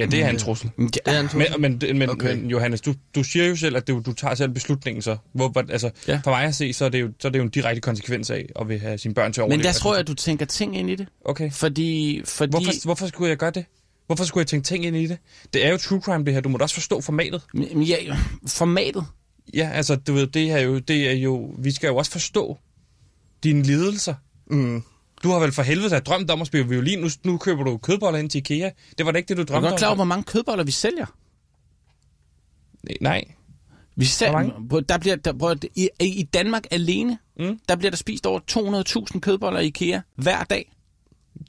Ja, 0.01 0.07
det 0.07 0.23
er 0.23 0.29
en 0.29 0.39
trussel. 0.39 0.71
Ja, 0.79 0.85
Det 0.85 0.99
er 1.07 1.21
en 1.21 1.29
Men, 1.35 1.43
trussel? 1.43 1.61
men, 1.61 1.99
men, 1.99 2.11
Okay. 2.11 2.27
okay. 2.29 2.37
men 2.37 2.51
Johannes, 2.51 2.81
du, 2.81 2.95
du 3.15 3.23
siger 3.23 3.47
jo 3.47 3.57
selv, 3.57 3.77
at 3.77 3.89
du, 3.89 4.03
du 4.07 4.13
tager 4.13 4.35
selv 4.35 4.51
beslutningen 4.51 5.03
så. 5.03 5.17
Hvor, 5.33 5.53
altså, 5.71 5.91
Ja. 6.09 6.21
For 6.25 6.31
mig 6.31 6.45
at 6.45 6.55
se, 6.55 6.73
så 6.73 6.85
er, 6.85 6.89
det 6.89 7.01
jo, 7.01 7.11
så 7.21 7.29
er 7.29 7.33
det 7.33 7.39
jo 7.39 7.45
en 7.45 7.51
direkte 7.51 7.81
konsekvens 7.81 8.31
af 8.31 8.47
at 8.61 8.69
vil 8.69 8.81
have 8.81 8.99
sine 8.99 9.15
børn 9.15 9.33
til 9.33 9.41
at 9.41 9.45
Men 9.45 9.53
overleve. 9.53 9.73
der 9.73 9.79
tror 9.79 9.93
jeg, 9.95 10.01
at 10.01 10.07
du 10.09 10.15
tænker 10.15 10.47
ting 10.47 10.77
ind 10.79 10.91
i 10.91 10.95
det. 10.95 11.07
Okay. 11.25 11.51
Fordi, 11.51 12.23
fordi 12.25 12.51
Hvorfor, 12.51 12.73
hvorfor 12.85 13.07
skulle 13.07 13.29
jeg 13.29 13.37
gøre 13.39 13.51
det? 13.51 13.65
Hvorfor 14.07 14.25
skulle 14.25 14.43
jeg 14.43 14.47
tænke 14.47 14.65
ting 14.67 14.85
ind 14.85 14.97
i 14.97 15.07
det? 15.07 15.19
Det 15.53 15.67
er 15.67 15.71
jo 15.71 15.77
true 15.77 16.01
crime, 16.01 16.25
det 16.25 16.35
her. 16.35 16.41
Du 16.41 16.49
må 16.49 16.59
da 16.59 16.63
også 16.63 16.75
forstå 16.75 17.01
formatet. 17.01 17.43
Men 17.55 17.83
Ja, 17.83 17.97
formatet. 18.47 19.05
Ja, 19.55 19.71
altså, 19.75 19.97
du 19.97 20.13
ved, 20.13 20.27
det 20.27 20.51
er 20.51 20.59
jo, 20.59 20.79
det 20.79 21.09
er 21.11 21.15
jo, 21.15 21.55
vi 21.59 21.71
skal 21.71 21.87
jo 21.89 21.97
også 21.97 22.11
forstå 22.11 22.59
dine 23.43 23.63
lidelser. 23.63 24.15
Mm. 24.47 24.83
Du 25.23 25.29
har 25.31 25.39
vel 25.39 25.53
for 25.53 25.63
helvede 25.63 25.91
da 25.91 25.99
drømt 25.99 26.31
om 26.31 26.41
at 26.41 26.47
spille 26.47 26.69
violin. 26.69 26.99
Nu, 26.99 27.09
nu 27.25 27.39
køber 27.39 27.65
du 27.65 27.77
kødboller 27.77 28.19
ind 28.19 28.31
til 28.31 28.39
IKEA. 28.39 28.71
Det 28.99 29.07
var 29.07 29.13
da 29.13 29.19
ikke 29.19 29.29
det, 29.29 29.37
du 29.37 29.43
Er 29.43 29.47
du 29.47 29.53
drømte 29.53 29.69
godt 29.69 29.79
klar 29.79 29.89
over, 29.89 29.93
om? 29.93 29.99
hvor 29.99 30.05
mange 30.05 30.25
kødboller 30.25 30.65
vi 30.65 30.71
sælger? 30.71 31.07
Nej. 33.01 33.25
Vi 33.97 34.05
sælger, 34.05 34.81
der 34.89 34.99
bliver, 34.99 35.17
der, 35.17 35.33
prøv, 35.39 35.57
i, 35.77 35.89
I 36.01 36.23
Danmark 36.23 36.65
alene, 36.71 37.19
Mm. 37.39 37.59
der 37.69 37.77
bliver 37.77 37.91
der 37.91 37.97
spist 37.97 38.27
over 38.27 38.41
200.000 39.13 39.21
kødboller 39.21 39.61
i 39.61 39.67
IKEA 39.67 40.01
hver 40.17 40.45
dag. 40.45 40.73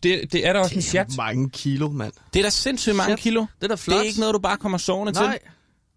Det, 0.04 0.32
det 0.34 0.48
er 0.48 0.54
da 0.54 0.60
også 0.60 0.76
en 0.76 0.82
chat. 0.82 1.08
Mange 1.18 1.50
kilo, 1.50 1.90
mand. 1.90 2.14
Det 2.34 2.40
er 2.40 2.44
da 2.44 2.50
sindssygt 2.50 2.96
mange 2.96 3.18
Shit. 3.18 3.24
kilo. 3.24 3.42
Det 3.42 3.64
er 3.64 3.68
da 3.68 3.76
flot. 3.76 3.94
Det 3.96 4.02
er 4.04 4.08
ikke 4.08 4.20
noget, 4.20 4.34
du 4.34 4.40
bare 4.40 4.58
kommer 4.58 4.78
sovende 4.78 5.12
Nej, 5.14 5.32
til. 5.32 5.40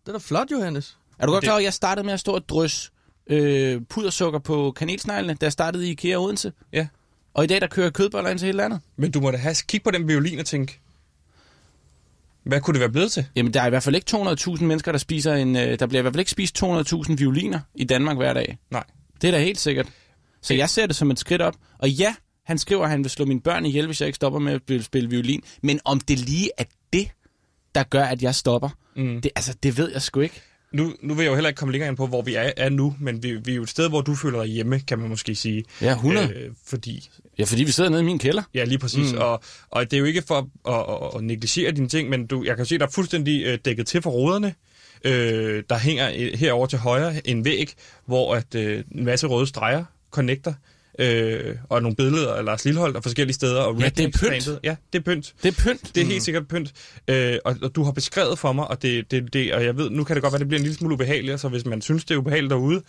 det 0.03 0.09
er 0.09 0.13
da 0.13 0.19
flot, 0.19 0.51
Johannes. 0.53 0.97
Er 1.19 1.27
du 1.27 1.33
godt 1.33 1.43
Det- 1.43 1.47
klar 1.47 1.53
over, 1.53 1.59
at 1.59 1.65
jeg 1.65 1.75
startede 1.75 2.05
med 2.07 2.15
at 2.15 2.21
stå 2.21 2.33
og 2.33 2.49
drys 2.49 2.93
øh, 3.27 3.81
pudersukker 3.89 4.39
på 4.39 4.71
kanelsneglene, 4.77 5.35
da 5.35 5.45
jeg 5.47 5.53
startede 5.53 5.89
i 5.89 5.91
IKEA 5.91 6.17
Odense? 6.17 6.53
Ja. 6.73 6.87
Og 7.35 7.45
i 7.45 7.47
dag, 7.47 7.61
der 7.61 7.67
kører 7.67 7.91
kødboller 7.91 8.31
ind 8.31 8.39
til 8.39 8.47
hele 8.47 8.57
landet. 8.57 8.81
Men 8.97 9.11
du 9.11 9.21
må 9.21 9.31
da 9.31 9.37
have, 9.37 9.55
kigge 9.69 9.85
på 9.85 9.91
den 9.91 10.09
violin 10.09 10.39
og 10.39 10.47
tænke, 10.47 10.81
hvad 12.43 12.61
kunne 12.61 12.73
det 12.75 12.81
være 12.81 12.91
blevet 12.91 13.13
til? 13.13 13.27
Jamen, 13.37 13.55
der 13.55 13.63
er 13.63 13.67
i 13.67 13.71
hvert 13.71 13.83
fald 13.83 13.95
ikke 13.95 14.17
200.000 14.17 14.65
mennesker, 14.65 14.93
der 14.93 14.99
spiser 14.99 15.35
en... 15.35 15.57
Øh, 15.57 15.79
der 15.79 15.87
bliver 15.87 16.01
i 16.01 16.03
hvert 16.03 16.13
fald 16.15 16.19
ikke 16.21 16.31
spist 16.31 16.63
200.000 16.65 17.15
violiner 17.17 17.61
i 17.75 17.85
Danmark 17.85 18.17
hver 18.17 18.33
dag. 18.33 18.59
Nej. 18.71 18.85
Det 19.23 19.29
er 19.29 19.31
da 19.33 19.39
helt 19.39 19.59
sikkert. 19.61 19.87
Så 20.43 20.55
jeg 20.55 20.71
ser 20.71 20.87
det 20.87 20.97
som 20.97 21.11
et 21.11 21.19
skridt 21.19 21.43
op. 21.43 21.55
Og 21.79 21.91
ja, 21.91 22.15
han 22.47 22.59
skriver, 22.59 22.85
at 22.85 22.91
han 22.91 23.03
vil 23.05 23.11
slå 23.11 23.25
mine 23.25 23.41
børn 23.41 23.67
ihjel, 23.67 23.87
hvis 23.87 24.01
jeg 24.01 24.07
ikke 24.07 24.17
stopper 24.17 24.39
med 24.39 24.53
at 24.71 24.85
spille- 24.85 25.11
violin. 25.11 25.43
Men 25.63 25.81
om 25.85 26.01
det 26.01 26.19
lige 26.19 26.51
er 26.59 26.65
det, 26.93 27.09
der 27.75 27.83
gør, 27.83 28.05
at 28.05 28.23
jeg 28.23 28.35
stopper, 28.35 28.69
Mm. 28.97 29.21
det, 29.21 29.31
altså, 29.37 29.55
det 29.63 29.79
ved 29.79 29.93
jeg 29.93 30.03
sgu 30.03 30.21
ikke. 30.21 30.43
Nu, 30.73 30.95
nu 31.03 31.15
vil 31.15 31.23
jeg 31.23 31.31
jo 31.31 31.35
heller 31.35 31.49
ikke 31.49 31.59
komme 31.59 31.73
længere 31.73 31.89
ind 31.89 31.97
på, 31.97 32.07
hvor 32.07 32.23
vi 32.23 32.35
er, 32.35 32.53
er 32.57 32.69
nu, 32.69 32.97
men 33.01 33.23
vi, 33.23 33.33
vi 33.37 33.53
er 33.53 33.57
jo 33.57 33.63
et 33.63 33.69
sted, 33.69 33.89
hvor 33.89 34.01
du 34.01 34.15
føler 34.15 34.43
dig 34.43 34.53
hjemme, 34.53 34.81
kan 34.81 34.99
man 34.99 35.09
måske 35.09 35.35
sige. 35.35 35.65
Ja, 35.81 35.93
100. 35.93 36.33
Øh, 36.35 36.51
fordi, 36.67 37.09
Ja, 37.39 37.45
fordi 37.45 37.65
vi 37.65 37.71
sidder 37.71 37.91
nede 37.91 38.03
i 38.03 38.05
min 38.05 38.19
kælder. 38.19 38.43
ja, 38.55 38.65
lige 38.65 38.79
præcis. 38.79 39.13
Mm. 39.13 39.19
Og, 39.19 39.43
og 39.71 39.85
det 39.91 39.97
er 39.97 39.99
jo 39.99 40.05
ikke 40.05 40.23
for 40.23 40.49
at, 40.69 40.75
at, 41.15 41.17
at 41.19 41.25
negligere 41.25 41.73
dine 41.73 41.89
ting, 41.89 42.09
men 42.09 42.27
du, 42.27 42.45
jeg 42.45 42.57
kan 42.57 42.67
se, 42.67 42.79
der 42.79 42.87
er 42.87 42.91
fuldstændig 42.91 43.45
øh, 43.45 43.59
dækket 43.65 43.87
til 43.87 44.03
for 44.03 44.11
ruderne. 44.11 44.55
Øh, 45.05 45.63
der 45.71 45.79
hænger 45.79 46.11
øh, 46.17 46.33
herover 46.39 46.67
til 46.67 46.79
højre 46.79 47.29
en 47.29 47.45
væg, 47.45 47.73
hvor 48.07 48.35
at, 48.35 48.55
øh, 48.55 48.85
en 48.95 49.05
masse 49.05 49.27
røde 49.27 49.47
streger 49.47 49.85
connecter. 50.11 50.55
Øh, 50.99 51.57
og 51.69 51.83
nogle 51.83 51.97
billeder 51.97 52.35
af 52.35 52.45
Lars 52.45 52.65
Lilleholdt 52.65 52.97
og 52.97 53.03
forskellige 53.03 53.35
steder. 53.35 53.61
Og 53.61 53.75
Ja, 53.81 53.89
det 53.89 54.05
er 54.05 54.19
pynt. 54.19 54.33
Ja, 54.65 54.77
det 54.93 54.99
er 54.99 55.03
pynt. 55.03 55.35
Det 55.43 55.49
er 55.59 55.63
pynt. 55.63 55.95
Det 55.95 56.01
er 56.01 56.07
helt 56.07 56.23
sikkert 56.23 56.49
pynt. 56.49 56.73
Øh, 57.09 57.37
og, 57.45 57.57
og 57.63 57.75
du 57.77 57.83
har 57.85 57.93
beskrevet 57.93 58.39
for 58.39 58.53
mig, 58.53 58.69
og, 58.69 58.83
det, 58.83 59.11
det, 59.11 59.33
det, 59.33 59.55
og 59.55 59.65
jeg 59.65 59.77
ved, 59.77 59.91
nu 59.91 60.05
kan 60.05 60.17
det 60.17 60.23
godt 60.23 60.33
være, 60.33 60.39
det 60.41 60.49
bliver 60.49 60.59
en 60.59 60.63
lille 60.65 60.77
smule 60.79 60.95
ubehageligt, 60.95 61.41
så 61.41 61.49
hvis 61.49 61.65
man 61.67 61.83
synes, 61.83 62.05
det 62.05 62.15
er 62.15 62.19
ubehageligt 62.19 62.51
derude, 62.51 62.83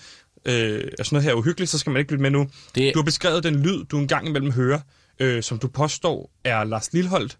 øh, 0.45 0.83
og 0.99 1.05
sådan 1.05 1.15
noget 1.15 1.23
her 1.23 1.31
er 1.31 1.35
uhyggeligt, 1.35 1.71
så 1.71 1.77
skal 1.79 1.91
man 1.91 1.99
ikke 1.99 2.11
lytte 2.11 2.21
med 2.21 2.31
nu. 2.31 2.47
Det- 2.75 2.93
Du 2.93 2.99
har 2.99 3.03
beskrevet 3.05 3.43
den 3.43 3.55
lyd, 3.55 3.83
du 3.85 3.97
en 3.97 4.07
gang 4.07 4.27
imellem 4.27 4.51
hører, 4.51 4.79
øh, 5.19 5.43
som 5.43 5.59
du 5.59 5.67
påstår 5.67 6.31
er 6.43 6.63
Lars 6.63 6.93
Lilleholdt, 6.93 7.37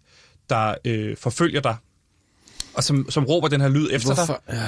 der 0.50 0.74
øh, 0.84 1.16
forfølger 1.16 1.60
dig, 1.60 1.76
og 2.78 2.84
som, 2.84 3.10
som 3.10 3.24
råber 3.24 3.48
den 3.48 3.60
her 3.60 3.68
lyd 3.68 3.88
efter 3.92 4.14
dig. 4.14 4.24
Hvorfor? 4.26 4.42
Ja. 4.52 4.62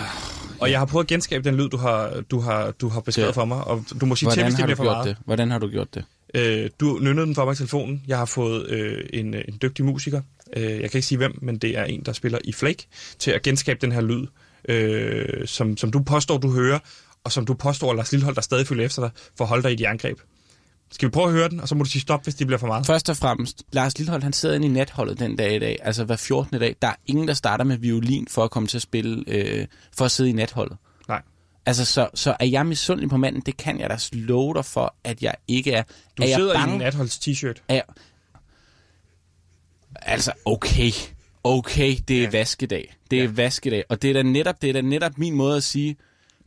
Og 0.61 0.70
jeg 0.70 0.79
har 0.79 0.87
prøvet 0.87 1.05
at 1.05 1.09
genskabe 1.09 1.44
den 1.49 1.55
lyd, 1.57 1.68
du 1.68 1.77
har, 1.77 2.23
du 2.31 2.40
har, 2.40 2.70
du 2.70 2.88
har 2.88 3.01
beskrevet 3.01 3.27
Det- 3.29 3.35
for 3.35 3.44
mig, 3.44 3.64
og 3.64 3.85
du 4.01 4.07
må 4.07 4.16
sige 4.16 4.31
til, 4.31 4.42
hvis 4.44 4.55
det 4.55 4.64
bliver 4.64 4.77
for 4.77 4.85
meget. 4.85 5.07
det? 5.07 5.16
Hvordan 5.25 5.51
har 5.51 5.59
du 5.59 5.68
gjort 5.68 5.94
det? 5.94 6.05
Øh, 6.35 6.70
du 6.81 6.99
nynnede 7.01 7.27
den 7.27 7.35
for 7.35 7.44
mig 7.44 7.53
i 7.53 7.57
telefonen. 7.57 8.03
Jeg 8.09 8.18
har 8.18 8.25
fået 8.25 8.66
øh, 8.70 9.05
en, 9.12 9.35
en 9.35 9.59
dygtig 9.62 9.85
musiker. 9.85 10.23
Øh, 10.57 10.62
jeg 10.62 10.79
kan 10.90 10.99
ikke 10.99 11.03
sige 11.03 11.18
hvem, 11.18 11.38
men 11.42 11.59
det 11.59 11.79
er 11.79 11.85
en, 11.85 12.03
der 12.07 12.12
spiller 12.12 12.38
i 12.44 12.53
Flake, 12.53 12.87
til 13.18 13.31
at 13.31 13.42
genskabe 13.42 13.79
den 13.83 13.92
her 13.92 14.01
lyd, 14.01 14.27
øh, 14.68 15.46
som, 15.46 15.77
som 15.77 15.90
du 15.90 16.03
påstår, 16.03 16.38
du 16.38 16.51
hører, 16.53 16.79
og 17.25 17.33
som 17.33 17.46
du 17.46 17.55
påstår, 17.55 17.90
at 17.90 17.96
Lars 17.96 18.12
Lillehold, 18.12 18.35
der 18.37 18.42
stadig 18.42 18.66
følger 18.66 18.85
efter 18.85 19.03
dig, 19.03 19.11
for 19.37 19.44
at 19.44 19.49
holde 19.49 19.62
dig 19.62 19.70
i 19.70 19.75
et 19.75 19.81
jerngreb. 19.81 20.18
Skal 20.92 21.09
vi 21.09 21.11
prøve 21.11 21.26
at 21.26 21.33
høre 21.33 21.48
den, 21.48 21.61
og 21.61 21.68
så 21.68 21.74
må 21.74 21.85
du 21.85 21.90
sige 21.90 22.03
stop, 22.03 22.24
hvis 22.24 22.35
det 22.35 22.46
bliver 22.46 22.59
for 22.59 22.66
meget? 22.66 22.87
Først 22.87 23.11
og 23.11 23.16
fremmest, 23.16 23.62
Lars 23.72 23.98
Lillehold, 23.98 24.22
han 24.22 24.33
sidder 24.33 24.55
inde 24.55 24.66
i 24.66 24.70
natholdet 24.70 25.18
den 25.18 25.37
dag 25.37 25.57
i 25.57 25.59
dag, 25.59 25.79
altså 25.83 26.05
hver 26.05 26.16
14. 26.16 26.61
dag. 26.61 26.76
Der 26.83 26.88
er 26.88 26.94
ingen, 27.07 27.29
der 27.29 27.35
starter 27.35 27.64
med 27.64 27.76
violin 27.76 28.26
for 28.31 28.44
at 28.44 28.50
komme 28.50 28.66
til 28.66 28.79
at 28.79 28.83
spille, 28.83 29.24
øh, 29.26 29.66
for 29.96 30.05
at 30.05 30.11
sidde 30.11 30.31
i 30.31 30.33
natholdet. 30.33 30.76
Nej. 31.09 31.22
Altså, 31.66 31.85
så, 31.85 32.09
så 32.14 32.37
er 32.40 32.46
jeg 32.46 32.66
misundelig 32.66 33.11
på 33.11 33.16
manden, 33.16 33.42
det 33.46 33.57
kan 33.57 33.81
jeg 33.81 33.90
da 33.90 33.96
slå 33.96 34.53
dig 34.53 34.64
for, 34.64 34.94
at 35.05 35.22
jeg 35.22 35.35
ikke 35.48 35.72
er. 35.72 35.83
Du 36.18 36.22
er 36.22 36.37
sidder 36.37 36.55
bange? 36.55 36.70
i 36.70 36.74
en 36.74 36.81
natholds 36.81 37.18
t-shirt. 37.18 37.64
Er. 37.68 37.83
Altså, 40.03 40.33
okay. 40.44 40.90
Okay, 41.44 41.96
det 42.09 42.18
er 42.18 42.22
ja. 42.22 42.31
Vaskedag. 42.31 42.94
Det 43.11 43.18
er 43.18 43.24
ja. 43.24 43.31
Vaskedag. 43.31 43.85
Og 43.88 44.03
det 44.03 44.11
er 44.11 44.14
da 44.14 44.22
netop, 44.22 44.62
det 44.62 44.68
er 44.68 44.72
da 44.72 44.81
netop 44.81 45.18
min 45.18 45.35
måde 45.35 45.57
at 45.57 45.62
sige... 45.62 45.96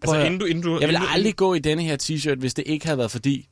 Altså, 0.02 0.24
inden 0.24 0.40
du, 0.40 0.46
inden 0.46 0.64
du, 0.64 0.80
jeg 0.80 0.88
vil 0.88 0.96
inden 0.96 1.08
du, 1.08 1.14
aldrig 1.14 1.36
gå 1.36 1.54
i 1.54 1.60
denne 1.60 1.84
her 1.84 1.98
t-shirt, 2.04 2.40
hvis 2.40 2.54
det 2.54 2.64
ikke 2.68 2.86
havde 2.86 2.98
været 2.98 3.12
fordi... 3.12 3.50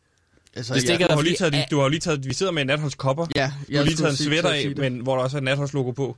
Altså, 0.55 0.73
det 0.73 0.87
ja, 0.87 0.93
ikke 0.93 1.05
Du 1.07 1.13
har, 1.13 1.21
lige 1.21 1.35
taget, 1.35 1.65
du 1.71 1.79
har 1.79 1.87
lige 1.87 1.99
taget, 1.99 2.25
vi 2.25 2.33
sidder 2.33 2.51
med 2.51 2.61
en 2.61 2.67
natholdskopper. 2.67 3.27
ja, 3.35 3.51
Du 3.71 3.77
har 3.77 3.83
lige 3.83 3.95
taget 3.95 4.11
en 4.11 4.17
sweater 4.25 4.49
af, 4.49 4.73
men 4.77 4.99
hvor 4.99 5.15
der 5.15 5.23
også 5.23 5.37
er 5.37 5.39
et 5.39 5.43
natholdslogo 5.43 5.91
på. 5.91 6.17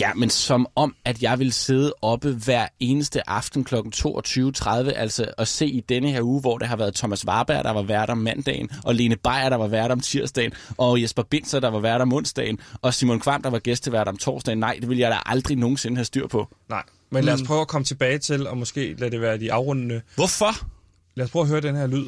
Ja, 0.00 0.14
men 0.14 0.30
som 0.30 0.66
om, 0.76 0.94
at 1.04 1.22
jeg 1.22 1.38
vil 1.38 1.52
sidde 1.52 1.94
oppe 2.02 2.32
hver 2.32 2.66
eneste 2.80 3.30
aften 3.30 3.64
kl. 3.64 3.74
22.30, 3.74 4.70
altså 4.70 5.26
og 5.38 5.48
se 5.48 5.66
i 5.66 5.80
denne 5.80 6.10
her 6.10 6.22
uge, 6.22 6.40
hvor 6.40 6.58
der 6.58 6.66
har 6.66 6.76
været 6.76 6.94
Thomas 6.94 7.26
Warberg, 7.26 7.64
der 7.64 7.70
var 7.70 7.82
vært 7.82 8.10
om 8.10 8.18
mandagen, 8.18 8.70
og 8.84 8.94
Lene 8.94 9.16
Beyer, 9.16 9.48
der 9.48 9.56
var 9.56 9.66
vært 9.68 9.90
om 9.90 10.00
tirsdagen, 10.00 10.52
og 10.76 11.02
Jesper 11.02 11.22
Binzer, 11.22 11.60
der 11.60 11.68
var 11.70 11.80
vært 11.80 12.00
om 12.00 12.12
onsdagen, 12.12 12.58
og 12.82 12.94
Simon 12.94 13.20
Kvam, 13.20 13.42
der 13.42 13.50
var 13.50 13.58
gæstevært 13.58 14.08
om 14.08 14.16
torsdagen. 14.16 14.58
Nej, 14.58 14.78
det 14.80 14.88
vil 14.88 14.98
jeg 14.98 15.10
da 15.10 15.18
aldrig 15.26 15.56
nogensinde 15.56 15.96
have 15.96 16.04
styr 16.04 16.26
på. 16.26 16.48
Nej. 16.68 16.82
Men 17.10 17.24
lad 17.24 17.34
os 17.34 17.42
prøve 17.42 17.60
at 17.60 17.68
komme 17.68 17.84
tilbage 17.84 18.18
til, 18.18 18.46
og 18.46 18.58
måske 18.58 18.94
lade 18.98 19.10
det 19.10 19.20
være 19.20 19.38
de 19.38 19.52
afrundende. 19.52 20.00
Hvorfor? 20.14 20.66
Lad 21.14 21.24
os 21.24 21.30
prøve 21.30 21.42
at 21.42 21.48
høre 21.48 21.60
den 21.60 21.76
her 21.76 21.86
lyd, 21.86 22.04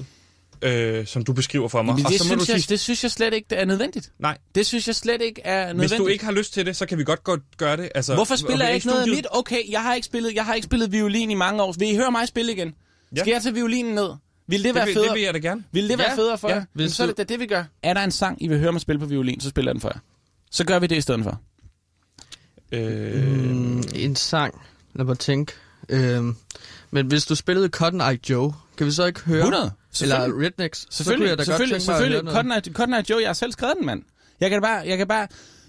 øh, 0.65 1.07
som 1.07 1.25
du 1.25 1.33
beskriver 1.33 1.69
for 1.69 1.83
mig. 1.83 1.93
Jamen, 1.93 2.07
og 2.07 2.13
det, 2.13 2.21
så 2.21 2.29
må 2.29 2.35
du 2.35 2.45
synes 2.45 2.49
jeg, 2.49 2.61
sige, 2.63 2.73
det 2.73 2.81
synes 2.81 3.03
jeg 3.03 3.11
slet 3.11 3.35
ikke 3.35 3.47
det 3.51 3.61
er 3.61 3.65
nødvendigt. 3.65 4.13
nej, 4.19 4.39
Det 4.55 4.67
synes 4.67 4.87
jeg 4.87 4.95
slet 4.95 5.23
ikke 5.23 5.41
er 5.45 5.61
nødvendigt. 5.67 5.91
Hvis 5.91 5.99
du 5.99 6.07
ikke 6.07 6.25
har 6.25 6.33
lyst 6.33 6.53
til 6.53 6.67
det, 6.67 6.77
så 6.77 6.87
kan 6.87 6.99
vi 6.99 7.05
godt 7.05 7.25
gå, 7.25 7.39
gøre 7.57 7.77
det. 7.77 7.89
Altså, 7.95 8.15
Hvorfor 8.15 8.37
spiller 8.37 8.57
okay, 8.57 8.67
jeg 8.67 8.75
ikke 8.75 8.87
noget 8.87 9.01
af 9.03 9.09
mit? 9.09 9.27
Okay, 9.31 9.71
jeg 9.71 9.83
har 9.83 9.95
ikke 9.95 10.05
spillet, 10.07 10.35
jeg 10.35 10.45
har 10.45 10.55
ikke 10.55 10.65
spillet 10.65 10.93
violin 10.93 11.31
i 11.31 11.35
mange 11.35 11.63
år. 11.63 11.75
Vil 11.79 11.89
I 11.91 11.97
høre 11.97 12.11
mig 12.11 12.29
spille 12.29 12.53
igen? 12.53 12.75
Ja. 13.17 13.21
Skal 13.21 13.31
jeg 13.33 13.43
tage 13.43 13.55
violinen 13.55 13.95
ned? 13.95 14.09
Vil 14.49 14.59
det, 14.59 14.65
Det 14.65 14.75
være 14.75 14.85
vil, 14.87 14.95
federe? 14.95 15.09
det 15.09 15.15
vil 15.15 15.23
jeg 15.23 15.35
da 15.35 15.39
gerne. 15.39 15.65
Vil 15.73 15.89
det 15.89 15.99
være 15.99 16.11
Ja, 16.11 16.17
federe 16.17 16.39
for 16.39 16.49
ja, 16.49 16.55
jer? 16.55 16.65
Hvis 16.73 16.85
hvis 16.85 16.93
så 16.97 17.03
er 17.03 17.07
det 17.07 17.17
da 17.17 17.23
det, 17.25 17.41
vi 17.41 17.47
gør. 17.47 17.65
Er 17.83 17.95
der 17.95 18.01
en 18.05 18.11
sang, 18.11 18.43
I 18.43 18.49
vil 18.49 18.59
høre 18.59 18.73
mig 18.73 18.81
spille 18.81 18.99
på 19.01 19.07
violin, 19.07 19.41
så 19.41 19.49
spiller 19.49 19.69
jeg 19.71 19.75
den 19.75 19.81
for 19.81 19.89
jer. 19.95 19.99
Så 20.51 20.65
gør 20.65 20.79
vi 20.79 20.87
det 20.87 20.97
i 20.97 21.01
stedet 21.01 21.23
for. 21.25 21.41
Øh, 22.73 23.25
Mm, 23.55 23.83
en 23.95 24.17
sang. 24.17 24.61
Lad 24.95 25.05
mig 25.05 25.19
tænke. 25.19 25.53
Øhm, 25.89 26.37
men 26.91 27.07
hvis 27.07 27.25
du 27.27 27.35
spillede 27.35 27.69
Cotton 27.69 28.01
Eye 28.01 28.19
Joe, 28.31 28.53
kan 28.77 28.87
vi 28.87 28.93
så 28.93 29.05
ikke 29.05 29.21
høre? 29.21 29.39
100. 29.39 29.71
Eller 30.03 30.17
Selvfølgelig. 30.17 30.47
Rednecks. 30.47 30.79
så 30.79 30.87
kunne 30.87 30.95
Selvfølgelig, 30.95 31.29
jeg 31.29 31.39
da 31.39 31.43
godt 31.43 31.47
selvfølgelig, 31.47 31.83
selvfølgelig. 31.83 32.23
noget. 32.25 32.65
Cotton 32.75 32.95
Eye, 32.95 33.05
Joe, 33.11 33.21
jeg 33.21 33.29
har 33.29 33.35
selv 33.35 33.53
skrevet 33.53 33.75
den, 33.79 33.87
mand. 33.87 34.03
Jeg 34.41 34.51
kan 34.51 34.63
bare, 34.63 34.83
jeg 34.87 34.99
kan 34.99 35.09
bare, 35.09 35.27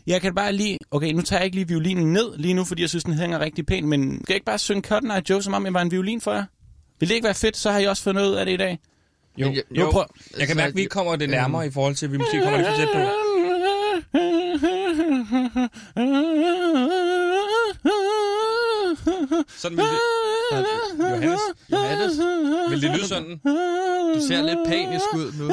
Jeg 0.08 0.22
kan 0.22 0.36
bare 0.36 0.54
lige... 0.54 0.78
Okay, 0.92 1.12
nu 1.12 1.22
tager 1.22 1.40
jeg 1.40 1.46
ikke 1.46 1.56
lige 1.58 1.68
violinen 1.68 2.14
ned 2.14 2.38
lige 2.38 2.54
nu, 2.54 2.64
fordi 2.66 2.82
jeg 2.82 2.90
synes, 2.90 3.04
den 3.04 3.14
hænger 3.14 3.40
rigtig 3.40 3.66
pænt, 3.66 3.88
men 3.88 4.14
skal 4.24 4.34
jeg 4.34 4.36
ikke 4.36 4.46
bare 4.46 4.60
synge 4.60 4.82
Cotton 4.82 5.12
Eye 5.12 5.22
Joe, 5.30 5.44
som 5.44 5.54
om 5.54 5.66
jeg 5.66 5.74
var 5.74 5.82
en 5.82 5.92
violin 5.92 6.22
for 6.22 6.34
jer? 6.34 6.44
Vil 7.00 7.10
det 7.10 7.16
ikke 7.16 7.26
være 7.26 7.34
fedt? 7.34 7.58
Så 7.58 7.72
har 7.72 7.80
I 7.80 7.86
også 7.86 8.04
fundet 8.04 8.26
ud 8.28 8.34
af 8.34 8.46
det 8.46 8.54
i 8.54 8.58
dag. 8.58 8.80
Jo, 9.38 9.48
Jo, 9.48 9.62
jo. 9.80 9.92
prøv- 9.92 10.06
Jeg 10.40 10.48
kan 10.48 10.58
mærke, 10.58 10.70
at 10.70 10.76
vi 10.76 10.86
kommer 10.86 11.16
det 11.16 11.30
nærmere 11.30 11.68
i 11.68 11.72
forhold 11.72 11.96
til, 11.96 12.06
at 12.06 12.12
vi 12.12 12.18
måske 12.18 12.42
kommer 12.44 12.58
lidt 12.58 12.68
for 12.70 12.76
tæt 12.76 12.88
på. 12.94 13.00
Sådan 19.58 19.78
vil 19.78 19.86
det... 19.86 20.00
Johannes, 20.52 21.40
Johannes, 21.72 22.14
vil 22.70 22.82
det 22.82 22.92
lyde 22.98 23.08
sådan? 23.08 23.40
du 24.16 24.22
ser 24.28 24.42
lidt 24.42 24.60
panisk 24.68 25.06
ud 25.16 25.32
nu. 25.40 25.46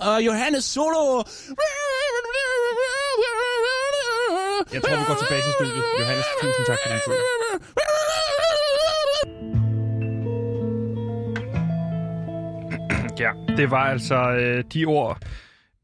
Og 0.00 0.26
Johannes 0.26 0.64
solo! 0.64 1.22
Jeg 4.72 4.82
tror, 4.82 4.96
vi 4.96 5.04
går 5.06 5.14
tilbage 5.22 5.42
til 5.42 5.52
studiet. 5.58 5.84
Johannes, 6.00 6.26
tusind 6.40 6.66
tak 6.66 6.78
for 6.82 6.88
din 6.92 7.00
tur. 7.06 7.14
Ja, 13.18 13.30
det 13.56 13.70
var 13.70 13.84
altså 13.90 14.14
øh, 14.14 14.64
de 14.74 14.84
ord, 14.84 15.18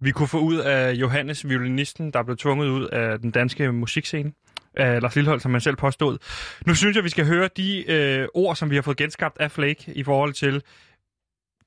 vi 0.01 0.11
kunne 0.11 0.29
få 0.29 0.39
ud 0.39 0.57
af 0.57 0.93
Johannes, 0.93 1.49
violinisten, 1.49 2.11
der 2.13 2.23
blev 2.23 2.37
tvunget 2.37 2.69
ud 2.69 2.87
af 2.87 3.19
den 3.19 3.31
danske 3.31 3.73
musikscene. 3.73 4.33
Af 4.77 5.03
Lars 5.03 5.15
Lillehold, 5.15 5.41
som 5.41 5.51
man 5.51 5.61
selv 5.61 5.77
påstod. 5.77 6.19
Nu 6.67 6.75
synes 6.75 6.97
jeg, 6.97 7.05
vi 7.05 7.09
skal 7.09 7.27
høre 7.27 7.49
de 7.57 7.91
øh, 7.91 8.29
ord, 8.35 8.57
som 8.57 8.71
vi 8.71 8.75
har 8.75 8.83
fået 8.83 8.97
genskabt 8.97 9.39
af 9.41 9.51
Flake 9.51 9.93
i 9.93 10.03
forhold 10.03 10.33
til 10.33 10.63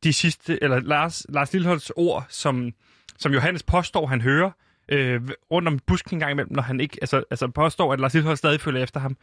de 0.03 0.13
sidste, 0.13 0.63
eller 0.63 0.79
Lars, 0.79 1.25
Lars 1.29 1.53
Lilleholds 1.53 1.89
ord, 1.89 2.25
som, 2.29 2.71
som 3.17 3.33
Johannes 3.33 3.63
påstår, 3.63 4.07
han 4.07 4.21
hører 4.21 4.51
øh, 4.89 5.21
rundt 5.51 5.67
om 5.67 5.79
busken 5.79 6.15
en 6.15 6.19
gang 6.19 6.31
imellem, 6.31 6.53
når 6.53 6.63
han 6.63 6.79
ikke, 6.79 6.97
altså, 7.01 7.23
altså 7.31 7.47
påstår, 7.47 7.93
at 7.93 7.99
Lars 7.99 8.13
Lillehold 8.13 8.37
stadig 8.37 8.61
følger 8.61 8.83
efter 8.83 8.99
ham. 8.99 9.17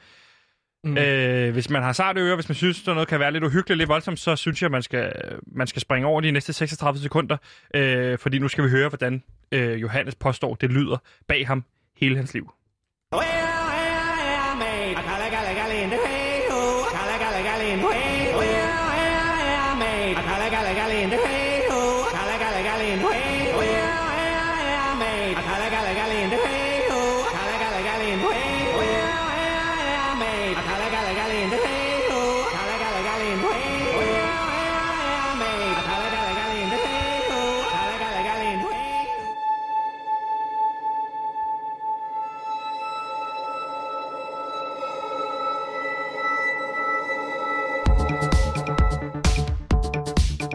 Mm. 0.85 0.99
Øh, 0.99 1.53
hvis 1.53 1.71
man 1.71 1.83
har 1.83 1.93
sarte 1.93 2.21
ører, 2.21 2.35
hvis 2.35 2.49
man 2.49 2.57
synes, 2.57 2.89
at 2.89 2.95
noget 2.95 3.09
kan 3.09 3.21
være 3.21 3.33
lidt 3.33 3.45
uhyggeligt, 3.45 3.79
lidt 3.79 3.89
voldsomt, 3.89 4.19
så 4.19 4.37
synes 4.37 4.63
jeg, 4.63 4.71
man 4.71 4.83
skal, 4.83 5.13
man 5.47 5.67
skal 5.67 5.83
springe 5.83 6.09
over 6.09 6.21
de 6.21 6.31
næste 6.31 6.53
36 6.53 6.99
sekunder, 6.99 7.37
øh, 7.75 8.19
fordi 8.19 8.39
nu 8.39 8.49
skal 8.49 8.65
vi 8.65 8.71
høre, 8.71 8.89
hvordan 8.89 9.23
øh, 9.53 9.81
Johannes 9.81 10.15
påstår, 10.15 10.55
det 10.55 10.73
lyder 10.73 10.97
bag 11.29 11.47
ham 11.47 11.65
hele 11.97 12.17
hans 12.17 12.35
liv. 12.35 12.53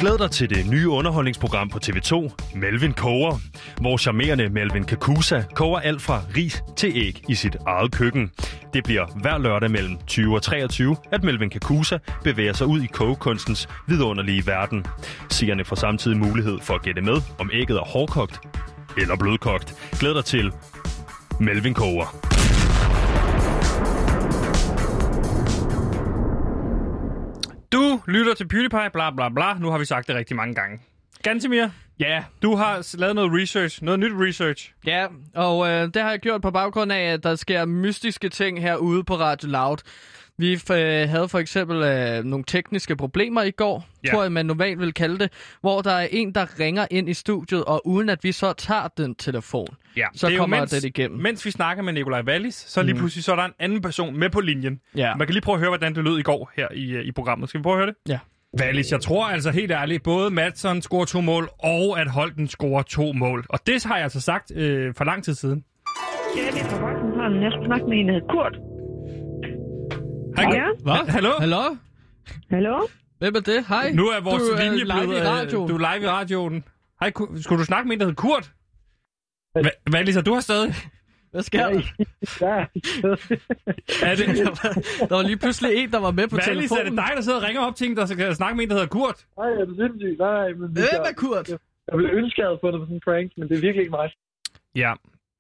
Glæd 0.06 0.18
dig 0.18 0.32
til 0.32 0.50
det 0.50 0.70
nye 0.70 0.90
underholdningsprogram 0.90 1.70
på 1.70 1.80
TV2, 1.86 2.32
Melvin 2.56 2.94
Koger, 2.94 3.40
hvor 3.82 3.98
charmerende 3.98 4.50
Melvin 4.50 4.84
Kakusa 4.84 5.44
koger 5.54 5.80
alt 5.80 6.02
fra 6.02 6.22
ris 6.38 6.64
til 6.78 6.92
æg 6.96 7.24
i 7.30 7.36
sit 7.36 7.56
eget 7.68 7.92
køkken. 7.92 8.32
Det 8.74 8.84
bliver 8.84 9.06
hver 9.22 9.38
lørdag 9.38 9.72
mellem 9.72 9.98
20 10.08 10.36
og 10.36 10.42
23, 10.42 10.96
at 11.12 11.24
Melvin 11.24 11.50
Kakusa 11.50 11.98
bevæger 12.24 12.54
sig 12.54 12.68
ud 12.68 12.82
i 12.82 12.86
kogekunstens 12.86 13.70
vidunderlige 13.88 14.48
verden. 14.48 14.86
Seerne 15.30 15.66
får 15.66 15.76
samtidig 15.76 16.18
mulighed 16.18 16.60
for 16.62 16.74
at 16.74 16.82
gætte 16.82 17.02
med, 17.02 17.22
om 17.40 17.50
ægget 17.54 17.78
er 17.78 17.86
hårdkogt 17.86 18.40
eller 18.98 19.16
blødkogt. 19.16 19.76
Glæd 20.00 20.14
dig 20.14 20.26
til 20.26 20.52
Melvin 21.40 21.74
Koger. 21.74 22.35
Lytter 28.08 28.34
til 28.34 28.48
PewDiePie, 28.48 28.90
bla 28.94 29.12
bla 29.12 29.30
bla. 29.30 29.54
Nu 29.60 29.70
har 29.72 29.78
vi 29.78 29.86
sagt 29.86 30.08
det 30.08 30.16
rigtig 30.16 30.36
mange 30.36 30.56
gange. 30.56 30.80
Gantemir, 31.24 31.68
Ja, 32.00 32.24
du 32.42 32.56
har 32.56 32.98
lavet 32.98 33.16
noget 33.16 33.42
research, 33.42 33.84
noget 33.84 34.00
nyt 34.00 34.12
research. 34.16 34.72
ja, 34.86 35.08
og 35.36 35.68
øh, 35.68 35.82
det 35.94 36.02
har 36.02 36.10
jeg 36.10 36.20
gjort 36.20 36.42
på 36.42 36.52
baggrund 36.52 36.92
af, 36.92 37.02
at 37.14 37.24
der 37.24 37.36
sker 37.36 37.66
mystiske 37.66 38.30
ting 38.30 38.62
herude 38.62 39.04
på 39.04 39.16
Radio 39.16 39.50
Loud. 39.50 39.78
Vi 40.38 40.54
øh, 40.54 41.10
havde 41.10 41.30
for 41.30 41.40
eksempel 41.40 41.84
øh, 41.84 42.24
nogle 42.24 42.44
tekniske 42.48 42.96
problemer 42.96 43.42
i 43.44 43.52
går, 43.52 43.86
Ja. 44.06 44.10
tror 44.12 44.22
jeg, 44.24 44.32
man 44.32 44.46
normalt 44.46 44.80
vil 44.80 44.94
kalde 44.94 45.20
det, 45.20 45.32
hvor 45.62 45.82
der 45.82 45.92
er 45.92 46.08
en, 46.12 46.36
der 46.36 46.60
ringer 46.60 46.88
ind 46.92 47.10
i 47.10 47.14
studiet, 47.14 47.64
og 47.66 47.88
uden 47.88 48.10
at 48.10 48.24
vi 48.24 48.32
så 48.32 48.54
tager 48.54 48.88
den 48.98 49.16
telefon, 49.16 49.68
Ja, 49.98 50.06
så 50.16 50.28
det 50.28 50.34
er 50.34 50.38
kommer 50.40 50.60
mens, 50.60 50.72
det 50.72 50.84
igennem. 50.84 51.20
Mens 51.20 51.46
vi 51.46 51.52
snakker 51.52 51.84
med 51.84 51.94
Nikolaj 51.94 52.22
Wallis, 52.22 52.56
så 52.56 52.84
lige 52.84 52.96
pludselig 52.96 53.24
så 53.24 53.32
er 53.32 53.36
der 53.36 53.44
en 53.46 53.54
anden 53.60 53.82
person 53.82 54.20
med 54.20 54.30
på 54.30 54.40
linjen. 54.42 54.80
Ja. 54.96 55.16
Man 55.16 55.28
kan 55.28 55.34
lige 55.34 55.42
prøve 55.42 55.54
at 55.56 55.60
høre, 55.60 55.70
hvordan 55.70 55.96
det 55.96 56.04
lød 56.04 56.20
i 56.20 56.22
går 56.22 56.52
her 56.58 56.68
i, 56.74 56.92
øh, 56.92 57.06
i 57.06 57.12
programmet. 57.12 57.50
Skal 57.50 57.60
vi 57.60 57.64
prøve 57.64 57.74
at 57.74 57.80
høre 57.80 57.88
det? 57.88 58.12
Ja. 58.12 58.20
Wallis, 58.62 58.92
jeg 58.92 59.02
tror 59.02 59.26
altså 59.26 59.52
helt 59.52 59.72
ærligt, 59.72 60.04
både 60.04 60.30
Madsen 60.32 60.82
scorer 60.82 61.06
to 61.06 61.22
mål, 61.22 61.50
og 61.60 62.00
at 62.02 62.08
Holden 62.08 62.48
scorer 62.48 62.82
to 62.84 63.14
mål. 63.14 63.46
Og 63.50 63.60
det 63.68 63.84
har 63.84 63.96
jeg 63.96 64.04
altså 64.04 64.22
sagt 64.22 64.52
øh, 64.56 64.94
for 64.98 65.04
lang 65.04 65.24
tid 65.24 65.34
siden. 65.34 65.64
Ja, 66.38 66.42
det 66.52 66.62
er 66.62 66.66
fra 66.70 66.86
Vagtcentralen. 66.86 67.44
Jeg 67.44 67.52
skulle 67.52 67.66
snakke 67.66 67.86
med 67.90 67.98
en, 67.98 68.08
der 68.08 68.14
hedder 68.14 68.28
Kurt. 68.34 68.75
Hej, 70.38 70.54
Ja. 70.54 70.66
Hvad? 70.84 71.08
Hallo? 71.12 71.30
Hallo? 71.40 71.76
Hallo? 72.52 72.88
Hvem 73.20 73.36
er 73.36 73.40
det? 73.40 73.66
Hej. 73.68 73.92
Nu 73.92 74.06
er 74.08 74.20
vores 74.22 74.44
du 74.44 74.50
er 74.50 74.64
linje 74.64 74.84
live 74.84 75.08
blevet... 75.08 75.24
i 75.24 75.28
radioen. 75.28 75.70
Du 75.70 75.76
er 75.76 75.94
live 75.94 76.06
i 76.06 76.10
radioen. 76.10 76.64
Hej, 77.02 77.12
Ku- 77.12 77.42
skulle 77.42 77.60
du 77.60 77.66
snakke 77.66 77.88
med 77.88 77.94
en, 77.96 78.00
der 78.00 78.06
hedder 78.06 78.22
Kurt? 78.22 78.52
Hva- 79.60 79.94
Wallis, 79.94 80.18
du 80.26 80.34
har 80.34 80.40
stadig... 80.42 80.74
Hvad 81.32 81.44
sker 81.44 81.60
der? 81.70 81.82
Er 84.10 84.16
det, 84.16 84.26
Der 85.10 85.16
var 85.16 85.22
lige 85.24 85.38
pludselig 85.38 85.70
en, 85.78 85.92
der 85.92 86.00
var 86.00 86.12
med 86.12 86.28
på 86.28 86.36
Wallis, 86.36 86.48
er 86.48 86.54
det 86.54 86.70
telefonen. 86.70 86.96
dig, 86.98 87.10
der 87.16 87.22
sidder 87.22 87.38
og 87.38 87.44
ringer 87.48 87.62
op 87.62 87.76
til 87.76 87.90
en, 87.90 87.98
der 87.98 88.06
skal 88.06 88.36
snakke 88.36 88.56
med 88.58 88.64
en, 88.64 88.70
der 88.70 88.76
hedder 88.76 88.88
Kurt? 88.88 89.26
Nej, 89.38 89.50
er 89.50 89.66
du 89.66 89.76
sindssyg? 89.76 90.16
Nej, 90.20 90.48
men 90.60 90.62
det 90.62 90.78
Hvem 90.78 91.04
er 91.12 91.14
Kurt? 91.18 91.50
Jeg 91.88 91.98
ville 91.98 92.12
ønske, 92.12 92.42
jeg 92.42 92.48
havde 92.48 92.60
fundet 92.64 92.80
på 92.82 92.86
sådan 92.86 92.96
en 92.96 93.02
prank, 93.08 93.32
men 93.38 93.50
det 93.50 93.56
er 93.58 93.62
virkelig 93.62 93.82
ikke 93.86 93.92
mig. 94.00 94.10
Ja. 94.76 94.94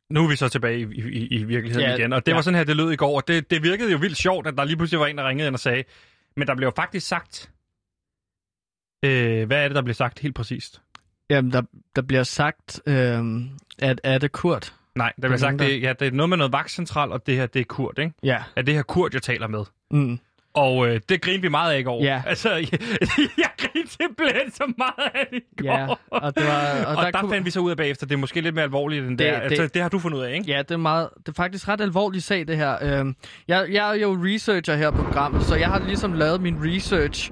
Nu 0.09 0.23
er 0.23 0.27
vi 0.29 0.35
så 0.35 0.49
tilbage 0.49 0.79
i, 0.79 0.83
i, 0.83 1.27
i 1.27 1.43
virkeligheden 1.43 1.89
Ja, 1.89 1.95
igen, 1.95 2.13
og 2.13 2.25
det 2.25 2.31
ja. 2.31 2.35
var 2.35 2.41
sådan 2.41 2.57
her, 2.57 2.63
det 2.63 2.75
lød 2.75 2.91
i 2.91 2.95
går, 2.95 3.15
og 3.15 3.27
det, 3.27 3.51
det 3.51 3.63
virkede 3.63 3.91
jo 3.91 3.97
vildt 3.97 4.17
sjovt, 4.17 4.47
at 4.47 4.57
der 4.57 4.63
lige 4.63 4.77
pludselig 4.77 4.99
var 4.99 5.07
en, 5.07 5.17
der 5.17 5.27
ringede 5.27 5.47
ind 5.47 5.55
og 5.55 5.59
sagde, 5.59 5.83
men 6.35 6.47
der 6.47 6.55
blev 6.55 6.67
jo 6.67 6.73
faktisk 6.75 7.07
sagt, 7.07 7.51
øh, 9.05 9.47
hvad 9.47 9.63
er 9.63 9.67
det, 9.67 9.75
der 9.75 9.81
blev 9.81 9.93
sagt 9.93 10.19
helt 10.19 10.35
præcist? 10.35 10.81
Jamen, 11.29 11.51
der, 11.51 11.61
der 11.95 12.01
bliver 12.01 12.23
sagt, 12.23 12.81
øh, 12.85 13.23
at 13.79 14.01
er 14.03 14.17
det 14.17 14.31
Kurt? 14.31 14.75
Nej, 14.95 15.13
der 15.15 15.21
blev 15.21 15.31
er 15.31 15.37
sagt, 15.37 15.59
det, 15.59 15.81
ja, 15.81 15.93
det 15.99 16.07
er 16.07 16.11
noget 16.11 16.29
med 16.29 16.37
noget 16.37 16.53
vagtcentral, 16.53 17.11
og 17.11 17.27
det 17.27 17.35
her, 17.35 17.45
det 17.45 17.59
er 17.59 17.63
Kurt, 17.63 17.99
ikke? 17.99 18.13
Ja. 18.23 18.43
Er 18.55 18.61
det 18.61 18.73
her 18.73 18.83
Kurt, 18.83 19.13
jeg 19.13 19.21
taler 19.21 19.47
med? 19.47 19.63
Mm. 19.91 20.19
Og 20.55 20.87
øh, 20.87 20.99
det 21.09 21.21
grinte 21.21 21.41
vi 21.41 21.47
meget 21.49 21.73
af 21.73 21.79
i 21.79 21.83
går. 21.83 22.03
Ja. 22.03 22.21
Altså, 22.27 22.49
jeg, 22.53 22.67
jeg 23.43 23.49
grinte 23.57 23.91
simpelthen 24.01 24.51
så 24.51 24.73
meget 24.77 25.11
af 25.15 25.27
det 25.31 25.37
i 25.37 25.61
går. 25.61 25.65
Ja, 25.67 25.87
og 26.11 26.35
det 26.35 26.43
var- 26.47 26.85
og 26.85 26.95
og 26.97 27.03
der 27.05 27.11
der, 27.11 27.19
kunne- 27.19 27.31
fandt 27.31 27.45
vi 27.45 27.51
så 27.51 27.59
ud 27.59 27.71
af 27.71 27.77
bagefter, 27.77 28.05
det 28.05 28.13
er 28.13 28.17
måske 28.19 28.41
lidt 28.41 28.55
mere 28.55 28.63
alvorligt 28.63 29.07
end 29.07 29.17
det, 29.17 29.19
Det- 29.27 29.33
det, 29.35 29.41
altså, 29.41 29.63
det- 29.63 29.73
det 29.73 29.81
har 29.81 29.89
du 29.89 29.99
fundet 29.99 30.17
ud 30.17 30.23
af, 30.23 30.33
ikke? 30.33 30.45
Ja, 30.51 30.57
det 30.59 30.71
er, 30.71 30.77
meget, 30.77 31.09
det 31.19 31.27
er 31.27 31.33
faktisk 31.33 31.67
ret 31.67 31.81
alvorlig 31.81 32.23
sag, 32.23 32.47
det 32.47 32.57
her. 32.57 32.75
Øhm, 32.81 33.15
jeg, 33.47 33.65
jeg 33.71 33.89
er 33.89 33.93
jo 33.93 34.17
researcher 34.23 34.75
her 34.75 34.91
på 34.91 35.03
programmet, 35.03 35.43
så 35.43 35.55
jeg 35.55 35.67
har 35.67 35.79
ligesom 35.79 36.13
lavet 36.13 36.41
min 36.41 36.57
research 36.75 37.31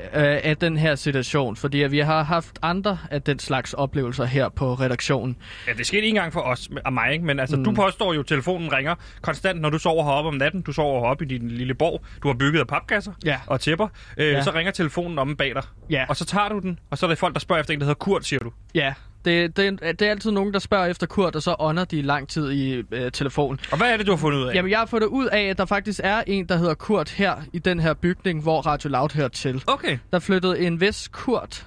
øh, 0.00 0.40
af 0.44 0.56
den 0.56 0.76
her 0.76 0.94
situation, 0.94 1.56
fordi 1.56 1.82
at 1.82 1.90
vi 1.92 1.98
har 1.98 2.22
haft 2.22 2.58
andre 2.62 2.98
af 3.10 3.22
den 3.22 3.38
slags 3.38 3.72
oplevelser 3.74 4.24
her 4.24 4.48
på 4.48 4.74
redaktionen. 4.74 5.36
Ja, 5.68 5.72
det 5.72 5.86
skete 5.86 5.98
ikke 6.02 6.08
engang 6.08 6.32
for 6.32 6.40
os 6.40 6.68
og 6.84 6.92
mig, 6.92 7.12
ikke? 7.12 7.24
men 7.24 7.40
altså, 7.40 7.56
mm. 7.56 7.64
du 7.64 7.72
påstår 7.72 8.14
jo, 8.14 8.20
at 8.20 8.26
telefonen 8.26 8.72
ringer 8.72 8.94
konstant, 9.20 9.60
når 9.60 9.70
du 9.70 9.78
sover 9.78 10.04
heroppe 10.04 10.28
om 10.28 10.34
natten. 10.34 10.62
Du 10.62 10.72
sover 10.72 11.00
heroppe 11.00 11.24
i 11.24 11.28
din 11.28 11.48
lille 11.50 11.74
borg. 11.74 12.04
Du 12.22 12.28
har 12.28 12.34
bygget 12.34 12.60
af 12.60 12.66
papkasser 12.66 13.12
Ja. 13.24 13.40
og 13.46 13.60
tæpper. 13.60 13.88
Øh, 14.18 14.32
Ja. 14.32 14.42
Så 14.42 14.50
ringer 14.54 14.72
telefonen 14.72 15.18
om 15.18 15.36
bag 15.36 15.54
dig. 15.54 15.62
Ja. 15.90 16.04
Og 16.08 16.16
så 16.16 16.24
tager 16.24 16.48
du 16.48 16.58
den, 16.58 16.78
og 16.90 16.98
så 16.98 17.06
er 17.06 17.08
der 17.08 17.16
folk, 17.16 17.34
der 17.34 17.40
spørger 17.40 17.60
efter 17.60 17.74
en, 17.74 17.80
der 17.80 17.84
hedder 17.86 17.98
Kurt, 17.98 18.24
siger 18.24 18.40
du. 18.40 18.52
Ja, 18.74 18.94
det, 19.26 19.56
det, 19.56 19.80
det 19.80 20.02
er 20.02 20.10
altid 20.10 20.30
nogen, 20.30 20.52
der 20.52 20.58
spørger 20.58 20.86
efter 20.86 21.06
Kurt, 21.06 21.36
og 21.36 21.42
så 21.42 21.56
ånder 21.58 21.84
de 21.84 22.02
lang 22.02 22.28
tid 22.28 22.50
i 22.52 22.82
øh, 22.92 23.12
telefonen. 23.12 23.60
Og 23.70 23.78
hvad 23.78 23.92
er 23.92 23.96
det, 23.96 24.06
du 24.06 24.12
har 24.12 24.16
fundet 24.16 24.38
ud 24.38 24.44
af? 24.44 24.54
Jamen, 24.54 24.70
jeg 24.70 24.78
har 24.78 24.86
fundet 24.86 25.06
ud 25.06 25.26
af, 25.26 25.42
at 25.42 25.58
der 25.58 25.64
faktisk 25.64 26.00
er 26.04 26.22
en, 26.26 26.46
der 26.48 26.56
hedder 26.56 26.74
Kurt 26.74 27.10
her 27.10 27.36
i 27.52 27.58
den 27.58 27.80
her 27.80 27.94
bygning, 27.94 28.42
hvor 28.42 28.60
Radio 28.60 28.90
Loud 28.90 29.14
hører 29.14 29.28
til. 29.28 29.62
Okay. 29.66 29.98
Der 30.12 30.18
flyttede 30.18 30.60
en 30.60 30.80
vis 30.80 31.08
Kurt 31.12 31.66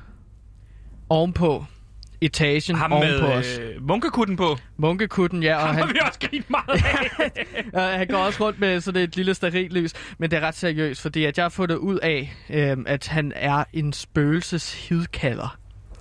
ovenpå 1.09 1.65
etagen 2.21 2.75
Ham 2.75 2.91
ovenpå 2.91 3.27
med 3.27 3.33
os. 3.33 3.59
øh, 3.59 3.87
munkekutten 3.87 4.37
på. 4.37 4.57
Munkekutten, 4.77 5.43
ja, 5.43 5.55
og 5.55 5.61
Ham 5.61 5.75
han, 5.75 5.83
har 5.83 5.93
vi 5.93 5.99
også 6.07 6.19
grint 6.19 6.49
meget 6.49 6.83
af. 7.73 7.97
han 7.97 8.07
går 8.07 8.17
også 8.17 8.43
rundt 8.45 8.59
med 8.59 8.81
sådan 8.81 9.01
et 9.01 9.15
lille 9.15 9.33
sterillys, 9.33 9.93
men 10.17 10.31
det 10.31 10.37
er 10.37 10.47
ret 10.47 10.55
seriøst, 10.55 11.01
fordi 11.01 11.25
at 11.25 11.37
jeg 11.37 11.43
har 11.43 11.49
fundet 11.49 11.75
ud 11.75 11.97
af, 11.99 12.33
øh, 12.49 12.77
at 12.85 13.07
han 13.07 13.33
er 13.35 13.63
en 13.73 13.93
spøgelseshidkalder. 13.93 15.57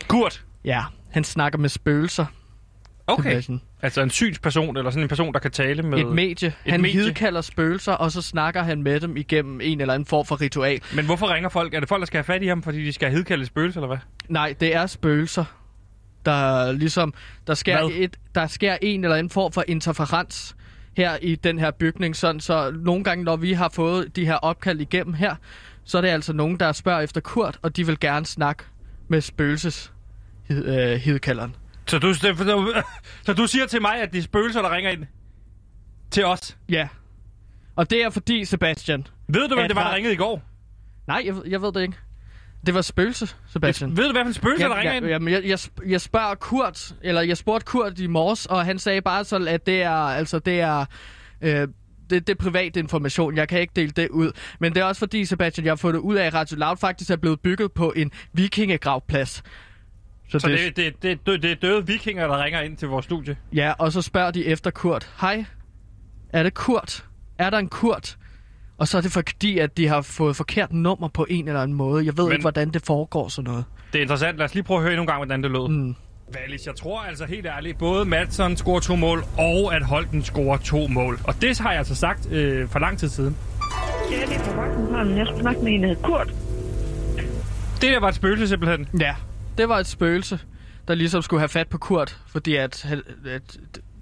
Kurt. 0.08 0.44
Ja, 0.64 0.82
han 1.10 1.24
snakker 1.24 1.58
med 1.58 1.68
spøgelser. 1.68 2.26
Okay. 3.06 3.30
Sebastian. 3.30 3.60
Altså 3.82 4.02
en 4.02 4.10
synsperson, 4.10 4.76
eller 4.76 4.90
sådan 4.90 5.02
en 5.02 5.08
person, 5.08 5.32
der 5.32 5.38
kan 5.38 5.50
tale 5.50 5.82
med... 5.82 5.98
Et 5.98 6.06
medie. 6.06 6.48
Et 6.48 6.70
han 6.70 6.80
medie. 6.80 7.02
hidkalder 7.02 7.40
spøgelser, 7.40 7.92
og 7.92 8.12
så 8.12 8.22
snakker 8.22 8.62
han 8.62 8.82
med 8.82 9.00
dem 9.00 9.16
igennem 9.16 9.60
en 9.60 9.80
eller 9.80 9.94
anden 9.94 10.06
form 10.06 10.26
for 10.26 10.40
ritual. 10.40 10.80
Men 10.94 11.04
hvorfor 11.04 11.34
ringer 11.34 11.48
folk? 11.48 11.74
Er 11.74 11.80
det 11.80 11.88
folk, 11.88 12.00
der 12.00 12.06
skal 12.06 12.16
have 12.16 12.24
fat 12.24 12.42
i 12.42 12.46
ham, 12.46 12.62
fordi 12.62 12.84
de 12.84 12.92
skal 12.92 13.10
hidkalde 13.10 13.42
et 13.42 13.46
spøgelse, 13.46 13.78
eller 13.78 13.86
hvad? 13.86 13.98
Nej, 14.28 14.54
det 14.60 14.74
er 14.74 14.86
spøgelser, 14.86 15.44
der 16.24 16.72
ligesom... 16.72 17.14
Der 17.46 17.54
sker, 17.54 17.86
Hvad? 17.86 17.96
et, 17.96 18.16
der 18.34 18.46
sker 18.46 18.76
en 18.82 19.04
eller 19.04 19.16
anden 19.16 19.30
form 19.30 19.52
for 19.52 19.64
interferens 19.68 20.56
her 20.96 21.16
i 21.22 21.34
den 21.34 21.58
her 21.58 21.70
bygning, 21.70 22.16
sådan 22.16 22.40
så 22.40 22.70
nogle 22.70 23.04
gange, 23.04 23.24
når 23.24 23.36
vi 23.36 23.52
har 23.52 23.68
fået 23.68 24.16
de 24.16 24.26
her 24.26 24.34
opkald 24.34 24.80
igennem 24.80 25.14
her, 25.14 25.34
så 25.84 25.98
er 25.98 26.02
det 26.02 26.08
altså 26.08 26.32
nogen, 26.32 26.60
der 26.60 26.72
spørger 26.72 27.00
efter 27.00 27.20
Kurt, 27.20 27.58
og 27.62 27.76
de 27.76 27.86
vil 27.86 28.00
gerne 28.00 28.26
snakke 28.26 28.64
med 29.08 29.20
spøgelses 29.20 29.92
hid, 30.48 30.64
øh, 30.64 30.96
hidkalderen. 30.96 31.56
Så 31.86 31.98
du, 31.98 32.14
så, 32.14 32.82
så 33.22 33.32
du 33.32 33.46
siger 33.46 33.66
til 33.66 33.80
mig, 33.80 34.02
at 34.02 34.12
det 34.12 34.18
er 34.18 34.22
spøgelser, 34.22 34.62
der 34.62 34.70
ringer 34.76 34.90
ind 34.90 35.04
til 36.10 36.24
os? 36.24 36.56
Ja. 36.68 36.88
Og 37.76 37.90
det 37.90 38.04
er 38.04 38.10
fordi, 38.10 38.44
Sebastian... 38.44 39.06
Ved 39.28 39.48
du, 39.48 39.54
hvem 39.54 39.68
det 39.68 39.76
var, 39.76 39.88
der 39.88 39.94
ringede 39.94 40.14
i 40.14 40.16
går? 40.16 40.42
Nej, 41.06 41.22
jeg, 41.26 41.34
jeg 41.46 41.62
ved 41.62 41.72
det 41.72 41.82
ikke. 41.82 41.96
Det 42.66 42.74
var 42.74 42.82
spøgelse, 42.82 43.28
Sebastian. 43.52 43.96
Ved 43.96 44.04
du, 44.04 44.12
hvad 44.12 44.22
for 44.22 44.28
en 44.28 44.34
spøgelser, 44.34 44.68
der 44.68 44.76
ringer 44.78 44.92
ind? 44.92 45.06
Jamen, 45.06 45.34
jeg, 45.34 45.44
jeg, 45.44 45.58
jeg 45.86 46.00
spørger 46.00 46.34
Kurt, 46.34 46.94
eller 47.02 47.20
jeg 47.22 47.36
spurgte 47.36 47.64
Kurt 47.64 47.98
i 47.98 48.06
morges, 48.06 48.46
og 48.46 48.64
han 48.64 48.78
sagde 48.78 49.00
bare 49.00 49.24
sådan, 49.24 49.48
at 49.48 49.66
det 49.66 49.82
er, 49.82 49.90
altså 49.90 50.38
det 50.38 50.60
er, 50.60 50.84
øh, 51.40 51.68
det, 52.10 52.26
det 52.26 52.28
er 52.28 52.34
privat 52.34 52.76
information. 52.76 53.36
Jeg 53.36 53.48
kan 53.48 53.60
ikke 53.60 53.72
dele 53.76 53.90
det 53.90 54.08
ud. 54.08 54.32
Men 54.60 54.74
det 54.74 54.80
er 54.80 54.84
også 54.84 54.98
fordi, 54.98 55.24
Sebastian, 55.24 55.64
jeg 55.64 55.70
har 55.70 55.76
fundet 55.76 56.00
ud 56.00 56.16
af, 56.16 56.26
at 56.26 56.34
Radio 56.34 56.56
Loud 56.56 56.76
faktisk 56.76 57.10
er 57.10 57.16
blevet 57.16 57.40
bygget 57.40 57.72
på 57.72 57.92
en 57.96 58.10
vikingegravplads. 58.32 59.42
Så 60.28 60.38
det, 60.48 60.76
det, 60.76 61.02
det, 61.02 61.26
det, 61.26 61.42
det 61.42 61.50
er 61.50 61.54
døde 61.54 61.86
vikinger, 61.86 62.26
der 62.26 62.44
ringer 62.44 62.60
ind 62.60 62.76
til 62.76 62.88
vores 62.88 63.04
studie. 63.04 63.36
Ja, 63.54 63.72
og 63.78 63.92
så 63.92 64.02
spørger 64.02 64.30
de 64.30 64.46
efter 64.46 64.70
Kurt. 64.70 65.10
Hej, 65.20 65.44
er 66.32 66.42
det 66.42 66.54
Kurt? 66.54 67.04
Er 67.38 67.50
der 67.50 67.58
en 67.58 67.68
Kurt? 67.68 68.16
Og 68.78 68.88
så 68.88 68.96
er 68.98 69.00
det 69.02 69.12
fordi, 69.12 69.58
at 69.58 69.76
de 69.76 69.88
har 69.88 70.00
fået 70.00 70.36
forkert 70.36 70.72
nummer 70.72 71.08
på 71.08 71.26
en 71.30 71.48
eller 71.48 71.62
anden 71.62 71.76
måde. 71.76 72.06
Jeg 72.06 72.16
ved 72.16 72.24
Men- 72.24 72.32
ikke, 72.32 72.42
hvordan 72.42 72.70
det 72.70 72.82
foregår 72.86 73.28
sådan 73.28 73.50
noget. 73.50 73.64
Det 73.92 73.98
er 73.98 74.02
interessant. 74.02 74.38
Lad 74.38 74.44
os 74.44 74.54
lige 74.54 74.64
prøve 74.64 74.76
at 74.78 74.82
høre 74.82 74.92
endnu 74.92 75.02
en 75.02 75.06
gang, 75.06 75.18
hvordan 75.18 75.42
det 75.42 75.50
lød. 75.50 75.68
Mm. 75.68 75.94
Valis, 76.34 76.66
jeg 76.66 76.76
tror 76.76 77.00
altså 77.00 77.24
helt 77.26 77.46
ærligt, 77.46 77.78
både 77.78 78.04
Madsen 78.04 78.56
scorer 78.56 78.80
to 78.80 78.96
mål, 78.96 79.24
og 79.38 79.76
at 79.76 79.82
Holten 79.82 80.22
scorer 80.24 80.56
to 80.56 80.86
mål. 80.86 81.18
Og 81.24 81.34
det 81.42 81.58
har 81.58 81.70
jeg 81.70 81.78
altså 81.78 81.94
sagt 81.94 82.32
øh, 82.32 82.68
for 82.68 82.78
lang 82.78 82.98
tid 82.98 83.08
siden. 83.08 83.36
Ja, 84.10 84.16
det 84.26 84.36
er 84.36 84.40
fra 84.40 84.64
Rockensholm. 84.66 85.16
Jeg 85.16 85.26
skulle 85.26 85.40
snakke 85.42 85.60
med 85.60 85.72
en, 85.72 85.82
der 85.82 85.94
Kurt. 85.94 86.32
Det 87.80 87.82
der 87.92 88.00
var 88.00 88.08
et 88.08 88.14
spøgelse 88.14 88.48
simpelthen. 88.48 88.88
Ja, 89.00 89.14
det 89.58 89.68
var 89.68 89.78
et 89.78 89.86
spøgelse, 89.86 90.40
der 90.88 90.94
ligesom 90.94 91.22
skulle 91.22 91.40
have 91.40 91.48
fat 91.48 91.68
på 91.68 91.78
Kurt, 91.78 92.18
fordi 92.26 92.56
at, 92.56 92.86
at, 92.92 93.00
at 93.26 93.58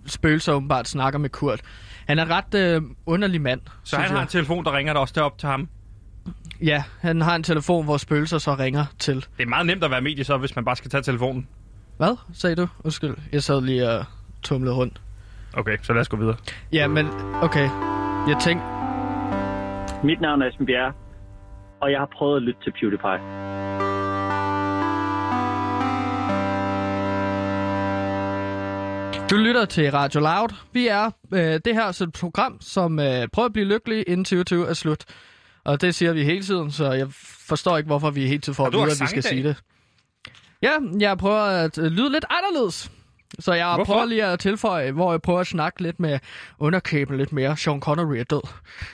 spøgelser 0.07 0.53
åbenbart 0.53 0.89
snakker 0.89 1.19
med 1.19 1.31
Kurt. 1.31 1.61
Han 2.09 2.19
er 2.19 2.23
en 2.23 2.31
ret 2.31 2.55
øh, 2.55 2.83
underlig 3.07 3.41
mand. 3.41 3.61
Så 3.85 3.97
han 3.97 4.07
har 4.07 4.15
jeg. 4.15 4.23
en 4.23 4.29
telefon, 4.29 4.65
der 4.65 4.77
ringer 4.77 4.93
der 4.93 5.01
også 5.01 5.15
derop 5.17 5.39
til 5.39 5.49
ham. 5.49 5.69
Ja, 6.63 6.83
han 7.01 7.21
har 7.21 7.37
en 7.37 7.43
telefon, 7.43 7.85
hvor 7.85 7.97
spøgelser 7.97 8.39
så 8.39 8.55
ringer 8.55 8.85
til. 8.99 9.17
Det 9.37 9.43
er 9.43 9.47
meget 9.47 9.67
nemt 9.67 9.85
at 9.85 9.91
være 9.91 10.01
medie 10.01 10.25
så, 10.25 10.37
hvis 10.37 10.57
man 10.57 10.65
bare 10.65 10.77
skal 10.77 10.91
tage 10.91 11.03
telefonen. 11.03 11.49
Hvad 11.97 12.17
sagde 12.33 12.57
du? 12.57 12.69
Undskyld, 12.85 13.17
jeg 13.33 13.43
sad 13.43 13.61
lige 13.61 13.91
og 13.91 14.05
tumlede 14.43 14.75
rundt. 14.75 15.01
Okay, 15.55 15.77
så 15.83 15.93
lad 15.93 16.01
os 16.01 16.09
gå 16.09 16.17
videre. 16.17 16.37
Ja, 16.73 16.89
men 16.89 17.07
okay. 17.43 17.69
Jeg 18.29 18.37
tænkte, 18.41 18.67
Mit 20.05 20.21
navn 20.21 20.43
er 20.43 20.49
Esben 20.49 20.67
Bjerre, 20.67 20.93
og 21.81 21.91
jeg 21.91 21.99
har 21.99 22.09
prøvet 22.19 22.37
at 22.37 22.43
lytte 22.43 22.61
til 22.65 22.73
PewDiePie. 22.81 23.66
Du 29.31 29.37
lytter 29.37 29.65
til 29.65 29.91
Radio 29.93 30.21
Loud. 30.21 30.49
Vi 30.73 30.87
er 30.87 31.11
øh, 31.35 31.61
det 31.65 31.75
her 31.75 31.85
er 31.85 31.93
så 31.93 32.05
et 32.05 32.13
program, 32.13 32.61
som 32.61 32.99
øh, 32.99 33.29
prøver 33.33 33.47
at 33.47 33.53
blive 33.53 33.67
lykkelig 33.67 34.05
inden 34.07 34.25
2020 34.25 34.69
er 34.69 34.75
slut. 34.75 35.05
Og 35.65 35.81
det 35.81 35.95
siger 35.95 36.13
vi 36.13 36.25
hele 36.25 36.43
tiden, 36.45 36.71
så 36.71 36.93
jeg 36.93 37.07
forstår 37.49 37.77
ikke, 37.77 37.87
hvorfor 37.87 38.11
vi 38.11 38.27
hele 38.27 38.41
tiden 38.41 38.55
får 38.55 38.67
at 38.67 38.73
vide, 38.73 38.83
at 38.83 39.01
vi 39.01 39.07
skal 39.07 39.23
sige 39.23 39.43
det. 39.43 39.57
Ja, 40.63 40.73
jeg 41.01 41.19
prøver 41.19 41.41
at 41.41 41.79
øh, 41.79 41.85
lyde 41.85 42.13
lidt 42.13 42.25
anderledes. 42.31 42.91
Så 43.39 43.53
jeg 43.53 43.67
Hvorfor? 43.75 43.85
prøver 43.93 44.05
lige 44.05 44.25
at 44.25 44.39
tilføje, 44.39 44.93
hvor 44.93 45.13
jeg 45.13 45.23
prøver 45.23 45.41
at 45.41 45.47
snakke 45.47 45.83
lidt 45.83 46.01
med 46.01 46.19
underkæben 46.59 47.17
lidt 47.17 47.33
mere. 47.33 47.57
Sean 47.57 47.81
Connery 47.81 48.17
er 48.17 48.25
død. 48.25 48.49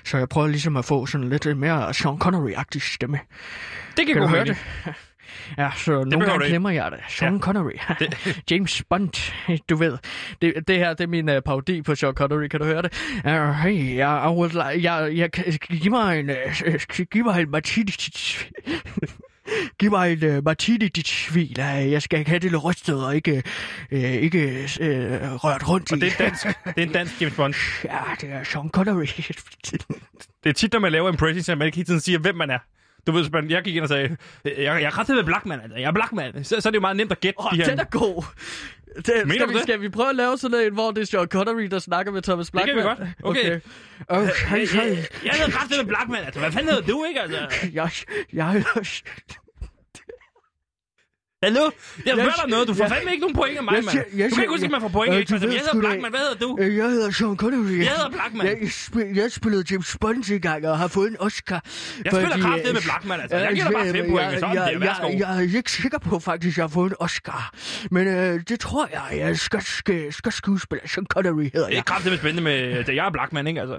Så 0.04 0.18
jeg 0.18 0.28
prøver 0.28 0.48
ligesom 0.48 0.76
at 0.76 0.84
få 0.84 1.06
sådan 1.06 1.28
lidt 1.28 1.56
mere 1.58 1.94
Sean 1.94 2.18
Connery-agtig 2.24 2.94
stemme. 2.94 3.18
Det 3.96 4.06
Kan 4.06 4.16
du 4.16 4.26
høre 4.26 4.44
det? 4.44 4.56
Ja, 5.58 5.70
så 5.76 5.90
nogle 5.92 6.10
behøver 6.10 6.24
du 6.24 6.30
gange 6.30 6.44
ikke. 6.44 6.52
glemmer 6.52 6.70
jeg 6.70 6.90
det. 6.92 7.00
Sean 7.08 7.34
Ja. 7.34 7.40
Connery. 7.40 7.72
James 8.50 8.82
Bond, 8.90 9.32
du 9.68 9.76
ved. 9.76 9.98
Det, 10.42 10.54
det 10.68 10.78
her, 10.78 10.94
det 10.94 11.04
er 11.04 11.08
min 11.08 11.28
uh, 11.28 11.34
parodi 11.44 11.82
på 11.82 11.94
Sean 11.94 12.14
Connery. 12.14 12.46
Kan 12.48 12.60
du 12.60 12.66
høre 12.66 12.82
det? 12.82 12.92
Uh, 13.24 13.54
hey, 13.54 13.96
jeg, 13.96 14.22
I 14.24 14.28
would 14.28 14.50
like, 14.52 14.82
jeg, 14.92 15.16
jeg, 15.16 15.30
giv 15.60 15.90
mig 15.90 16.20
en, 16.20 16.30
uh, 16.30 17.06
giv 17.12 17.24
mig 17.24 17.42
en 17.42 17.50
martini. 17.50 17.92
Giv 19.78 19.90
mig 19.90 20.12
en 20.22 20.36
uh, 20.36 20.44
martini, 20.44 20.88
dit 20.88 21.08
svin. 21.08 21.54
Jeg 21.58 22.02
skal 22.02 22.26
have 22.26 22.38
det 22.38 22.50
lidt 22.50 22.64
rystet 22.64 23.06
og 23.06 23.16
ikke, 23.16 23.42
uh, 23.92 23.98
ikke 24.02 24.48
uh, 24.80 24.86
rørt 25.44 25.68
rundt 25.68 25.92
Og 25.92 25.98
i. 25.98 26.00
det 26.00 26.12
er 26.12 26.24
dansk. 26.24 26.46
Det 26.46 26.54
er 26.76 26.82
en 26.82 26.92
dansk 26.92 27.20
James 27.20 27.34
Bond. 27.36 27.54
Ja, 27.84 27.98
det 28.20 28.30
er 28.32 28.44
Sean 28.44 28.68
Connery. 28.70 29.06
Det 30.44 30.50
er 30.50 30.52
tit, 30.52 30.72
når 30.72 30.80
man 30.80 30.92
laver 30.92 31.08
impressions, 31.10 31.48
at 31.48 31.58
man 31.58 31.66
ikke 31.66 31.76
hele 31.76 31.86
tiden 31.86 32.00
siger, 32.00 32.18
hvem 32.18 32.34
man 32.36 32.50
er. 32.50 32.58
Du 33.06 33.12
ved, 33.12 33.30
hvis 33.30 33.50
jeg 33.50 33.62
gik 33.62 33.74
ind 33.76 33.82
og 33.82 33.88
sagde, 33.88 34.16
jeg, 34.44 34.54
jeg 34.56 34.82
er 34.82 34.98
ret 34.98 35.08
med 35.08 35.24
Blackman, 35.24 35.60
altså. 35.60 35.78
Jeg 35.78 35.86
er 35.88 35.92
Blackman. 35.92 36.44
Så, 36.44 36.60
så 36.60 36.68
er 36.68 36.70
det 36.70 36.74
jo 36.76 36.80
meget 36.80 36.96
nemt 36.96 37.12
at 37.12 37.20
gætte 37.20 37.40
Åh, 37.40 37.50
de 37.52 37.56
her. 37.56 37.64
den 37.64 37.80
er 37.80 37.84
god. 37.84 38.24
Det, 38.96 39.06
Mener 39.24 39.34
skal, 39.34 39.48
vi, 39.48 39.54
det? 39.54 39.62
skal 39.62 39.80
vi 39.80 39.88
prøve 39.88 40.08
at 40.08 40.16
lave 40.16 40.38
sådan 40.38 40.66
en, 40.66 40.72
hvor 40.72 40.90
det 40.90 41.02
er 41.02 41.06
Sean 41.06 41.26
Connery, 41.26 41.62
der 41.62 41.78
snakker 41.78 42.12
med 42.12 42.22
Thomas 42.22 42.50
Det 42.50 42.60
kan 42.64 42.74
Blackman? 42.74 42.96
vi 42.98 43.04
godt. 43.22 43.38
Okay. 43.38 43.60
Okay, 44.08 44.30
okay. 44.30 44.50
Jeg, 44.50 44.68
jeg, 44.74 45.06
jeg 45.24 45.32
hedder 45.32 45.62
ret 45.62 45.70
med 45.78 45.86
Blackman, 45.86 46.24
altså. 46.24 46.40
Hvad 46.40 46.52
fanden 46.52 46.68
hedder 46.74 46.86
du, 46.86 47.04
ikke? 47.04 47.20
Altså? 47.20 47.38
Jeg, 47.72 47.90
jeg, 48.32 48.64
Hallo? 51.42 51.60
Jeg 51.60 51.70
Jeg- 52.06 52.14
spørger 52.14 52.30
dig 52.42 52.50
noget. 52.50 52.68
Du 52.68 52.74
får 52.74 52.84
jeg- 52.84 52.92
fandme 52.92 53.10
ikke 53.10 53.20
nogen 53.20 53.34
point 53.34 53.56
af 53.58 53.62
mig, 53.64 53.72
jeg 53.74 53.84
mand. 53.84 53.90
siger- 53.90 54.04
jeg 54.20 54.30
Du 54.30 54.34
kan 54.34 54.42
ikke 54.44 54.52
huske, 54.52 54.64
at 54.64 54.70
man 54.70 54.80
får 54.80 54.88
point, 54.88 55.14
Øh, 55.14 55.20
ikke? 55.20 55.32
Altså, 55.34 55.46
ved 55.46 55.54
jeg 55.54 55.60
hedder 55.64 55.72
da 55.74 55.78
Blackman. 55.80 56.10
Hvad 56.10 56.20
hedder 56.20 56.34
du? 56.46 56.56
Øh, 56.60 56.76
Jeg 56.76 56.84
hedder 56.90 57.10
Sean 57.10 57.36
Connery. 57.36 57.78
Jeg 57.78 57.88
hedder 57.96 58.10
Blackman. 58.10 58.46
Jeg, 58.46 58.56
spil, 58.72 59.06
jeg 59.20 59.32
spillede 59.32 59.64
James 59.70 59.96
Bond 60.00 60.28
i 60.30 60.38
gang 60.38 60.66
og 60.68 60.78
har 60.78 60.88
fået 60.88 61.10
en 61.10 61.16
Oscar. 61.20 61.60
Jeg 62.04 62.12
spiller 62.12 62.38
kraftedet 62.46 62.74
med 62.74 62.82
Blackman, 62.82 63.20
altså. 63.20 63.36
Jeg 63.36 63.52
giver 63.54 63.64
dig 63.66 63.74
bare 63.74 63.86
fem 63.90 64.10
point, 64.10 64.30
sådan 64.40 64.54
jeg, 64.54 64.70
der. 64.72 64.78
Værsgo. 64.78 65.06
jeg, 65.06 65.18
jeg, 65.18 65.36
er 65.36 65.56
ikke 65.56 65.70
sikker 65.72 65.98
på 65.98 66.18
faktisk, 66.18 66.54
at 66.54 66.56
jeg 66.58 66.62
har 66.64 66.68
fået 66.68 66.90
en 66.90 66.96
Oscar. 67.00 67.50
Men 67.90 68.06
øh, 68.08 68.40
det 68.48 68.60
tror 68.60 68.88
jeg. 68.92 69.18
Jeg 69.18 69.38
skal, 69.38 69.62
skal, 69.62 70.12
skal 70.12 70.32
skuespille. 70.32 70.88
Sean 70.88 71.06
Connery 71.06 71.42
hedder 71.42 71.66
Det 71.66 71.72
er 71.72 71.76
jeg. 71.76 71.84
kraftedet 71.84 72.18
spændende 72.18 72.42
med, 72.42 72.52
at 72.52 72.88
jeg 72.88 73.06
er 73.06 73.10
Blackman, 73.10 73.46
ikke? 73.46 73.60
Altså. 73.60 73.76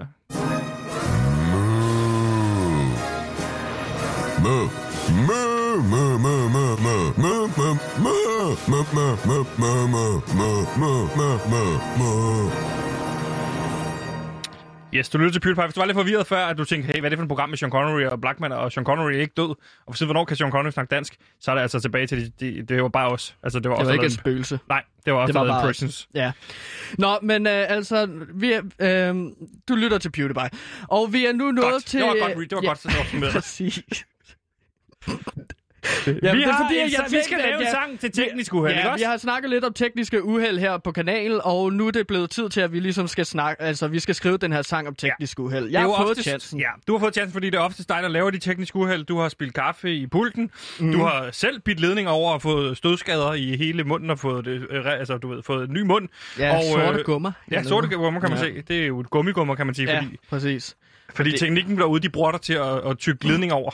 Yes, 14.96 15.08
du 15.08 15.18
lytter 15.18 15.32
til 15.32 15.40
PewDiePie. 15.40 15.64
Hvis 15.64 15.74
du 15.74 15.80
var 15.80 15.86
lidt 15.86 15.96
forvirret 15.96 16.26
før, 16.26 16.46
at 16.46 16.58
du 16.58 16.64
tænkte, 16.64 16.86
hey, 16.86 17.00
hvad 17.00 17.04
er 17.04 17.08
det 17.08 17.18
for 17.18 17.22
et 17.22 17.28
program 17.28 17.48
med 17.48 17.58
Sean 17.58 17.70
Connery 17.70 18.02
og 18.04 18.20
Blackman, 18.20 18.52
og 18.52 18.72
Sean 18.72 18.84
Connery 18.86 19.12
er 19.12 19.20
ikke 19.20 19.32
død, 19.36 19.54
og 19.86 19.96
siden 19.96 20.06
hvornår 20.08 20.24
kan 20.24 20.36
Sean 20.36 20.50
Connery 20.50 20.70
snakke 20.70 20.94
dansk, 20.94 21.16
så 21.40 21.50
er 21.50 21.54
det 21.54 21.62
altså 21.62 21.80
tilbage 21.80 22.06
til, 22.06 22.18
det, 22.24 22.40
det, 22.40 22.68
det 22.68 22.82
var 22.82 22.88
bare 22.88 23.08
os. 23.08 23.36
Altså, 23.42 23.60
det 23.60 23.68
var, 23.70 23.74
Det 23.76 23.80
også 23.80 23.88
var 23.88 23.92
ikke 23.94 24.06
et 24.06 24.12
spøgelse. 24.12 24.58
Nej, 24.68 24.82
det 25.04 25.12
var 25.12 25.18
også 25.18 25.32
Det 25.32 25.40
var 25.40 25.46
bare- 25.46 25.60
impressions. 25.60 26.08
Ja. 26.14 26.32
Nå, 26.98 27.18
men 27.22 27.46
øh, 27.46 27.64
altså, 27.68 28.08
vi 28.34 28.52
er, 28.52 28.62
øh, 29.10 29.14
du 29.68 29.74
lytter 29.74 29.98
til 29.98 30.10
PewDiePie. 30.10 30.50
Og 30.88 31.12
vi 31.12 31.26
er 31.26 31.32
nu 31.32 31.50
nået 31.50 31.72
Godt. 31.72 31.84
til... 31.86 32.00
Det 32.00 32.08
var 32.08 32.34
godt, 32.34 32.50
det 32.50 32.56
var 32.56 32.62
godt, 32.62 32.78
så 32.78 32.88
det 33.12 33.22
var. 33.22 33.30
Præcis. 33.40 33.82
Jamen, 36.06 36.20
Jamen, 36.22 36.36
vi, 36.36 36.42
det 36.42 36.48
er 36.48 36.52
har 36.52 36.64
fordi, 36.64 36.78
en, 36.78 36.90
jeg 36.92 37.04
vi 37.10 37.16
skal 37.24 37.38
lave 37.38 37.60
en 37.60 37.66
sang 37.70 38.00
til 38.00 38.12
teknisk 38.12 38.54
uheld, 38.54 38.70
ikke 38.76 38.80
Ja, 38.80 38.88
vi 38.88 38.92
også? 38.94 39.06
har 39.06 39.16
snakket 39.16 39.50
lidt 39.50 39.64
om 39.64 39.72
tekniske 39.72 40.24
uheld 40.24 40.58
her 40.58 40.78
på 40.78 40.92
kanalen, 40.92 41.40
og 41.44 41.72
nu 41.72 41.86
er 41.86 41.90
det 41.90 42.06
blevet 42.06 42.30
tid 42.30 42.48
til, 42.48 42.60
at 42.60 42.72
vi 42.72 42.80
ligesom 42.80 43.08
skal 43.08 43.26
snakke, 43.26 43.62
altså 43.62 43.88
vi 43.88 43.98
skal 44.00 44.14
skrive 44.14 44.36
den 44.36 44.52
her 44.52 44.62
sang 44.62 44.88
om 44.88 44.94
teknisk 44.94 45.38
uheld. 45.38 45.64
Det 45.64 45.72
Jeg 45.72 45.82
er 45.82 45.88
har 45.88 45.96
fået 45.96 46.10
oftest- 46.10 46.28
chancen. 46.28 46.60
Ja, 46.60 46.68
du 46.86 46.92
har 46.92 46.98
fået 46.98 47.14
chancen, 47.14 47.32
fordi 47.32 47.50
det 47.50 47.54
er 47.58 47.62
oftest 47.62 47.88
dig, 47.88 47.98
der 48.02 48.08
laver 48.08 48.30
de 48.30 48.38
tekniske 48.38 48.76
uheld. 48.76 49.04
Du 49.04 49.18
har 49.18 49.28
spillet 49.28 49.54
kaffe 49.54 49.94
i 49.94 50.06
pulten. 50.06 50.50
Mm. 50.80 50.92
Du 50.92 50.98
har 51.02 51.28
selv 51.32 51.60
bidt 51.60 51.80
ledning 51.80 52.08
over 52.08 52.32
og 52.32 52.42
fået 52.42 52.76
stødskader 52.76 53.32
i 53.32 53.56
hele 53.56 53.84
munden 53.84 54.10
og 54.10 54.18
fået, 54.18 54.44
det, 54.44 54.66
øh, 54.70 54.86
altså, 54.86 55.16
du 55.18 55.28
ved, 55.34 55.42
fået 55.42 55.68
en 55.68 55.74
ny 55.74 55.80
mund. 55.82 56.08
Ja, 56.38 56.56
og, 56.56 56.62
sorte 56.72 57.02
gummer. 57.02 57.32
Ja, 57.50 57.62
sorte 57.62 57.88
gummer 57.88 58.20
kan 58.20 58.30
man 58.30 58.38
Ja. 58.38 58.44
se. 58.44 58.62
Det 58.68 58.82
er 58.82 58.86
jo 58.86 59.00
et 59.00 59.10
gummigummer, 59.10 59.54
kan 59.54 59.66
man 59.66 59.74
sige, 59.74 59.90
Ja, 59.90 59.98
fordi, 60.00 60.16
præcis. 60.30 60.76
fordi 61.14 61.30
det- 61.30 61.40
teknikken 61.40 61.78
derude, 61.78 62.02
de 62.02 62.08
bruger 62.08 62.30
dig 62.30 62.40
til 62.40 62.52
at, 62.54 62.90
at 62.90 62.98
tykke 62.98 63.28
ledning 63.28 63.52
over, 63.52 63.70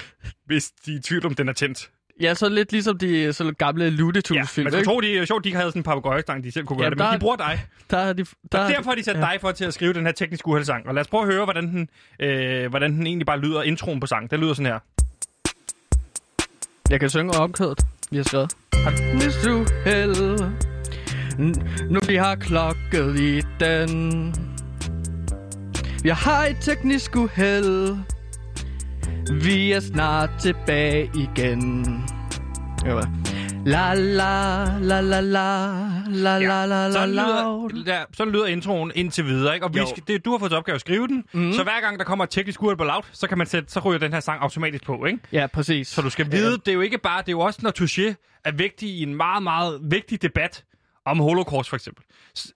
hvis 0.47 0.71
de 0.87 0.93
er 0.93 0.97
i 0.99 1.01
tvivl 1.01 1.27
om, 1.27 1.35
den 1.35 1.49
er 1.49 1.53
tændt. 1.53 1.91
Ja, 2.21 2.35
så 2.35 2.49
lidt 2.49 2.73
ligesom 2.73 2.99
de 2.99 3.33
så 3.33 3.45
lidt 3.45 3.59
gamle 3.59 3.91
Looney 3.91 4.15
Ja, 4.17 4.21
Tunes-film, 4.21 4.65
man 4.65 4.73
skulle 4.73 4.85
tro, 4.85 5.01
de, 5.01 5.27
sjovt, 5.27 5.45
de 5.45 5.49
ikke 5.49 5.59
havde 5.59 5.71
sådan 5.71 5.81
en 5.81 5.85
papagøjestang, 5.85 6.45
de 6.45 6.53
selv 6.53 6.65
kunne 6.67 6.77
gøre 6.79 6.85
Ja, 6.85 6.91
det, 6.91 6.99
men 6.99 7.07
der- 7.07 7.13
de 7.13 7.19
bruger 7.19 7.37
dig. 7.37 7.65
Der 7.91 7.97
er 7.99 8.13
de, 8.13 8.25
der 8.53 8.59
Og 8.59 8.65
er- 8.65 8.69
derfor 8.69 8.91
har 8.91 8.95
de 8.95 9.03
sat 9.05 9.17
dig 9.17 9.39
for 9.41 9.53
til 9.53 9.65
at 9.65 9.75
skrive 9.75 9.93
den 9.93 10.07
her 10.07 10.13
tekniske 10.13 10.49
uheldssang. 10.49 10.87
Og 10.89 10.95
lad 10.95 11.01
os 11.01 11.09
prøve 11.09 11.23
at 11.23 11.33
høre, 11.35 11.45
hvordan 11.45 11.69
den, 11.69 11.89
øh, 12.21 12.71
hvordan 12.71 12.93
den 12.93 13.07
egentlig 13.07 13.27
bare 13.27 13.39
lyder, 13.41 13.63
introen 13.63 14.01
på 14.01 14.07
sangen. 14.07 14.31
Den 14.31 14.41
lyder 14.41 14.55
sådan 14.55 14.67
her. 14.73 14.79
Jeg 16.91 17.01
kan 17.01 17.11
synge 17.11 17.33
omkødet, 17.39 17.81
vi 18.11 18.17
har 18.17 18.25
skrevet. 18.25 18.53
Hvis 19.23 19.37
du 19.45 19.67
held 19.85 20.39
nu 21.91 22.01
vi 22.09 22.17
har 22.17 22.35
klokket 22.35 23.21
i 23.21 23.43
den. 23.61 24.35
Vi 26.03 26.09
har 26.09 26.45
et 26.47 26.57
teknisk 26.61 27.17
uheld. 27.17 27.97
Vi 29.31 29.73
er 29.73 29.81
snart 29.81 30.31
tilbage 30.41 31.11
igen. 31.15 31.85
Ja, 32.85 32.93
hvad? 32.95 33.05
La 33.67 33.95
la 33.95 34.65
la 34.81 35.01
la 35.01 35.21
la 35.21 35.59
la 36.09 36.39
la 36.39 36.65
la 36.67 36.89
la 36.89 37.07
la 37.73 38.05
sådan 38.13 38.33
lyder 38.33 38.47
introen 38.47 38.93
indtil 38.95 39.25
videre, 39.25 39.55
ikke? 39.55 39.67
Og 39.67 39.75
vi 39.75 39.81
skal, 39.91 40.03
det, 40.07 40.25
du 40.25 40.31
har 40.31 40.39
fået 40.39 40.51
til 40.51 40.59
opgave 40.59 40.75
at 40.75 40.81
skrive 40.81 41.09
den, 41.09 41.25
mm. 41.33 41.53
så 41.53 41.63
hver 41.63 41.81
gang 41.81 41.99
der 41.99 42.05
kommer 42.05 42.25
et 42.25 42.31
teknisk 42.31 42.63
uheld 42.63 42.79
på 42.79 42.85
loud, 42.85 43.03
så 43.13 43.27
kan 43.27 43.39
man 43.39 43.47
sætte, 43.47 43.73
så 43.73 43.81
ryger 43.81 43.99
den 43.99 44.13
her 44.13 44.21
sang 44.21 44.43
automatisk 44.43 44.85
på, 44.87 45.05
ikke? 45.07 45.19
Ja, 45.33 45.47
præcis. 45.47 45.89
Så 45.89 46.03
du 46.03 46.11
skal 46.11 46.33
vide, 46.33 46.53
det 46.53 46.69
er 46.69 46.73
jo 46.73 46.81
ikke 46.81 46.99
bare, 46.99 47.21
det 47.21 47.29
er 47.29 47.33
jo 47.33 47.41
også, 47.41 47.61
når 47.63 47.71
Touché 47.81 48.15
er 48.45 48.53
vigtig 48.53 48.89
i 48.89 49.03
en 49.03 49.15
meget, 49.15 49.43
meget 49.43 49.79
vigtig 49.83 50.23
debat 50.23 50.65
om 51.07 51.19
holocaust, 51.21 51.69
for 51.69 51.77
eksempel. 51.77 52.05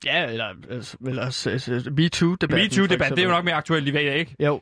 Ja, 0.04 0.24
eller, 0.30 0.46
altså, 0.70 0.96
eller 1.06 1.30
s- 1.30 1.34
s- 1.58 1.68
MeToo-debatten. 1.68 2.64
MeToo-debat, 2.64 3.10
det 3.10 3.18
er 3.18 3.22
jo 3.24 3.30
nok 3.30 3.44
mere 3.44 3.54
aktuelt 3.54 3.88
i 3.88 3.90
dag, 3.90 4.16
ikke? 4.18 4.36
Jo, 4.40 4.54
Øh, 4.54 4.60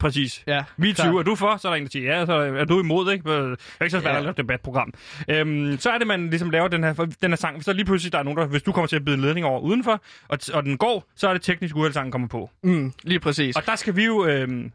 Præcis. 0.00 0.42
ja. 0.46 0.64
MeToo, 0.76 0.94
klart. 1.04 1.14
er 1.16 1.22
du 1.22 1.34
for? 1.34 1.56
Så 1.56 1.68
er 1.68 1.72
der 1.72 1.76
en, 1.76 1.82
der 1.84 1.90
siger 1.90 2.18
ja, 2.18 2.26
så 2.26 2.32
er 2.32 2.64
du 2.64 2.80
imod, 2.80 3.12
ikke? 3.12 3.30
Det 3.30 3.36
er 3.80 3.84
ikke 3.84 3.90
så 3.90 4.00
svært 4.00 4.12
Ja. 4.12 4.16
at 4.16 4.22
lave 4.22 4.30
et 4.30 4.36
debatprogram. 4.36 4.92
Øhm, 5.28 5.76
så 5.78 5.90
er 5.90 5.98
det, 5.98 6.06
man 6.06 6.30
ligesom 6.30 6.50
laver 6.50 6.68
den 6.68 6.84
her, 6.84 6.92
den 7.22 7.30
her 7.30 7.36
sang. 7.36 7.64
Der 7.66 7.72
lige 7.72 7.84
pludselig 7.84 8.12
der 8.12 8.18
er 8.18 8.22
nogen, 8.22 8.38
der, 8.38 8.46
hvis 8.46 8.62
du 8.62 8.72
kommer 8.72 8.86
til 8.86 8.96
at 8.96 9.04
bide 9.04 9.14
en 9.16 9.22
ledning 9.22 9.46
over 9.46 9.60
udenfor, 9.60 10.02
og, 10.28 10.38
og 10.52 10.62
den 10.62 10.78
går, 10.78 11.04
så 11.16 11.28
er 11.28 11.32
det 11.32 11.42
teknisk 11.42 11.76
uheld, 11.76 11.92
sangen 11.92 12.12
kommer 12.12 12.28
på. 12.28 12.50
Mm, 12.62 12.92
lige 13.02 13.20
præcis. 13.20 13.56
Og 13.56 13.66
der 13.66 13.76
skal 13.76 13.96
vi 13.96 14.04
jo, 14.04 14.26
øhm, 14.26 14.72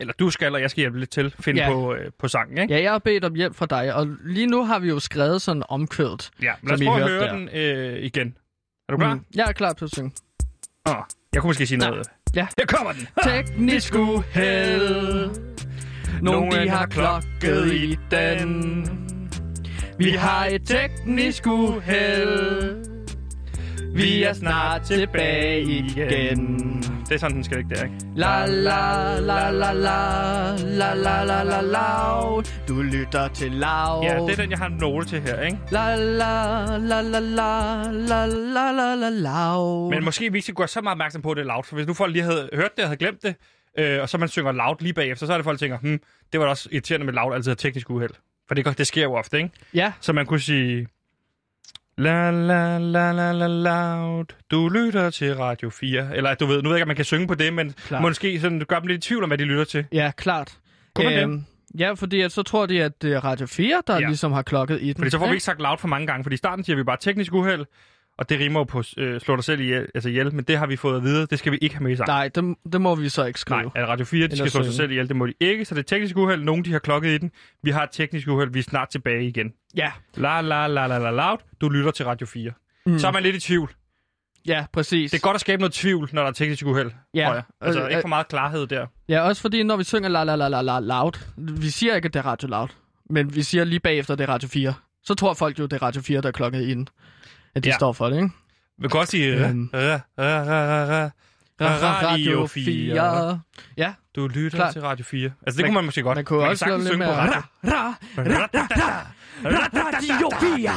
eller 0.00 0.12
du 0.18 0.30
skal, 0.30 0.54
og 0.54 0.60
jeg 0.60 0.70
skal 0.70 0.80
hjælpe 0.80 0.98
lidt 0.98 1.10
til, 1.10 1.34
finde 1.40 1.60
Ja. 1.62 1.72
på, 1.72 1.94
øh, 1.94 2.10
på 2.18 2.28
sangen, 2.28 2.58
ikke? 2.58 2.74
Ja, 2.74 2.82
jeg 2.82 2.90
har 2.92 2.98
bedt 2.98 3.24
om 3.24 3.34
hjælp 3.34 3.54
fra 3.56 3.66
dig, 3.66 3.94
og 3.94 4.08
lige 4.24 4.46
nu 4.46 4.64
har 4.64 4.78
vi 4.78 4.88
jo 4.88 4.98
skrevet 5.00 5.42
sådan 5.42 5.62
omkvædet. 5.68 6.30
Ja, 6.42 6.52
lad 6.62 6.72
os 6.74 6.80
prøve 6.86 7.00
at 7.02 7.08
høre 7.08 7.20
der. 7.24 7.32
den 7.32 7.48
øh, 7.96 8.02
igen. 8.02 8.36
Er 8.88 8.92
du 8.92 8.98
klar? 8.98 9.14
Mm. 9.14 9.24
Jeg 9.34 9.46
er 9.48 9.52
klar 9.52 9.72
til 9.72 9.84
at 9.84 9.90
synge. 9.90 10.12
Oh, 10.84 10.94
jeg 11.34 11.42
kunne 11.42 11.48
måske 11.48 11.66
sige 11.66 11.78
noget. 11.78 12.06
Ja. 12.34 12.46
Her 12.58 12.66
kommer 12.66 12.92
den. 12.92 13.08
Teknisk 13.24 13.94
uheld. 13.94 15.30
Nogen 16.22 16.52
de 16.52 16.68
har 16.68 16.86
klokket 16.86 17.72
i 17.72 17.98
den. 18.10 18.84
Vi 19.98 20.10
har 20.10 20.46
et 20.46 20.62
teknisk 20.66 21.46
uheld. 21.46 22.97
Vi 23.98 24.22
er 24.22 24.32
snart 24.32 24.82
tilbage 24.82 25.62
igen. 25.62 26.82
Det 27.08 27.12
er 27.14 27.18
sådan, 27.18 27.36
den 27.36 27.44
skal 27.44 27.56
ligge 27.56 27.74
der, 27.74 27.84
ikke? 27.84 27.94
La 28.14 28.46
la 28.46 29.20
la 29.20 29.50
la 29.50 29.72
la 29.72 30.56
la 30.56 30.94
la 30.94 31.24
la 31.24 31.42
la 31.42 31.60
la 31.60 32.42
Du 32.68 32.82
lytter 32.82 33.28
til 33.28 33.52
Lav. 33.52 34.00
Ja, 34.04 34.18
det 34.18 34.30
er 34.30 34.36
den, 34.36 34.50
jeg 34.50 34.58
har 34.58 34.66
en 34.66 34.76
note 34.80 35.08
til 35.08 35.20
her, 35.20 35.40
ikke? 35.40 35.58
La 35.70 35.96
la 35.96 36.76
la 36.78 37.00
la 37.00 37.20
la 37.20 37.82
la 37.90 38.26
la 38.26 38.70
la 38.70 38.94
la 38.94 39.10
la 39.10 39.58
Men 39.90 40.04
måske 40.04 40.32
vi 40.32 40.38
ikke 40.38 40.42
skal 40.42 40.54
gøre 40.54 40.68
så 40.68 40.80
meget 40.80 40.94
opmærksom 40.94 41.22
på, 41.22 41.30
at 41.30 41.36
det 41.36 41.42
er 41.42 41.46
loud. 41.46 41.62
For 41.64 41.74
hvis 41.74 41.86
nu 41.86 41.94
folk 41.94 42.12
lige 42.12 42.22
havde 42.22 42.48
hørt 42.52 42.76
det 42.76 42.84
og 42.84 42.88
havde 42.88 42.98
glemt 42.98 43.22
det, 43.22 43.34
øh, 43.78 44.02
og 44.02 44.08
så 44.08 44.18
man 44.18 44.28
synger 44.28 44.52
loud 44.52 44.76
lige 44.80 44.94
bagefter, 44.94 45.26
så 45.26 45.32
er 45.32 45.36
det 45.36 45.44
folk, 45.44 45.60
der 45.60 45.64
tænker, 45.64 45.78
hmm, 45.78 46.00
det 46.32 46.40
var 46.40 46.46
da 46.46 46.50
også 46.50 46.68
irriterende 46.72 47.06
med 47.06 47.14
loud, 47.14 47.34
altid 47.34 47.50
har 47.50 47.56
teknisk 47.56 47.90
uheld. 47.90 48.10
For 48.48 48.54
det, 48.54 48.78
det 48.78 48.86
sker 48.86 49.02
jo 49.02 49.14
ofte, 49.14 49.36
ikke? 49.36 49.50
Ja, 49.74 49.92
Så 50.00 50.12
man 50.12 50.26
kunne 50.26 50.40
sige... 50.40 50.86
La 51.98 52.30
la 52.30 52.78
la 52.78 53.12
la 53.12 53.32
la 53.32 53.46
loud, 53.48 54.24
du 54.50 54.68
lytter 54.68 55.10
til 55.10 55.34
Radio 55.36 55.70
4. 55.70 56.16
Eller 56.16 56.34
du 56.34 56.46
ved, 56.46 56.62
nu 56.62 56.68
ved 56.68 56.76
jeg 56.76 56.78
ikke, 56.78 56.82
om 56.84 56.88
man 56.88 56.96
kan 56.96 57.04
synge 57.04 57.26
på 57.26 57.34
det, 57.34 57.52
men 57.52 57.66
Klart. 57.72 57.86
Klar. 57.86 58.00
måske 58.00 58.40
sådan, 58.40 58.60
gør 58.68 58.78
dem 58.78 58.86
lidt 58.88 59.04
i 59.04 59.08
tvivl 59.08 59.22
om, 59.22 59.30
hvad 59.30 59.38
de 59.38 59.44
lytter 59.44 59.64
til. 59.64 59.84
ja, 59.92 60.10
klart. 60.16 60.58
Kunne 60.94 61.10
man 61.16 61.30
det? 61.32 61.44
Ja, 61.80 61.92
fordi 61.92 62.20
at 62.20 62.32
så 62.32 62.42
tror 62.42 62.66
de, 62.66 62.82
at 62.84 63.02
det 63.02 63.12
er 63.12 63.20
Radio 63.24 63.46
4, 63.46 63.82
der 63.86 63.94
Ja. 63.94 64.06
ligesom 64.06 64.32
har 64.32 64.42
klokket 64.42 64.78
i 64.82 64.86
den. 64.86 64.94
Fordi 64.96 65.10
så 65.10 65.18
får 65.18 65.24
vi 65.24 65.28
ikke? 65.28 65.34
ikke 65.34 65.44
sagt 65.44 65.60
loud 65.60 65.78
for 65.78 65.88
mange 65.88 66.06
gange, 66.06 66.24
fordi 66.24 66.34
i 66.34 66.36
starten 66.36 66.64
siger 66.64 66.76
vi 66.76 66.82
bare 66.82 66.96
teknisk 67.00 67.32
uheld, 67.34 67.64
og 68.18 68.28
det 68.28 68.40
rimer 68.40 68.60
jo 68.60 68.64
på 68.64 68.82
øh, 68.96 69.20
slå 69.20 69.36
dig 69.36 69.44
selv 69.44 69.60
ihjel, 69.60 69.86
altså 69.94 70.08
ihjel, 70.08 70.34
men 70.34 70.44
det 70.44 70.58
har 70.58 70.66
vi 70.66 70.76
fået 70.76 70.96
at 70.96 71.02
vide, 71.02 71.26
det 71.26 71.38
skal 71.38 71.52
vi 71.52 71.58
ikke 71.62 71.74
have 71.74 71.82
med 71.82 71.92
i 71.92 71.96
sangen. 71.96 72.10
Nej, 72.12 72.28
det, 72.28 72.72
det 72.72 72.80
må 72.80 72.94
vi 72.94 73.08
så 73.08 73.24
ikke 73.24 73.40
skrive. 73.40 73.62
Nej, 73.62 73.82
at 73.82 73.88
Radio 73.88 74.04
4, 74.06 74.26
de 74.26 74.36
skal 74.36 74.50
slå 74.50 74.64
sig 74.64 74.74
selv 74.74 74.90
ihjel, 74.90 75.08
det 75.08 75.16
må 75.16 75.26
de 75.26 75.32
ikke, 75.40 75.64
så 75.64 75.74
det 75.74 75.80
er 75.80 75.84
teknisk 75.84 76.16
uheld, 76.16 76.42
nogen 76.42 76.64
de 76.64 76.72
har 76.72 76.78
klokket 76.78 77.08
i 77.10 77.18
den, 77.18 77.30
vi 77.62 77.70
har 77.70 77.82
et 77.82 77.90
teknisk 77.92 78.28
uheld, 78.28 78.52
vi 78.52 78.58
er 78.58 78.62
snart 78.62 78.88
tilbage 78.88 79.24
igen. 79.26 79.52
Ja, 79.76 79.92
La 80.16 80.40
la 80.40 80.66
la 80.66 80.86
la 80.86 80.98
la 80.98 81.10
loud, 81.10 81.38
du 81.60 81.68
lytter 81.68 81.90
til 81.90 82.04
Radio 82.06 82.26
4. 82.26 82.52
Mm. 82.86 82.98
Så 82.98 83.06
er 83.06 83.12
man 83.12 83.22
lidt 83.22 83.36
i 83.36 83.40
tvivl. 83.40 83.70
ja, 84.46 84.64
præcis. 84.72 85.10
Det 85.10 85.18
er 85.18 85.22
godt 85.22 85.34
at 85.34 85.40
skabe 85.40 85.60
noget 85.60 85.72
tvivl, 85.72 86.10
når 86.12 86.22
der 86.22 86.28
er 86.28 86.32
teknisk 86.32 86.66
uheld, 86.66 86.90
Ja. 87.14 87.24
tror 87.26 87.34
jeg. 87.34 87.42
Altså 87.60 87.80
Øh, 87.80 87.86
ikke 87.86 87.96
øh, 87.96 88.02
for 88.02 88.08
meget 88.08 88.28
klarhed 88.28 88.66
der. 88.66 88.86
Ja, 89.08 89.20
også 89.20 89.42
fordi 89.42 89.62
når 89.62 89.76
vi 89.76 89.84
synger 89.84 90.08
la 90.08 90.24
la 90.24 90.36
la 90.36 90.48
la 90.48 90.60
la 90.62 90.78
loud, 90.80 91.12
vi 91.60 91.68
siger 91.70 91.94
ikke, 91.96 92.06
at 92.06 92.14
det 92.14 92.20
er 92.20 92.26
Radio 92.26 92.48
Loud, 92.48 92.68
men 93.10 93.34
vi 93.34 93.42
siger 93.42 93.64
lige 93.64 93.80
bagefter, 93.80 94.12
at 94.12 94.18
det 94.18 94.28
er 94.28 94.32
Radio 94.32 94.48
4. 94.48 94.74
Så 95.02 95.14
tror 95.14 95.34
folk 95.34 95.58
jo, 95.58 95.64
det 95.64 95.72
er 95.72 95.82
Radio 95.82 96.02
4, 96.02 96.20
der 96.20 96.28
er 96.28 96.32
klokket 96.32 96.62
i 96.62 96.70
den. 96.74 96.88
At 97.58 97.64
de 97.64 97.68
Ja. 97.68 97.76
står 97.76 97.92
for 97.92 98.06
det, 98.10 98.16
ikke? 98.16 98.30
Vi 98.78 98.88
kan 98.88 99.00
også 99.00 99.10
sige... 99.10 99.46
Øhm. 99.48 99.70
ra- 99.74 99.76
ra- 99.76 100.00
ra- 100.18 101.10
ra- 101.60 102.06
Radio 102.06 102.46
4. 102.46 103.40
Ja, 103.76 103.94
Du 104.16 104.28
lytter 104.28 104.58
Klart. 104.58 104.72
til 104.72 104.82
Radio 104.82 105.04
4. 105.04 105.32
Altså, 105.46 105.56
det 105.56 105.56
Man- 105.56 105.68
kunne 105.68 105.74
man 105.74 105.84
måske 105.84 106.02
godt. 106.02 106.16
man 106.16 106.24
kunne 106.24 106.40
kan 106.40 106.48
også 106.50 106.64
sagtens 106.64 106.86
synge 106.88 107.04
på 107.04 107.10
radio. 107.12 107.32
Ra, 107.64 107.94
ra, 108.18 108.48
Radio 109.74 110.30
4! 110.40 110.72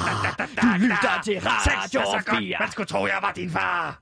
Du 0.61 0.77
lytter 0.85 1.21
til 1.23 1.39
Radio 1.41 2.31
4! 2.39 2.59
Man 2.59 2.71
skulle 2.71 2.87
tro, 2.87 3.05
jeg 3.07 3.19
var 3.21 3.31
din 3.31 3.49
far. 3.51 3.99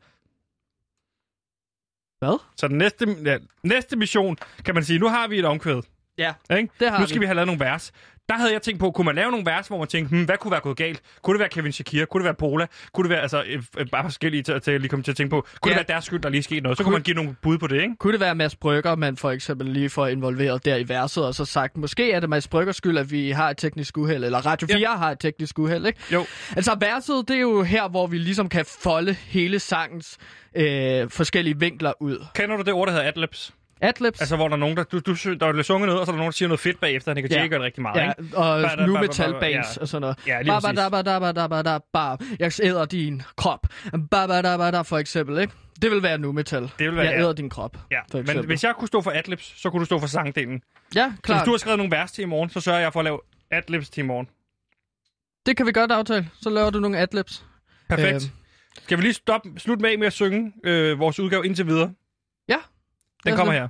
Hvad? 2.25 2.39
Så 2.57 2.67
den 2.67 2.77
næste, 2.77 3.15
ja, 3.25 3.37
næste 3.63 3.95
mission, 3.97 4.37
kan 4.65 4.73
man 4.75 4.83
sige, 4.83 4.99
nu 4.99 5.07
har 5.07 5.27
vi 5.27 5.39
et 5.39 5.45
omkvæd. 5.45 5.81
Ja, 6.17 6.33
Ikke? 6.57 6.73
det 6.79 6.91
har 6.91 6.99
nu 6.99 7.05
skal 7.05 7.15
vi. 7.15 7.19
vi. 7.19 7.25
have 7.25 7.35
lavet 7.35 7.47
nogle 7.47 7.59
vers. 7.59 7.91
Der 8.29 8.37
havde 8.37 8.53
jeg 8.53 8.61
tænkt 8.61 8.79
på, 8.79 8.91
kunne 8.91 9.05
man 9.05 9.15
lave 9.15 9.31
nogle 9.31 9.45
vers, 9.45 9.67
hvor 9.67 9.77
man 9.77 9.87
tænkte, 9.87 10.09
hmm, 10.15 10.23
hvad 10.25 10.37
kunne 10.37 10.51
være 10.51 10.59
gået 10.61 10.77
galt? 10.77 11.01
Kunne 11.21 11.33
det 11.33 11.39
være 11.39 11.49
Kevin 11.49 11.71
Shakir? 11.71 12.05
Kunne 12.05 12.19
det 12.21 12.25
være 12.25 12.33
Pola? 12.33 12.65
Kunne 12.93 13.03
det 13.03 13.09
være, 13.09 13.21
altså, 13.21 13.43
øh, 13.47 13.63
øh, 13.77 13.85
bare 13.91 14.03
forskellige 14.03 14.43
til, 14.43 14.61
til 14.61 14.71
at 14.71 14.81
lige 14.81 14.89
komme 14.89 15.03
til 15.03 15.11
at 15.11 15.17
tænke 15.17 15.29
på. 15.29 15.47
Kunne 15.61 15.71
Ja. 15.73 15.79
det 15.79 15.87
være 15.87 15.95
deres 15.95 16.05
skyld, 16.05 16.19
der 16.19 16.29
lige 16.29 16.43
skete 16.43 16.61
noget? 16.61 16.77
Så 16.77 16.83
kunne 16.83 16.89
Kunne- 16.91 16.95
man 16.95 17.03
give 17.03 17.15
nogle 17.15 17.35
bud 17.41 17.57
på 17.57 17.67
det, 17.67 17.81
ikke? 17.81 17.95
Kunne 17.99 18.13
det 18.13 18.19
være 18.19 18.35
Mads 18.35 18.55
Brygger, 18.55 18.95
man 18.95 19.17
for 19.17 19.31
eksempel 19.31 19.67
lige 19.67 19.89
får 19.89 20.07
involveret 20.07 20.65
der 20.65 20.75
i 20.75 20.89
verset, 20.89 21.25
og 21.25 21.35
så 21.35 21.45
sagt, 21.45 21.77
måske 21.77 22.11
er 22.11 22.19
det 22.19 22.29
Mads 22.29 22.47
Bryggers 22.47 22.75
skyld, 22.75 22.97
at 22.97 23.11
vi 23.11 23.31
har 23.31 23.49
et 23.49 23.57
teknisk 23.57 23.97
uheld, 23.97 24.23
eller 24.23 24.45
Radio 24.45 24.67
4 24.67 24.79
ja. 24.79 24.95
har 24.95 25.11
et 25.11 25.19
teknisk 25.19 25.59
uheld, 25.59 25.85
ikke? 25.87 25.99
Jo. 26.13 26.25
Altså 26.55 26.77
verset, 26.79 27.27
det 27.27 27.35
er 27.35 27.39
jo 27.41 27.63
her, 27.63 27.87
hvor 27.89 28.07
vi 28.07 28.17
ligesom 28.17 28.49
kan 28.49 28.65
folde 28.83 29.13
hele 29.13 29.59
sangens 29.59 30.17
øh, 30.55 31.09
forskellige 31.09 31.59
vinkler 31.59 31.93
ud. 32.01 32.25
Kender 32.35 32.57
du 32.57 32.63
det 32.63 32.73
ord, 32.73 32.87
der 32.87 32.93
hedder 32.93 33.07
adlibs? 33.07 33.53
Adlibs. 33.81 34.19
Altså, 34.21 34.35
hvor 34.35 34.47
der 34.47 34.55
er 34.55 34.59
nogen, 34.59 34.77
der, 34.77 34.83
du, 34.83 34.99
du, 34.99 35.11
der 35.13 35.51
bliver 35.51 35.63
sunget 35.63 35.87
noget, 35.87 35.99
og 35.99 36.05
så 36.05 36.11
er 36.11 36.13
der 36.13 36.17
nogen, 36.17 36.31
der 36.31 36.35
siger 36.35 36.47
noget 36.49 36.59
fedt 36.59 36.79
bagefter, 36.79 37.11
og 37.11 37.15
det 37.15 37.23
kan 37.23 37.31
Ja. 37.31 37.41
ja. 37.41 37.47
gør 37.47 37.57
det 37.57 37.65
rigtig 37.65 37.81
meget, 37.81 38.01
Ja, 38.01 38.11
ikke? 38.23 38.37
og 38.37 38.87
nu 38.87 38.97
metal 38.97 39.33
ba- 39.33 39.39
bands 39.39 39.77
ja. 39.77 39.81
og 39.81 39.87
sådan 39.87 40.01
noget. 40.01 40.17
Ja, 40.27 40.41
lige 40.41 40.51
præcis. 40.51 40.79
Jeg 42.39 42.57
æder 42.61 42.85
din 42.85 43.21
krop. 43.37 43.67
Ba- 43.85 44.27
ba- 44.27 44.41
da- 44.41 44.57
ba- 44.57 44.71
da, 44.71 44.81
for 44.81 44.97
eksempel, 44.97 45.39
ikke? 45.39 45.53
Det 45.81 45.91
vil 45.91 46.03
være 46.03 46.17
nu 46.17 46.31
metal. 46.31 46.61
Det 46.61 46.71
vil 46.79 46.95
være- 46.95 47.05
Jeg 47.05 47.13
ja. 47.13 47.19
æder 47.21 47.33
din 47.33 47.49
krop. 47.49 47.77
Ja, 47.91 47.99
for 48.11 48.33
men 48.33 48.45
hvis 48.45 48.63
jeg 48.63 48.73
kunne 48.75 48.87
stå 48.87 49.01
for 49.01 49.11
adlibs, 49.11 49.61
så 49.61 49.69
kunne 49.69 49.79
du 49.79 49.85
stå 49.85 49.99
for 49.99 50.07
sangdelen. 50.07 50.61
Ja, 50.95 51.03
Så 51.05 51.09
hvis 51.09 51.19
klart. 51.23 51.45
du 51.45 51.51
har 51.51 51.57
skrevet 51.57 51.77
nogle 51.77 51.91
vers 51.97 52.11
til 52.11 52.21
i 52.21 52.25
morgen, 52.25 52.49
så 52.49 52.59
sørger 52.59 52.79
jeg 52.79 52.93
for 52.93 52.99
at 52.99 53.03
lave 53.03 53.19
adlibs 53.51 53.89
til 53.89 54.03
i 54.03 54.05
morgen. 54.05 54.27
Det 55.45 55.57
kan 55.57 55.65
vi 55.67 55.71
godt 55.71 55.91
aftale. 55.91 56.29
Så 56.41 56.49
laver 56.49 56.69
du 56.69 56.79
nogle 56.79 56.97
adlibs. 56.97 57.45
Perfekt. 57.89 58.13
Øhm. 58.15 58.21
Skal 58.83 58.97
vi 58.97 59.03
lige 59.03 59.13
stoppe, 59.13 59.49
slutte 59.57 59.81
med 59.81 59.97
med 59.97 60.07
at 60.07 60.13
synge 60.13 60.51
øh, 60.63 60.99
vores 60.99 61.19
udgave 61.19 61.45
indtil 61.45 61.67
videre? 61.67 61.93
Den 63.25 63.35
kommer 63.35 63.53
her. 63.53 63.67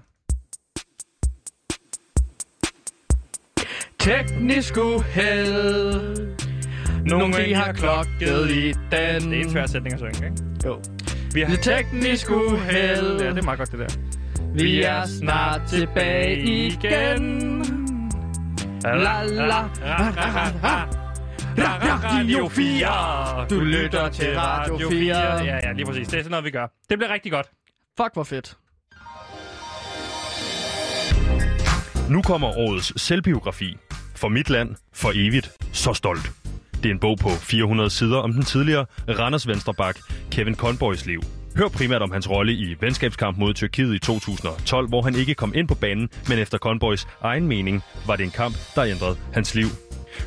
Teknisk 3.99 4.77
uheld. 4.77 6.35
Nogen 7.05 7.33
vi 7.37 7.51
har 7.51 7.73
klokket 7.73 8.49
i 8.51 8.71
den. 8.71 8.81
Det 8.91 9.39
er 9.39 9.43
en 9.43 9.49
svær 9.49 9.65
sætning 9.65 9.93
at 9.93 9.99
synge, 9.99 10.25
ikke? 10.29 10.43
Jo. 10.65 10.81
Vi 11.33 11.41
har 11.41 11.55
teknisk 11.55 12.31
uheld. 12.31 13.21
Ja, 13.21 13.29
det 13.29 13.37
er 13.37 13.41
meget 13.43 13.57
godt, 13.57 13.71
det 13.71 13.79
der. 13.79 13.87
Vi 14.53 14.83
er 14.83 15.05
snart 15.05 15.61
tilbage 15.69 16.41
igen. 16.41 17.63
La 18.83 19.23
la. 19.23 19.69
Radio 21.57 22.47
4. 22.47 23.47
Du 23.49 23.59
lytter 23.59 24.09
til 24.09 24.39
Radio 24.39 24.89
4. 24.89 25.17
Ja, 25.17 25.59
ja, 25.63 25.71
lige 25.71 25.85
præcis. 25.85 26.07
Det 26.07 26.17
er 26.17 26.23
sådan 26.23 26.31
noget, 26.31 26.45
vi 26.45 26.51
gør. 26.51 26.67
Det 26.89 26.97
bliver 26.97 27.13
rigtig 27.13 27.31
godt. 27.31 27.49
Fuck, 27.97 28.13
hvor 28.13 28.23
fedt. 28.23 28.57
Nu 32.09 32.21
kommer 32.21 32.57
årets 32.57 33.01
selvbiografi. 33.01 33.77
For 34.15 34.27
mit 34.27 34.49
land, 34.49 34.75
for 34.93 35.11
evigt, 35.15 35.51
så 35.73 35.93
stolt. 35.93 36.31
Det 36.73 36.85
er 36.85 36.91
en 36.91 36.99
bog 36.99 37.17
på 37.17 37.29
400 37.29 37.89
sider 37.89 38.17
om 38.17 38.33
den 38.33 38.43
tidligere 38.43 38.85
Randers 39.09 39.47
Venstrebak 39.47 39.97
Kevin 40.31 40.55
Conboys 40.55 41.05
liv. 41.05 41.21
Hør 41.57 41.67
primært 41.67 42.01
om 42.01 42.11
hans 42.11 42.29
rolle 42.29 42.53
i 42.53 42.75
venskabskamp 42.79 43.37
mod 43.37 43.53
Tyrkiet 43.53 43.95
i 43.95 43.99
2012, 43.99 44.87
hvor 44.87 45.01
han 45.01 45.15
ikke 45.15 45.35
kom 45.35 45.53
ind 45.55 45.67
på 45.67 45.75
banen, 45.75 46.09
men 46.29 46.39
efter 46.39 46.57
Conboys 46.57 47.07
egen 47.21 47.47
mening 47.47 47.83
var 48.07 48.15
det 48.15 48.23
en 48.23 48.31
kamp, 48.31 48.55
der 48.75 48.83
ændrede 48.83 49.17
hans 49.33 49.55
liv. 49.55 49.67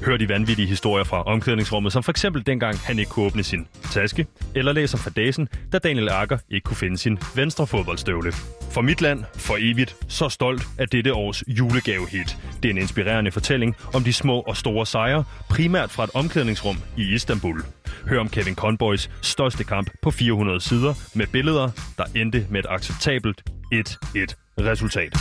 Hør 0.04 0.16
de 0.16 0.28
vanvittige 0.28 0.68
historier 0.68 1.04
fra 1.04 1.22
omklædningsrummet, 1.22 1.92
som 1.92 2.02
for 2.02 2.12
eksempel 2.12 2.46
dengang 2.46 2.78
han 2.78 2.98
ikke 2.98 3.10
kunne 3.10 3.26
åbne 3.26 3.42
sin 3.42 3.66
taske, 3.90 4.26
eller 4.54 4.72
læser 4.72 4.98
fadasen, 4.98 5.48
da 5.72 5.78
Daniel 5.78 6.08
Akker 6.08 6.38
ikke 6.50 6.64
kunne 6.64 6.76
finde 6.76 6.98
sin 6.98 7.18
venstre 7.34 7.66
fodboldstøvle. 7.66 8.32
For 8.70 8.80
mit 8.80 9.00
land, 9.00 9.24
for 9.34 9.56
evigt, 9.60 9.96
så 10.08 10.28
stolt 10.28 10.62
af 10.78 10.88
dette 10.88 11.14
års 11.14 11.44
julegavehit. 11.46 12.38
Det 12.62 12.68
er 12.68 12.72
en 12.72 12.78
inspirerende 12.78 13.30
fortælling 13.30 13.76
om 13.94 14.04
de 14.04 14.12
små 14.12 14.40
og 14.40 14.56
store 14.56 14.86
sejre, 14.86 15.24
primært 15.50 15.90
fra 15.90 16.04
et 16.04 16.10
omklædningsrum 16.14 16.76
i 16.96 17.02
Istanbul. 17.14 17.62
Hør 18.08 18.20
om 18.20 18.28
Kevin 18.28 18.54
Conboys 18.54 19.10
største 19.22 19.64
kamp 19.64 19.90
på 20.02 20.10
400 20.10 20.60
sider 20.60 20.94
med 21.14 21.26
billeder, 21.26 21.70
der 21.98 22.04
endte 22.16 22.46
med 22.50 22.60
et 22.60 22.66
acceptabelt 22.70 23.42
1-1 23.74 24.34
resultat. 24.60 25.16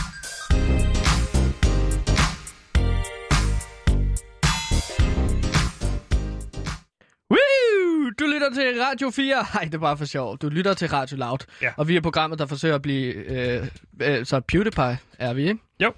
Du 8.18 8.24
lytter 8.26 8.50
til 8.54 8.82
Radio 8.82 9.10
4. 9.10 9.44
Nej, 9.54 9.64
det 9.64 9.74
er 9.74 9.78
bare 9.78 9.96
for 9.98 10.04
sjov. 10.04 10.38
Du 10.38 10.48
lytter 10.48 10.74
til 10.74 10.88
Radio 10.88 11.16
Loud. 11.16 11.38
Ja. 11.62 11.72
Og 11.76 11.88
vi 11.88 11.96
er 11.96 12.00
programmet, 12.00 12.38
der 12.38 12.46
forsøger 12.46 12.74
at 12.74 12.82
blive... 12.82 13.12
Øh, 13.14 13.66
øh, 14.02 14.26
så 14.26 14.40
PewDiePie 14.40 14.98
er 15.18 15.32
vi, 15.32 15.48
ikke? 15.48 15.60
Jo. 15.82 15.92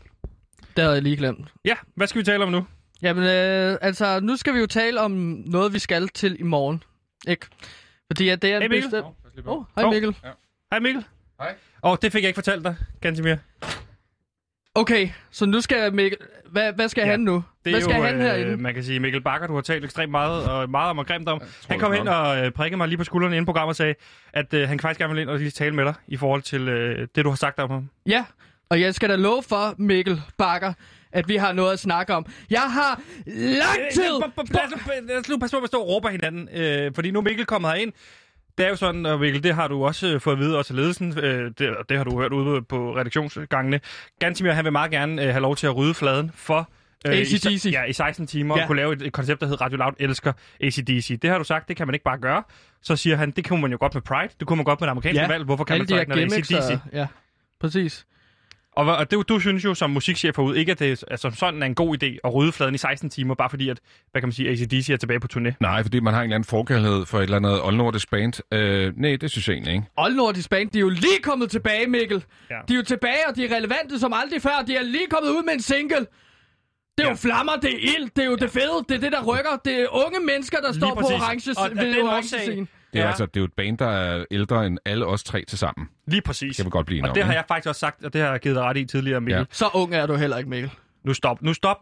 Det 0.77 0.83
havde 0.85 0.95
jeg 0.95 1.03
lige 1.03 1.17
glemt. 1.17 1.49
Ja, 1.65 1.75
hvad 1.95 2.07
skal 2.07 2.19
vi 2.19 2.25
tale 2.25 2.45
om 2.45 2.53
nu? 2.53 2.67
Jamen, 3.03 3.25
øh, 3.25 3.79
altså, 3.81 4.21
nu 4.21 4.37
skal 4.37 4.55
vi 4.55 4.59
jo 4.59 4.67
tale 4.67 5.01
om 5.01 5.11
noget, 5.47 5.73
vi 5.75 5.79
skal 5.79 6.09
til 6.09 6.37
i 6.41 6.43
morgen. 6.43 6.83
Ikke? 7.29 7.47
Fordi 8.13 8.29
at 8.29 8.43
det 8.43 8.53
er 8.53 8.61
Hey, 8.61 8.69
Mikkel. 8.69 8.91
bestemt... 8.91 9.07
Åh, 9.47 9.59
oh, 9.59 9.65
hej. 9.77 9.91
Mikkel. 9.91 10.17
Hej 10.73 10.81
Mikkel. 10.81 11.05
Hej. 11.41 11.55
Åh, 11.83 11.91
oh, 11.93 11.97
det 12.03 12.13
fik 12.13 12.23
jeg 12.23 12.29
ikke 12.29 12.37
fortalt 12.37 12.65
dig, 12.65 12.77
Gansimir. 13.01 13.37
Okay, 14.75 15.09
så 15.31 15.47
nu 15.47 15.61
skal 15.61 15.95
Mikkel... 15.95 16.19
Hvad, 16.51 16.73
hvad 16.73 16.89
skal 16.89 17.01
Ja, 17.03 17.07
ja, 17.07 17.11
han 17.11 17.21
nu? 17.21 17.45
Det 17.65 17.73
Hvad 17.73 17.81
er 17.81 17.85
skal 17.85 17.97
jo, 17.97 18.03
han 18.03 18.21
herinde? 18.21 18.53
øh, 18.53 18.59
man 18.61 18.75
kan 18.75 18.85
sige, 18.85 19.01
Mikkel 19.01 19.21
Bakker, 19.23 19.47
du 19.47 19.55
har 19.55 19.61
talt 19.61 19.85
ekstremt 19.85 20.11
meget, 20.11 20.49
og 20.51 20.71
meget 20.71 20.91
om 20.91 20.99
og 20.99 21.07
grimt 21.07 21.29
om. 21.29 21.39
tror, 21.39 21.49
Han 21.69 21.79
kom 21.81 21.93
hen 21.93 22.09
og 22.09 22.45
øh, 22.45 22.51
prikkede 22.53 22.77
mig 22.79 22.89
lige 22.89 22.99
på 22.99 23.05
skulderen 23.05 23.33
inden 23.33 23.45
programmet 23.47 23.71
og 23.73 23.77
sagde, 23.77 23.95
at 24.33 24.55
øh, 24.55 24.69
han 24.69 24.81
faktisk 24.81 24.99
gerne 25.01 25.15
vil 25.15 25.23
ind 25.23 25.31
og 25.31 25.39
lige 25.39 25.51
tale 25.51 25.75
med 25.75 25.85
dig 25.85 25.95
i 26.09 26.17
forhold 26.17 26.43
til 26.43 26.69
øh, 26.69 27.09
det, 27.15 27.25
du 27.25 27.29
har 27.31 27.37
sagt 27.37 27.59
om 27.59 27.71
ham. 27.71 27.89
Ja, 28.07 28.25
og 28.69 28.81
jeg 28.81 28.95
skal 28.95 29.09
da 29.09 29.17
love 29.17 29.43
for, 29.43 29.75
Mikkel 29.79 30.23
Bakker, 30.39 30.73
at 31.13 31.29
vi 31.29 31.37
har 31.37 31.53
noget 31.53 31.73
at 31.73 31.79
snakke 31.79 32.15
om. 32.15 32.27
Jeg 32.51 32.61
har 32.73 33.01
lang 33.37 33.79
tid... 33.93 34.05
Øh, 34.25 34.31
b- 34.31 34.49
b- 34.49 34.55
Lad 35.09 35.19
os 35.19 35.29
nu- 35.29 35.39
passe 35.39 35.55
på, 35.55 35.59
at 35.59 35.63
vi 35.63 35.67
står 35.67 35.81
og 35.81 35.89
råber 35.89 36.09
hinanden, 36.09 36.49
øh, 36.55 36.93
fordi 36.95 37.11
nu 37.11 37.19
er 37.19 37.23
Mikkel 37.23 37.47
kommet 37.47 37.71
herind. 37.71 37.93
Det 38.59 38.67
er 38.67 38.71
jo 38.71 38.77
sådan, 38.77 39.07
og 39.07 39.21
Mikkel, 39.21 39.43
det 39.43 39.55
har 39.55 39.69
du 39.69 39.85
også 39.85 40.07
øh, 40.07 40.21
fået 40.21 40.35
at 40.35 40.41
vide, 40.41 40.59
også 40.59 40.75
ledelsen, 40.75 41.19
øh, 41.19 41.51
det, 41.59 41.77
og 41.77 41.89
det 41.89 41.97
har 41.97 42.05
du 42.05 42.21
hørt 42.21 42.33
ude 42.33 42.63
på 42.63 42.97
redaktionsgangene. 42.97 43.81
Gansimir, 44.19 44.53
han 44.53 44.65
vil 44.65 44.73
meget 44.73 44.91
gerne 44.91 45.23
øh, 45.23 45.29
have 45.29 45.43
lov 45.43 45.57
til 45.57 45.67
at 45.67 45.77
rydde 45.77 45.95
fladen 45.95 46.31
for 46.35 46.69
øh, 47.07 47.15
i, 47.15 47.21
AC/DC. 47.21 47.71
ja, 47.73 47.85
i 47.85 47.93
16 47.93 48.27
timer, 48.27 48.57
Ja. 48.57 48.63
og 48.63 48.67
kunne 48.67 48.77
lave 48.77 48.93
et, 48.93 49.03
et 49.03 49.13
koncept, 49.13 49.41
der 49.41 49.47
hedder 49.47 49.65
Radio 49.65 49.77
Loud 49.79 49.93
elsker 49.99 50.33
ACDC. 50.61 51.19
Det 51.23 51.31
har 51.31 51.39
du 51.39 51.45
sagt, 51.45 51.69
det 51.69 51.77
kan 51.77 51.87
man 51.87 51.95
ikke 51.95 52.05
bare 52.05 52.19
gøre. 52.19 52.43
Så 52.83 52.97
siger 52.97 53.17
han, 53.17 53.31
det 53.31 53.49
kunne 53.49 53.61
man 53.61 53.71
jo 53.71 53.77
godt 53.81 53.95
med 53.95 54.03
Pride, 54.03 54.29
det 54.41 54.47
kunne 54.49 54.57
man 54.57 54.65
godt 54.65 54.81
med 54.81 54.87
det 54.87 54.91
amerikanske 54.91 55.21
Ja, 55.23 55.29
valg, 55.29 55.45
hvorfor 55.45 55.65
kan 55.65 55.75
Alle 55.75 55.83
man 55.83 55.89
så 55.89 56.01
ikke, 56.01 56.09
når 56.09 56.17
det 56.17 56.33
er 56.55 56.59
ACDC? 56.59 56.71
og... 56.71 56.79
Ja, 56.93 57.07
præcis. 57.61 58.07
Og, 58.77 58.97
og 58.97 59.11
det, 59.11 59.29
du 59.29 59.41
synes 59.41 59.65
jo 59.65 59.75
som 59.75 59.91
musikchef 59.91 60.37
herude 60.37 60.59
ikke, 60.59 60.73
at 60.73 60.79
det 60.79 61.05
altså, 61.11 61.31
sådan 61.31 61.63
er 61.63 61.67
en 61.67 61.75
god 61.75 62.03
idé 62.03 62.07
at 62.25 62.35
rydde 62.35 62.53
fladen 62.53 62.75
i 62.75 62.79
16 62.79 63.11
timer, 63.11 63.35
bare 63.35 63.51
fordi, 63.51 63.69
at, 63.69 63.81
hvad 64.13 64.23
kan 64.23 64.29
man 64.29 64.33
sige, 64.33 64.51
ACDC 64.51 64.91
er 64.91 64.97
tilbage 64.97 65.21
på 65.21 65.29
turné. 65.37 65.53
Nej, 65.61 65.83
fordi 65.83 66.01
man 66.01 66.15
har 66.15 66.21
en 66.21 66.25
eller 66.25 66.35
anden 66.35 66.47
forkærlighed 66.47 67.07
for 67.07 67.19
et 67.19 67.23
eller 67.23 67.37
andet 67.37 67.63
oldnordisk 67.63 68.11
band. 68.11 68.33
Øh, 68.53 68.93
nej, 68.97 69.17
det 69.17 69.31
synes 69.31 69.49
jeg 69.49 69.55
egentlig 69.55 69.73
ikke. 69.75 69.87
Old 69.97 70.15
Nordisk 70.15 70.51
Band, 70.51 70.71
de 70.71 70.79
er 70.79 70.81
jo 70.81 70.89
lige 70.89 71.19
kommet 71.23 71.51
tilbage, 71.51 71.87
Mikkel. 71.87 72.25
Ja. 72.51 72.55
De 72.69 72.73
er 72.73 72.77
jo 72.77 72.83
tilbage, 72.85 73.29
og 73.29 73.37
de 73.37 73.45
er 73.47 73.57
relevante 73.57 73.99
som 73.99 74.13
aldrig 74.13 74.43
før. 74.43 74.65
De 74.67 74.77
er 74.77 74.83
lige 74.83 75.07
kommet 75.11 75.31
ud 75.31 75.45
med 75.45 75.53
en 75.55 75.61
single. 75.63 76.07
Det 76.99 77.05
er 77.05 77.09
Ja. 77.09 77.11
jo 77.11 77.17
flammer, 77.17 77.53
det 77.63 77.75
er 77.75 77.79
ild, 77.79 78.11
det 78.17 78.25
er 78.25 78.29
jo 78.29 78.37
det 78.37 78.51
fede, 78.51 78.85
det 78.89 78.95
er 78.95 79.01
det, 79.01 79.13
der 79.13 79.23
rykker. 79.23 79.57
Det 79.65 79.81
er 79.81 79.87
unge 80.07 80.21
mennesker, 80.21 80.59
der 80.61 80.73
står 80.73 80.95
på 80.95 81.01
orange, 81.01 81.51
Og 81.57 81.71
ved 81.77 82.03
orange 82.03 82.29
scene. 82.29 82.45
Det 82.47 82.61
er, 82.61 82.67
Ja. 82.95 83.01
ja. 83.01 83.07
altså, 83.09 83.27
det 83.27 83.37
er 83.37 83.41
jo 83.41 83.45
et 83.45 83.53
band, 83.53 83.79
der 83.79 83.87
er 83.87 84.25
ældre 84.31 84.67
end 84.67 84.79
alle 84.85 85.07
os 85.07 85.25
tre 85.25 85.45
til 85.45 85.59
sammen. 85.59 85.89
Lige 86.07 86.23
præcis. 86.23 86.57
Kan 86.57 86.65
vi 86.65 86.71
godt 86.71 86.87
blive 86.87 87.09
Og 87.09 87.15
det 87.15 87.25
har 87.25 87.33
jeg 87.33 87.45
faktisk 87.49 87.69
også 87.69 87.79
sagt, 87.79 88.05
og 88.05 88.13
det 88.13 88.21
har 88.21 88.31
jeg 88.31 88.41
givet 88.41 88.59
ret 88.59 88.77
i 88.77 88.85
tidligere, 88.85 89.21
Mikkel. 89.21 89.39
Ja. 89.39 89.45
Så 89.51 89.69
ung 89.75 89.95
er 89.95 90.07
du 90.07 90.15
heller 90.15 90.39
ikke, 90.39 90.51
Mikkel. 90.51 90.71
Nu 91.05 91.15
stop. 91.15 91.43
Nu 91.43 91.55
stop 91.55 91.79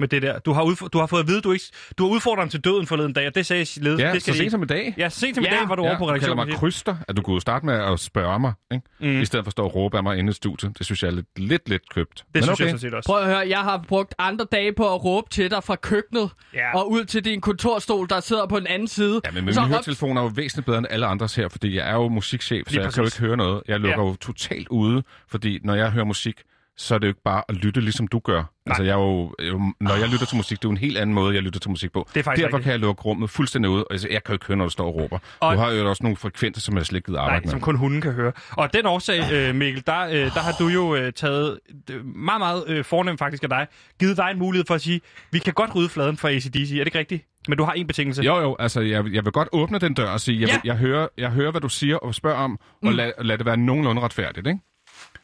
med 0.00 0.08
det 0.08 0.22
der. 0.22 0.38
Du 0.38 0.52
har, 0.52 0.62
udf- 0.64 0.88
du 0.88 0.98
har 0.98 1.06
fået 1.06 1.20
at 1.20 1.26
vide, 1.28 1.40
du 1.40 1.52
ikke... 1.52 1.64
Du 1.98 2.04
har 2.06 2.10
udfordret 2.10 2.38
ham 2.42 2.48
til 2.48 2.60
døden 2.60 2.86
forleden 2.86 3.12
dag, 3.12 3.26
og 3.26 3.34
det 3.34 3.46
sagde 3.46 3.60
ledelsen. 3.80 4.06
Ja, 4.06 4.12
det 4.12 4.22
så 4.22 4.32
de 4.32 4.36
sent 4.36 4.50
som 4.50 4.62
i 4.62 4.66
dag. 4.66 4.94
Ja, 4.98 5.08
sent 5.08 5.34
som 5.34 5.44
i 5.44 5.46
Ja. 5.50 5.56
dag 5.56 5.68
var 5.68 5.74
du 5.74 5.82
Ja, 5.82 5.88
over 5.88 5.98
på 5.98 6.04
du 6.04 6.06
kalder 6.06 6.14
redaktionen. 6.14 6.48
mig 6.48 6.56
kryster, 6.58 6.96
at 7.08 7.16
du 7.16 7.22
kunne 7.22 7.40
starte 7.40 7.66
med 7.66 7.74
at 7.74 8.00
spørge 8.00 8.38
mig, 8.40 8.52
ikke? 8.72 8.86
Mm. 9.00 9.20
I 9.20 9.24
stedet 9.24 9.44
for 9.44 9.48
at 9.48 9.52
stå 9.52 9.62
og 9.64 9.74
råbe 9.74 9.96
af 9.96 10.02
mig 10.02 10.18
inde 10.18 10.30
i 10.30 10.32
studiet. 10.32 10.78
Det 10.78 10.86
synes 10.86 11.02
jeg 11.02 11.08
er 11.08 11.12
lidt, 11.14 11.38
lidt, 11.38 11.68
lidt 11.68 11.90
købt. 11.94 12.14
Det 12.16 12.24
Men 12.34 12.42
synes 12.42 12.52
okay. 12.60 12.64
jeg 12.64 12.70
sådan 12.70 12.78
set 12.90 12.94
også. 12.94 13.06
Prøv 13.08 13.20
at 13.20 13.26
høre, 13.26 13.48
jeg 13.48 13.58
har 13.58 13.84
brugt 13.88 14.14
andre 14.18 14.46
dage 14.52 14.72
på 14.72 14.94
at 14.94 15.04
råbe 15.04 15.30
til 15.30 15.50
dig 15.50 15.64
fra 15.64 15.76
køkkenet 15.76 16.30
Ja. 16.54 16.76
og 16.78 16.90
ud 16.90 17.04
til 17.04 17.24
din 17.24 17.40
kontorstol, 17.40 18.08
der 18.08 18.20
sidder 18.20 18.46
på 18.46 18.58
den 18.58 18.66
anden 18.66 18.88
side. 18.88 19.20
Ja, 19.24 19.30
men 19.30 19.44
min 19.44 19.54
Så 19.54 19.58
så 19.58 19.62
op- 19.64 19.68
høretelefon 19.68 20.16
er 20.16 20.22
jo 20.22 20.30
væsentligt 20.34 20.66
bedre 20.66 20.78
end 20.78 20.86
alle 20.90 21.06
andres 21.06 21.34
her, 21.34 21.48
fordi 21.48 21.76
jeg 21.76 21.90
er 21.90 21.94
jo 21.94 22.08
musikchef, 22.08 22.66
så 22.66 22.72
Lige 22.72 22.82
jeg 22.84 22.92
kan 22.92 23.02
jo 23.02 23.04
præcis. 23.04 23.18
ikke 23.18 23.26
høre 23.26 23.36
noget. 23.36 23.62
Jeg 23.68 23.80
lukker 23.80 24.02
Ja. 24.02 24.08
jo 24.08 24.16
totalt 24.16 24.68
ude, 24.68 25.02
fordi 25.28 25.58
når 25.64 25.74
jeg 25.74 25.90
hører 25.90 26.04
musik, 26.04 26.42
så 26.80 26.94
er 26.94 26.98
det 26.98 27.06
jo 27.06 27.10
ikke 27.10 27.22
bare 27.24 27.42
at 27.48 27.54
lytte, 27.56 27.80
ligesom 27.80 28.08
du 28.08 28.18
gør. 28.18 28.42
Altså, 28.66 28.82
jeg 28.82 28.90
er 28.92 28.98
jo, 28.98 29.34
jo, 29.48 29.72
når 29.80 29.94
jeg 29.96 30.08
lytter 30.08 30.26
til 30.26 30.36
musik, 30.36 30.58
det 30.58 30.64
er 30.64 30.68
jo 30.68 30.70
en 30.70 30.76
helt 30.76 30.98
anden 30.98 31.14
måde, 31.14 31.34
jeg 31.34 31.42
lytter 31.42 31.60
til 31.60 31.70
musik 31.70 31.92
på. 31.92 32.08
Det 32.08 32.10
er 32.10 32.22
Derfor 32.22 32.30
rigtigt. 32.30 32.62
kan 32.62 32.72
jeg 32.72 32.80
lukke 32.80 33.02
rummet 33.02 33.30
fuldstændig 33.30 33.70
ud, 33.70 33.80
og 33.90 33.92
jeg, 33.92 34.00
kan 34.10 34.20
jo 34.28 34.32
ikke 34.32 34.46
høre, 34.46 34.56
når 34.56 34.64
du 34.64 34.70
står 34.70 34.86
og 34.86 34.94
råber. 34.94 35.18
Og-. 35.40 35.54
Du 35.54 35.58
har 35.60 35.70
jo 35.70 35.88
også 35.88 36.02
nogle 36.02 36.16
frekvenser, 36.16 36.60
som 36.60 36.76
jeg 36.76 36.86
slet 36.86 36.96
ikke 36.96 37.06
gider 37.06 37.18
Nej, 37.18 37.24
arbejde 37.24 37.44
med. 37.44 37.50
som 37.50 37.60
kun 37.60 37.76
hunden 37.76 38.00
kan 38.00 38.12
høre. 38.12 38.32
Og 38.50 38.72
den 38.74 38.86
årsag, 38.86 39.32
øh, 39.32 39.54
Mikkel, 39.54 39.82
der, 39.86 40.00
øh, 40.00 40.12
der 40.14 40.40
har 40.40 40.52
du 40.58 40.68
jo 40.68 40.94
øh, 40.94 41.12
taget 41.12 41.58
øh, 41.90 42.04
meget, 42.06 42.40
meget 42.40 42.64
øh, 42.66 42.84
fornemt 42.84 43.18
faktisk 43.18 43.42
af 43.42 43.48
dig, 43.48 43.66
givet 44.00 44.16
dig 44.16 44.28
en 44.32 44.38
mulighed 44.38 44.64
for 44.66 44.74
at 44.74 44.80
sige, 44.80 45.00
vi 45.32 45.38
kan 45.38 45.52
godt 45.52 45.74
rydde 45.74 45.88
fladen 45.88 46.16
for 46.16 46.28
ACDC. 46.28 46.48
Er 46.72 46.76
det 46.78 46.86
ikke 46.86 46.98
rigtigt? 46.98 47.24
Men 47.48 47.58
du 47.58 47.64
har 47.64 47.72
en 47.72 47.86
betingelse. 47.86 48.22
Jo, 48.22 48.40
jo, 48.40 48.56
altså 48.58 48.80
jeg, 48.80 49.04
jeg 49.12 49.24
vil 49.24 49.32
godt 49.32 49.48
åbne 49.52 49.78
den 49.78 49.94
dør 49.94 50.10
og 50.10 50.20
sige, 50.20 50.40
jeg, 50.40 50.48
Ja. 50.48 50.54
ja. 50.54 50.60
jeg, 50.64 50.76
hører, 50.76 51.08
jeg 51.18 51.30
hører, 51.30 51.50
hvad 51.50 51.60
du 51.60 51.68
siger 51.68 51.96
og 51.96 52.14
spørger 52.14 52.36
om, 52.38 52.52
og 52.52 52.88
Mm. 52.90 52.96
lad, 52.96 53.12
lad 53.22 53.38
det 53.38 53.46
være 53.46 53.56
nogenlunde 53.56 54.02
retfærdigt, 54.02 54.46
ikke? 54.46 54.60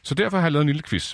Så 0.03 0.15
derfor 0.15 0.37
har 0.37 0.45
jeg 0.45 0.51
lavet 0.51 0.61
en 0.63 0.67
lille 0.69 0.81
quiz. 0.89 1.13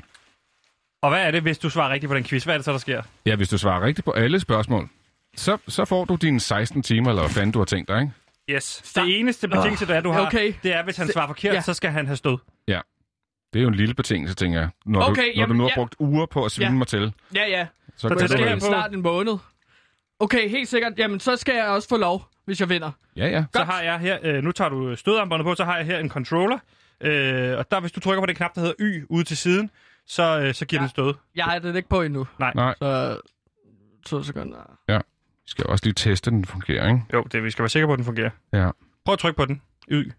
Og 1.03 1.09
hvad 1.09 1.27
er 1.27 1.31
det, 1.31 1.41
hvis 1.41 1.57
du 1.57 1.69
svarer 1.69 1.93
rigtigt 1.93 2.09
på 2.09 2.15
den 2.15 2.23
quiz? 2.23 2.43
Hvad 2.43 2.53
er 2.53 2.57
det 2.57 2.65
så, 2.65 2.71
der 2.71 2.77
sker? 2.77 3.01
Ja, 3.25 3.35
hvis 3.35 3.49
du 3.49 3.57
svarer 3.57 3.81
rigtigt 3.85 4.05
på 4.05 4.11
alle 4.11 4.39
spørgsmål, 4.39 4.89
så, 5.35 5.57
så 5.67 5.85
får 5.85 6.05
du 6.05 6.15
dine 6.15 6.39
16 6.39 6.83
timer, 6.83 7.09
eller 7.09 7.21
hvad 7.21 7.29
fanden 7.31 7.51
du 7.51 7.59
har 7.59 7.65
tænkt 7.65 7.87
dig, 7.89 8.01
ikke? 8.01 8.13
Yes. 8.49 8.91
Det 8.95 9.19
eneste 9.19 9.47
betingelse, 9.47 9.87
der 9.87 9.95
er, 9.95 10.01
du 10.01 10.11
har, 10.11 10.25
Okay. 10.27 10.53
det 10.63 10.73
er, 10.75 10.83
hvis 10.83 10.97
han 10.97 11.07
svarer 11.07 11.27
forkert, 11.27 11.53
ja. 11.53 11.61
så 11.61 11.73
skal 11.73 11.89
han 11.91 12.05
have 12.05 12.17
stød. 12.17 12.37
Det 13.53 13.59
er 13.59 13.63
jo 13.63 13.69
en 13.69 13.75
lille 13.75 13.93
betingelse, 13.93 14.35
tænker 14.35 14.59
jeg. 14.59 14.69
Når, 14.85 15.01
Okay, 15.01 15.21
du, 15.21 15.27
når 15.35 15.41
jamen, 15.41 15.49
du 15.49 15.53
nu 15.57 15.63
har 15.63 15.69
ja. 15.69 15.75
brugt 15.75 15.95
uger 15.99 16.25
på 16.25 16.45
at 16.45 16.51
svine 16.51 16.69
Ja. 16.69 16.75
mig 16.75 16.87
til, 16.87 17.13
Ja, 17.35 17.45
ja. 17.49 17.67
så, 17.95 18.01
Så 18.01 18.07
kan 18.09 18.17
det 18.29 18.51
er 18.51 18.59
snart 18.59 18.93
en 18.93 19.01
måned. 19.01 19.33
Okay, 20.19 20.49
helt 20.49 20.69
sikkert. 20.69 20.93
Jamen, 20.97 21.19
så 21.19 21.35
skal 21.35 21.55
jeg 21.55 21.65
også 21.65 21.89
få 21.89 21.97
lov, 21.97 22.27
hvis 22.45 22.59
jeg 22.59 22.69
vinder. 22.69 22.91
Ja, 23.15 23.27
ja. 23.27 23.43
Så 23.55 23.63
har 23.63 23.81
jeg 23.81 23.99
her, 23.99 24.17
øh, 24.23 24.43
nu 24.43 24.51
tager 24.51 24.69
du 24.69 24.95
stødarmbåndet 24.95 25.45
på, 25.45 25.55
så 25.55 25.63
har 25.63 25.77
jeg 25.77 25.85
her 25.85 25.99
en 25.99 26.09
controller. 26.09 26.57
Øh, 27.01 27.57
og 27.57 27.71
der, 27.71 27.79
hvis 27.79 27.91
du 27.91 27.99
trykker 27.99 28.21
på 28.21 28.25
den 28.25 28.35
knap, 28.35 28.55
der 28.55 28.61
hedder 28.61 28.75
Y 28.79 29.05
ude 29.09 29.23
til 29.23 29.37
siden, 29.37 29.69
så, 30.07 30.39
øh, 30.39 30.53
så 30.53 30.65
giver 30.65 30.81
Ja. 30.81 30.83
den 30.83 30.89
stød. 30.89 31.13
Jeg 31.35 31.45
har 31.45 31.59
det 31.59 31.75
ikke 31.75 31.89
på 31.89 32.01
endnu. 32.01 32.27
Nej. 32.39 32.51
Nej, 32.55 32.75
Så 32.79 33.19
to 34.05 34.23
sekunder. 34.23 34.77
vi 34.87 35.49
skal 35.49 35.65
også 35.67 35.85
lige 35.85 35.93
teste, 35.93 36.31
den 36.31 36.45
fungerer, 36.45 36.87
ikke? 36.87 37.01
Jo, 37.13 37.23
det, 37.23 37.43
vi 37.43 37.51
skal 37.51 37.63
være 37.63 37.69
sikre 37.69 37.87
på, 37.87 37.93
at 37.93 37.97
den 37.97 38.05
fungerer. 38.05 38.29
Ja. 38.53 38.69
Prøv 39.05 39.13
at 39.13 39.19
trykke 39.19 39.37
på 39.37 39.45
den. 39.45 39.61
Y. 39.91 40.11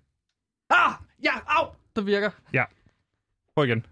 Ah! 0.70 0.92
Ja, 1.24 1.32
au! 1.46 1.66
Det 1.96 2.06
virker. 2.06 2.30
Prøv 3.56 3.64
igen. 3.66 3.86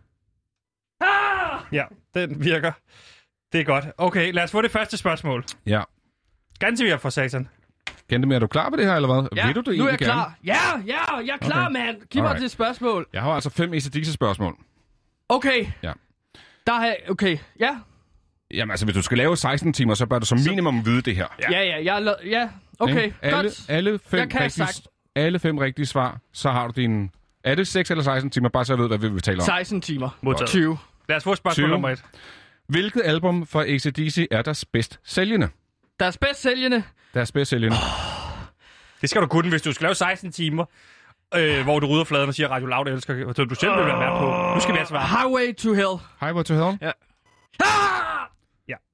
Ah! 1.01 1.61
Ja, 1.73 1.85
den 2.15 2.45
virker. 2.45 2.73
Det 3.53 3.61
er 3.61 3.65
godt. 3.65 3.85
Okay, 3.99 4.33
lad 4.33 4.43
os 4.45 4.51
få 4.51 4.63
det 4.63 4.71
første 4.71 4.97
spørgsmål. 4.97 5.45
Ja. 5.67 5.83
Ganske 6.59 6.99
for 6.99 7.11
satan. 7.11 7.49
Kendte 8.11 8.35
er 8.35 8.39
du 8.39 8.47
klar 8.47 8.71
på 8.71 8.77
det 8.77 8.87
her, 8.87 8.95
eller 8.97 9.15
hvad? 9.15 9.29
Ja, 9.37 9.47
Vil 9.47 9.55
du 9.55 9.61
det 9.71 9.79
nu 9.79 9.85
er 9.85 9.89
jeg 9.91 9.99
gerne? 9.99 10.13
klar. 10.13 10.35
Ja, 10.45 10.59
ja, 10.87 11.17
jeg 11.17 11.33
er 11.41 11.47
klar, 11.47 11.67
Okay. 11.67 11.73
mand. 11.73 12.03
Giv 12.11 12.23
mig 12.23 12.29
Alright. 12.29 12.43
det 12.43 12.51
spørgsmål. 12.51 13.07
Jeg 13.13 13.23
har 13.23 13.31
altså 13.33 13.51
fem 13.51 13.73
ACDC-spørgsmål. 13.73 14.57
Okay. 15.37 15.67
Ja. 15.83 15.93
Der 16.67 16.73
har 16.73 16.85
jeg... 16.87 16.97
Okay, 17.11 17.39
ja. 17.61 17.77
Jamen 18.55 18.71
altså, 18.71 18.87
hvis 18.87 18.95
du 18.97 19.03
skal 19.03 19.19
lave 19.19 19.37
16 19.37 19.73
timer, 19.73 19.95
så 19.95 20.07
bør 20.07 20.19
du 20.19 20.27
som 20.27 20.39
minimum 20.49 20.87
vide 20.87 21.03
det 21.03 21.17
her. 21.17 21.27
Ja. 21.41 21.51
Ja, 21.51 21.63
ja, 21.79 21.85
jeg 21.95 22.03
lo- 22.03 22.15
Ja, 22.25 22.49
okay, 22.79 23.05
Ikke? 23.05 23.17
alle, 23.23 23.43
godt. 23.43 23.61
Alle 23.69 23.99
fem, 24.07 24.21
Jeg 24.21 24.31
kan 24.31 24.41
rigtige, 24.41 24.67
sagt. 24.67 24.89
alle 25.17 25.39
fem 25.39 25.59
rigtige 25.59 25.87
svar, 25.87 26.19
så 26.33 26.51
har 26.51 26.67
du 26.67 26.73
din... 26.81 27.11
Er 27.45 27.55
det 27.55 27.69
6 27.69 27.91
eller 27.91 28.05
16 28.05 28.31
timer? 28.31 28.49
Bare 28.49 28.65
så 28.65 28.73
jeg 28.73 28.79
ved, 28.79 28.89
hvad 28.89 28.99
vi 28.99 29.09
vil 29.09 29.23
tale 29.23 29.39
om. 29.41 29.45
16 29.45 29.81
timer. 29.81 30.19
Modtaget. 30.21 30.49
20. 30.49 30.79
Lad 31.09 31.17
os 31.17 31.25
få 31.25 31.35
spørgsmål 31.35 31.65
20. 31.65 31.69
nummer 31.69 31.89
et. 31.91 32.03
Hvilket 32.69 33.03
album 33.05 33.47
fra 33.47 33.65
ACDC 33.65 34.27
er 34.31 34.43
deres 34.43 34.65
bedst 34.65 35.01
sælgende? 35.05 35.49
Deres 36.01 36.19
bedst 36.19 36.43
sælgende. 36.43 36.83
Deres 37.15 37.33
bedst 37.33 37.51
sælgende. 37.51 37.77
Det 39.01 39.11
skal 39.11 39.23
du 39.23 39.27
kunne, 39.27 39.49
hvis 39.51 39.63
du 39.63 39.73
skal 39.73 39.85
lave 39.85 39.95
16 39.95 40.33
timer, 40.33 40.65
øh, 41.35 41.63
hvor 41.65 41.81
du 41.81 41.87
rydder 41.87 42.05
fladen 42.05 42.29
og 42.29 42.35
siger, 42.35 42.49
Radio 42.49 42.67
Loud 42.67 42.87
elsker, 42.87 43.33
så 43.37 43.45
du 43.45 43.55
selv 43.55 43.77
vil 43.77 43.87
være 43.87 43.99
med 44.11 44.19
på. 44.19 44.55
Nu 44.55 44.61
skal 44.61 44.75
vi 44.75 44.79
altså 44.79 44.95
være. 44.95 45.07
Highway 45.07 45.55
to 45.55 45.73
Hell. 45.73 45.97
Highway 46.21 46.43
to 46.43 46.55
Hell? 46.55 46.79
Ja. 46.81 46.91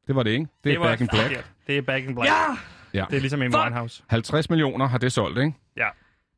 Det 0.07 0.16
var 0.16 0.22
det 0.22 0.30
ikke. 0.30 0.47
Det 0.64 0.72
er 0.72 0.78
var 0.78 0.86
Back 0.86 1.01
in 1.01 1.09
Black. 1.09 1.45
Det 1.66 1.78
er 1.78 1.82
Back 1.82 2.05
in 2.05 2.14
Black. 2.14 2.30
Ja! 2.30 2.57
Ja. 3.01 3.05
Det 3.11 3.16
er 3.16 3.20
ligesom 3.20 3.43
en. 3.43 3.55
Winehouse. 3.55 4.03
50 4.09 4.51
millioner 4.51 4.89
har 4.89 4.99
det 4.99 5.12
solgt, 5.12 5.39
ikke? 5.39 5.53
Ja. 5.76 5.86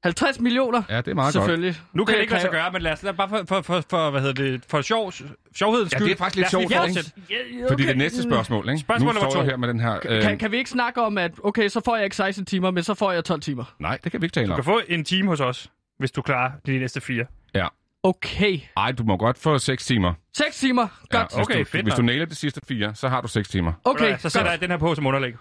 50 0.02 0.40
millioner? 0.40 0.82
Ja, 0.88 0.96
det 0.96 1.08
er 1.08 1.14
meget 1.14 1.32
Selvfølgelig. 1.32 1.76
Nu 1.92 2.04
kan 2.04 2.12
det, 2.12 2.16
det 2.16 2.22
ikke 2.22 2.32
lade 2.32 2.42
sig 2.42 2.50
gøre, 2.50 2.72
men 2.72 2.82
lad 2.82 2.92
os 2.92 3.02
lad, 3.02 3.12
bare 3.14 3.28
for, 3.28 3.42
for, 3.48 3.60
for, 3.62 3.82
for, 3.90 4.10
hvad 4.10 4.20
hedder 4.20 4.42
det, 4.42 4.64
for 4.68 4.82
sjov, 4.82 5.12
sjovhedens 5.56 5.92
Ja, 5.92 5.98
skyld. 5.98 6.08
det 6.08 6.14
er 6.14 6.18
faktisk 6.18 6.36
lidt 6.36 6.50
sjovt, 6.50 6.62
ikke? 6.62 6.74
fortsætte. 6.76 7.10
Ja, 7.30 7.34
Fordi 7.68 7.82
okay. 7.82 7.88
det 7.88 7.98
næste 7.98 8.22
spørgsmål, 8.22 8.68
ikke? 8.68 8.80
Spørgsmål 8.80 9.14
nu 9.14 9.20
nummer 9.20 9.34
to. 9.34 9.42
her 9.42 9.56
med 9.56 9.68
den 9.68 9.80
her... 9.80 9.98
Øh, 10.08 10.22
Kan, 10.22 10.38
kan 10.38 10.52
vi 10.52 10.56
ikke 10.56 10.70
snakke 10.70 11.02
om, 11.02 11.18
at 11.18 11.32
okay, 11.44 11.68
så 11.68 11.80
får 11.84 11.96
jeg 11.96 12.04
ikke 12.04 12.16
16 12.16 12.44
timer, 12.46 12.70
men 12.70 12.82
så 12.82 12.94
får 12.94 13.12
jeg 13.12 13.24
12 13.24 13.40
timer? 13.40 13.64
Nej, 13.78 13.98
det 14.04 14.12
kan 14.12 14.20
vi 14.20 14.24
ikke 14.26 14.34
tale 14.34 14.46
Du 14.46 14.52
om. 14.52 14.56
kan 14.56 14.64
få 14.64 14.80
en 14.88 15.04
time 15.04 15.28
hos 15.28 15.40
os, 15.40 15.70
hvis 16.00 16.10
du 16.12 16.22
klarer 16.22 16.50
de 16.66 16.78
næste 16.78 17.00
fire. 17.00 17.26
Ja. 17.54 17.66
Okay. 18.02 18.58
Ej, 18.76 18.92
du 18.92 19.04
må 19.04 19.16
godt 19.16 19.38
få 19.38 19.58
6 19.58 19.86
timer. 19.86 20.14
6 20.36 20.58
timer. 20.58 20.82
Ja, 21.12 21.18
Godt. 21.18 21.34
hvis 21.34 21.46
okay, 21.46 21.58
du, 21.58 21.64
fedt 21.64 21.84
Hvis 21.84 21.94
du 21.94 22.02
nailer 22.02 22.26
de 22.26 22.34
sidste 22.34 22.60
fire, 22.68 22.94
så 22.94 23.08
har 23.08 23.20
du 23.20 23.28
6 23.28 23.48
timer. 23.48 23.72
Okay, 23.84 24.18
så 24.18 24.28
sætter 24.30 24.50
jeg 24.50 24.60
den 24.60 24.70
her 24.70 24.76
på 24.78 24.94
som 24.94 25.06
underlæg. 25.06 25.34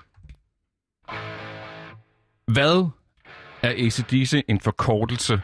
Hvad 2.47 2.89
er 3.64 3.70
ACDC 3.70 4.43
en 4.47 4.60
forkortelse 4.60 5.41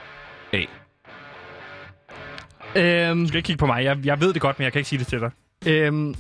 af? 0.54 0.68
Øhm, 2.76 3.20
Du 3.22 3.28
skal 3.28 3.38
ikke 3.38 3.48
kigge 3.48 3.60
på 3.60 3.66
mig. 3.66 3.84
Jeg, 3.84 3.98
jeg 4.06 4.22
ved 4.22 4.34
det 4.34 4.42
godt, 4.42 4.60
men 4.60 4.64
jeg 4.64 4.72
kan 4.72 4.80
ikke 4.80 4.90
sige 4.90 5.00
det 5.00 5.08
til 5.08 5.20
dig. 5.20 5.32
øhm, 5.68 6.16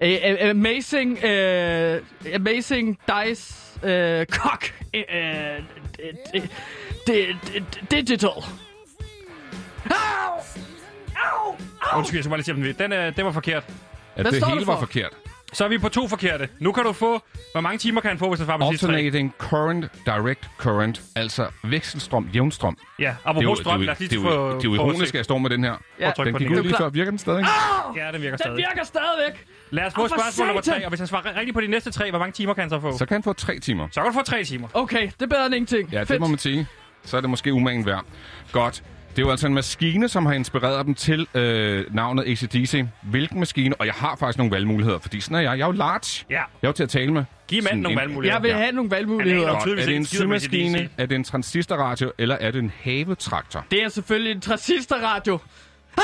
a- 0.00 0.50
amazing, 0.50 1.24
øh, 1.24 2.00
amazing 2.34 2.98
dice, 3.08 3.80
øh, 3.88 4.26
cock, 4.26 4.74
øh, 4.94 5.02
øh, 5.14 5.58
d- 5.98 6.48
digital. 7.90 8.30
Au! 8.30 9.94
Au! 11.16 11.56
Au! 11.80 11.98
Undskyld, 11.98 12.16
jeg 12.18 12.24
skal 12.24 12.28
bare 12.30 12.38
lige 12.38 12.44
sige 12.44 12.72
den. 12.88 12.90
Den, 12.92 13.12
den 13.16 13.24
var 13.24 13.32
forkert. 13.32 13.64
At 14.16 14.22
Hvad 14.22 14.32
det 14.32 14.40
står 14.40 14.48
hele 14.48 14.58
det 14.60 14.66
var 14.66 14.74
for? 14.74 14.80
forkert. 14.80 15.10
Så 15.54 15.64
er 15.64 15.68
vi 15.68 15.78
på 15.78 15.88
to 15.88 16.08
forkerte. 16.08 16.48
Nu 16.58 16.72
kan 16.72 16.84
du 16.84 16.92
få... 16.92 17.22
Hvor 17.52 17.60
mange 17.60 17.78
timer 17.78 18.00
kan 18.00 18.08
han 18.08 18.18
få, 18.18 18.28
hvis 18.28 18.38
han 18.40 18.46
svarer 18.46 18.58
på 18.58 18.64
de 18.64 18.70
sidste 18.70 18.86
tre? 18.86 18.92
Alternating 18.92 19.34
current, 19.38 19.86
direct 20.06 20.48
current, 20.58 21.02
altså 21.16 21.46
vekselstrøm, 21.64 22.28
jævnstrøm. 22.34 22.76
Ja, 22.98 23.02
Det 23.02 23.08
er 23.08 23.12
jo, 23.14 23.30
apropos 23.30 23.58
det 23.58 23.66
er 23.66 23.70
strøm. 23.70 23.80
jo, 23.80 23.84
Lad 23.86 23.92
os 23.92 23.98
det 23.98 24.10
lige 24.10 24.20
er 24.20 24.24
jo, 24.24 24.30
få... 24.30 24.56
det 24.58 24.64
er 24.66 24.70
jo 24.70 24.76
få- 24.76 24.82
ironisk, 24.90 25.14
at 25.14 25.14
jeg 25.14 25.24
står 25.24 25.38
med 25.38 25.50
den 25.50 25.64
her. 25.64 25.74
Ja, 26.00 26.10
tryk 26.10 26.26
Den 26.26 26.32
på 26.34 26.38
gik 26.38 26.50
ud 26.50 26.62
lige 26.62 26.76
før. 26.78 26.88
Virker 26.88 27.10
den 27.10 27.18
stadig? 27.18 27.44
Au! 27.44 27.96
Ja, 27.96 28.12
den 28.12 28.22
virker 28.22 28.36
Den 28.36 28.38
stadig. 28.38 28.56
virker 28.56 28.84
stadigvæk. 28.84 29.46
Lad 29.70 29.84
os 29.84 29.94
få 29.94 30.02
Åh, 30.02 30.08
for 30.08 30.16
spørgsmål 30.20 30.46
nummer 30.46 30.62
satan! 30.62 30.80
tre, 30.80 30.86
og 30.86 30.88
hvis 30.88 31.00
han 31.00 31.06
svarer 31.06 31.36
rigtigt 31.36 31.54
på 31.54 31.60
de 31.60 31.66
næste 31.66 31.90
tre, 31.90 32.10
hvor 32.10 32.18
mange 32.18 32.32
timer 32.32 32.54
kan 32.54 32.62
han 32.62 32.70
så 32.70 32.80
få? 32.80 32.98
Så 32.98 33.06
kan 33.06 33.14
han 33.14 33.22
få 33.22 33.32
tre 33.32 33.58
timer. 33.58 33.88
Så 33.92 34.00
kan 34.02 34.12
du 34.12 34.18
få 34.18 34.22
tre 34.24 34.44
timer. 34.44 34.68
Okay, 34.74 35.02
det 35.06 35.22
er 35.22 35.26
bedre 35.26 35.46
end 35.46 35.54
ingenting. 35.54 35.92
Ja, 35.92 36.00
det 36.00 36.08
Fedt. 36.08 36.20
må 36.20 36.26
man 36.26 36.38
sige. 36.38 36.66
Så 37.04 37.16
er 37.16 37.20
det 37.20 37.30
måske 37.30 37.52
umagen 37.52 37.86
værd. 37.86 38.04
Godt. 38.52 38.82
Det 39.10 39.18
er 39.18 39.22
jo 39.22 39.30
altså 39.30 39.46
en 39.46 39.54
maskine, 39.54 40.08
som 40.08 40.26
har 40.26 40.32
inspireret 40.32 40.86
dem 40.86 40.94
til 40.94 41.26
øh, 41.34 41.94
navnet 41.94 42.24
ACDC. 42.28 42.84
Hvilken 43.02 43.38
maskine? 43.40 43.74
Og 43.80 43.86
jeg 43.86 43.94
har 43.94 44.16
faktisk 44.16 44.38
nogle 44.38 44.50
valgmuligheder, 44.52 44.98
fordi 44.98 45.20
sådan 45.20 45.36
er 45.36 45.40
jeg. 45.40 45.58
Jeg 45.58 45.62
er 45.64 45.66
jo 45.66 45.72
large. 45.72 46.24
Ja. 46.30 46.34
Jeg 46.34 46.42
er 46.62 46.68
jo 46.68 46.72
til 46.72 46.82
at 46.82 46.88
tale 46.88 47.12
med. 47.12 47.24
Giv 47.48 47.62
manden 47.62 47.80
nogle 47.82 47.92
en- 47.92 47.98
valgmuligheder. 48.00 48.36
Jeg 48.36 48.42
vil 48.42 48.48
Ja. 48.48 48.56
have 48.56 48.72
nogle 48.72 48.90
valgmuligheder. 48.90 49.48
Godt. 49.48 49.62
tydeligvis 49.62 49.84
Er 49.84 49.88
det 49.88 49.96
en 49.96 50.04
symaskine, 50.06 50.88
er 50.98 51.06
det 51.06 51.14
en 51.14 51.24
transistorradio, 51.24 52.12
eller 52.18 52.34
er 52.40 52.50
det 52.50 52.58
en 52.58 52.72
havetraktor? 52.82 53.64
Det 53.70 53.82
er 53.84 53.88
selvfølgelig 53.88 54.32
en 54.32 54.40
transistorradio. 54.40 55.38
Au! 55.96 56.02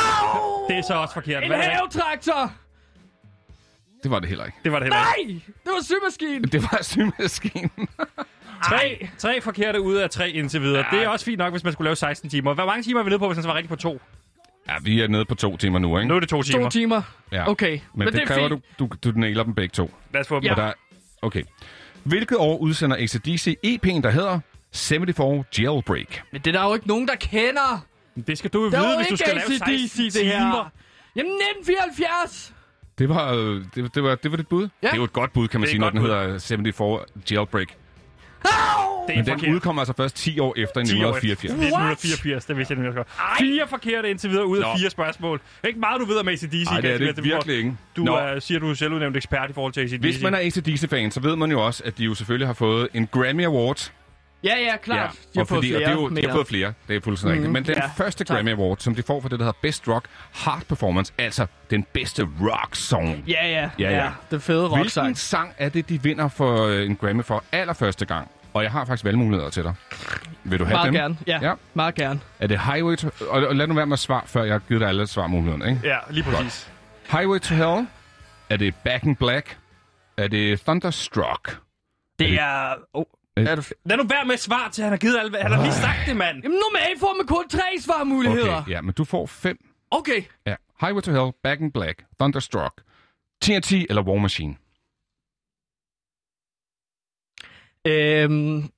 Det 0.68 0.78
er 0.78 0.82
så 0.82 0.94
også 0.94 1.14
forkert. 1.14 1.42
En 1.44 1.50
det? 1.50 1.58
havetraktor! 1.58 2.52
Det 4.02 4.10
var 4.10 4.18
det 4.18 4.28
heller 4.28 4.44
ikke. 4.44 4.58
Det 4.64 4.72
var 4.72 4.78
det 4.78 4.84
heller 4.86 5.14
ikke. 5.18 5.32
Nej! 5.32 5.40
Det 5.64 5.72
var 5.72 5.82
symaskinen. 5.84 6.42
Det 6.44 6.62
var 6.62 6.78
symaskinen. 6.82 7.70
Tre, 8.64 9.08
tre 9.18 9.40
forkerte 9.40 9.80
ud 9.80 9.94
af 9.96 10.10
tre 10.10 10.30
indtil 10.30 10.62
videre. 10.62 10.84
Det 10.90 11.02
er 11.02 11.08
også 11.08 11.24
fint 11.24 11.38
nok, 11.38 11.52
hvis 11.52 11.64
man 11.64 11.72
skulle 11.72 11.86
lave 11.86 11.96
16 11.96 12.30
timer. 12.30 12.54
Hvor 12.54 12.66
mange 12.66 12.82
timer 12.82 13.00
er 13.00 13.04
vi 13.04 13.08
nede 13.10 13.18
på, 13.18 13.26
hvis 13.26 13.36
han 13.36 13.42
svarer 13.42 13.56
rigtigt 13.56 13.70
på 13.70 13.76
to? 13.76 14.00
ja, 14.68 14.74
vi 14.82 15.00
er 15.00 15.08
nede 15.08 15.24
på 15.24 15.34
to 15.34 15.56
timer 15.56 15.78
nu, 15.78 15.98
ikke? 15.98 16.08
Nu 16.08 16.16
er 16.16 16.20
det 16.20 16.28
to 16.28 16.42
timer. 16.42 16.62
To 16.64 16.70
timer. 16.70 17.02
Ja. 17.32 17.48
Okay, 17.50 17.70
Men, 17.70 17.80
men 17.94 18.06
det, 18.06 18.14
det 18.14 18.22
er 18.22 18.26
kræver, 18.26 18.48
fint. 18.48 18.62
du, 18.78 18.88
du, 19.02 19.10
du 19.10 19.18
nailer 19.18 19.42
dem 19.42 19.54
begge 19.54 19.72
to. 19.72 19.90
Lad 20.12 20.20
os 20.20 20.28
få 20.28 20.34
dem. 20.34 20.44
Ja. 20.44 20.54
Der, 20.54 20.72
okay. 21.22 21.42
Hvilket 22.04 22.36
år 22.38 22.56
udsender 22.58 22.96
ACDC 22.96 23.56
EP'en, 23.66 24.00
der 24.02 24.10
hedder 24.10 24.40
74 24.74 25.58
Jailbreak? 25.58 26.20
Men 26.32 26.40
det 26.40 26.54
er 26.56 26.60
der 26.60 26.68
jo 26.68 26.74
ikke 26.74 26.88
nogen, 26.88 27.08
der 27.08 27.14
kender. 27.14 27.86
Det 28.26 28.38
skal 28.38 28.50
du 28.50 28.64
jo 28.64 28.70
Der 28.70 28.80
vide, 28.80 28.96
hvis 28.96 29.06
du 29.08 29.16
skal 29.16 29.34
lave 29.34 29.46
16 29.58 29.74
AC/DC, 29.74 30.12
det 30.18 30.26
her. 30.26 30.38
timer. 30.38 30.70
Jamen 31.16 31.32
1974! 31.32 32.54
Det 32.98 33.08
var, 33.08 33.32
øh, 33.34 33.64
det, 33.74 33.94
det, 33.94 34.02
var, 34.02 34.14
det 34.14 34.30
var 34.30 34.36
dit 34.36 34.48
bud? 34.48 34.62
Ja. 34.82 34.86
Det 34.86 34.92
er 34.92 34.96
jo 34.96 35.04
et 35.04 35.12
godt 35.12 35.32
bud, 35.32 35.48
kan 35.48 35.60
man 35.60 35.64
Det 35.64 35.70
sige, 35.70 35.80
når 35.80 35.90
den 35.90 36.00
godt 36.00 36.10
hedder 36.12 36.38
74 36.38 37.30
Jailbreak. 37.30 37.68
Det 38.42 39.16
Men 39.16 39.26
den 39.26 39.34
forkert. 39.34 39.54
udkommer 39.54 39.82
altså 39.82 39.94
først 39.96 40.16
10 40.16 40.38
år 40.38 40.54
efter 40.56 40.80
i 40.80 40.84
10 40.84 41.04
år 41.04 41.16
efter. 41.16 41.30
1984. 41.30 41.52
1984, 41.52 42.44
det 42.44 42.56
vidste 42.56 42.72
jeg 42.72 42.76
nemlig 42.76 42.88
også 43.00 43.12
godt. 43.18 43.38
Fire 43.38 43.68
forkerte 43.68 44.10
indtil 44.10 44.30
videre 44.30 44.46
ud 44.46 44.58
af 44.58 44.62
Nå. 44.62 44.78
fire 44.78 44.90
spørgsmål. 44.90 45.40
Ikke 45.64 45.80
meget, 45.80 46.00
du 46.00 46.06
ved 46.06 46.16
om 46.16 46.28
ACDC. 46.28 46.64
Nej, 46.70 46.80
det 46.80 46.92
er 46.92 47.12
det 47.12 47.24
virkelig 47.24 47.56
ikke. 47.56 47.76
Du 47.96 48.02
Nå. 48.04 48.14
er, 48.16 48.38
siger, 48.40 48.60
du 48.60 48.70
er 48.70 48.74
selvudnævnt 48.74 49.16
ekspert 49.16 49.50
i 49.50 49.52
forhold 49.52 49.72
til 49.72 49.80
ACDC. 49.80 49.98
Hvis 50.00 50.22
man 50.22 50.34
er 50.34 50.38
ACDC-fan, 50.38 51.10
så 51.10 51.20
ved 51.20 51.36
man 51.36 51.50
jo 51.50 51.66
også, 51.66 51.82
at 51.86 51.98
de 51.98 52.04
jo 52.04 52.14
selvfølgelig 52.14 52.48
har 52.48 52.54
fået 52.54 52.88
en 52.94 53.06
Grammy 53.12 53.44
Award. 53.44 53.92
Ja, 54.44 54.56
ja, 54.58 54.76
klart. 54.76 55.12
De 55.12 55.16
har 55.34 55.40
og 55.40 55.48
fået 55.48 55.56
fordi, 55.56 55.68
flere, 55.68 55.76
og 55.76 55.80
det 55.80 55.88
er 55.88 55.92
jo, 55.92 56.08
de 56.08 56.26
har 56.26 56.34
fået 56.34 56.46
flere, 56.46 56.72
det 56.88 56.96
er 56.96 57.00
fuldstændig 57.00 57.34
rigtigt. 57.34 57.52
Men 57.52 57.64
den 57.64 57.74
ja, 57.74 57.86
første 57.96 58.24
tak. 58.24 58.34
Grammy 58.36 58.52
Award, 58.52 58.76
som 58.78 58.94
de 58.94 59.02
får 59.02 59.20
for 59.20 59.28
det, 59.28 59.38
der 59.38 59.44
hedder 59.44 59.58
Best 59.62 59.88
Rock 59.88 60.04
Hard 60.34 60.62
Performance, 60.68 61.12
altså 61.18 61.46
den 61.70 61.86
bedste 61.92 62.28
rock 62.40 62.74
song. 62.76 63.24
Ja, 63.28 63.46
ja, 63.48 63.70
Ja, 63.78 63.90
ja. 63.90 64.10
Det 64.30 64.42
fede 64.42 64.60
Hvilken 64.60 64.78
rocksang. 64.78 65.18
sang 65.18 65.52
er 65.58 65.68
det, 65.68 65.88
de 65.88 66.02
vinder 66.02 66.28
for 66.28 66.66
øh, 66.66 66.86
en 66.86 66.96
Grammy 66.96 67.24
for 67.24 67.44
allerførste 67.52 68.04
gang? 68.06 68.30
Og 68.54 68.62
jeg 68.62 68.70
har 68.72 68.84
faktisk 68.84 69.04
valgmuligheder 69.04 69.50
til 69.50 69.62
dig. 69.64 69.74
Vil 70.44 70.58
du 70.58 70.64
have 70.64 70.74
Meget 70.74 70.86
dem? 70.86 70.94
gerne. 70.94 71.18
Ja, 71.26 71.38
Ja. 71.42 71.54
meget 71.74 71.94
gerne. 71.94 72.20
Er 72.40 72.46
det 72.46 72.60
Highway 72.60 72.96
to... 72.96 73.08
Og, 73.28 73.56
lad 73.56 73.66
nu 73.66 73.74
være 73.74 73.86
med 73.86 73.92
at 73.92 73.98
svare, 73.98 74.22
før 74.26 74.44
jeg 74.44 74.54
har 74.54 74.58
givet 74.58 74.80
dig 74.80 74.88
alle 74.88 75.06
svarmulighederne, 75.06 75.68
ikke? 75.70 75.80
Ja, 75.88 75.98
lige 76.10 76.24
præcis. 76.24 76.70
Highway 77.10 77.38
to 77.38 77.54
Hell? 77.54 77.86
Er 78.50 78.56
det 78.56 78.74
Back 78.84 79.04
in 79.04 79.16
Black? 79.16 79.56
Er 80.16 80.28
det 80.28 80.60
Thunderstruck? 80.60 81.58
Det 82.18 82.34
er... 82.40 82.74
Oh. 82.94 83.04
Er 83.46 83.54
du... 83.54 83.62
Lad 83.84 83.96
nu 83.96 84.04
være 84.04 84.24
med 84.24 84.34
at 84.34 84.40
svare 84.40 84.70
til, 84.70 84.82
han 84.84 84.92
har 84.92 84.98
givet 84.98 85.18
alle... 85.18 85.42
Han 85.42 85.52
har 85.52 85.62
lige 85.62 85.74
sagt 85.74 85.98
det, 86.06 86.16
mand. 86.16 86.42
Jamen 86.42 86.58
normalt 86.58 87.00
får 87.00 87.14
man 87.16 87.26
kun 87.26 87.48
tre 87.48 87.80
svarmuligheder. 87.80 88.56
Okay, 88.62 88.70
ja, 88.70 88.80
men 88.80 88.94
du 88.94 89.04
får 89.04 89.26
fem. 89.26 89.58
Okay. 89.90 90.22
Ja. 90.46 90.54
Highway 90.80 91.02
to 91.02 91.10
Hell, 91.12 91.32
Back 91.42 91.60
in 91.60 91.72
Black, 91.72 92.04
Thunderstruck, 92.20 92.82
TNT 93.42 93.72
eller 93.72 94.02
War 94.02 94.18
Machine? 94.18 94.56
Øhm, 97.84 98.70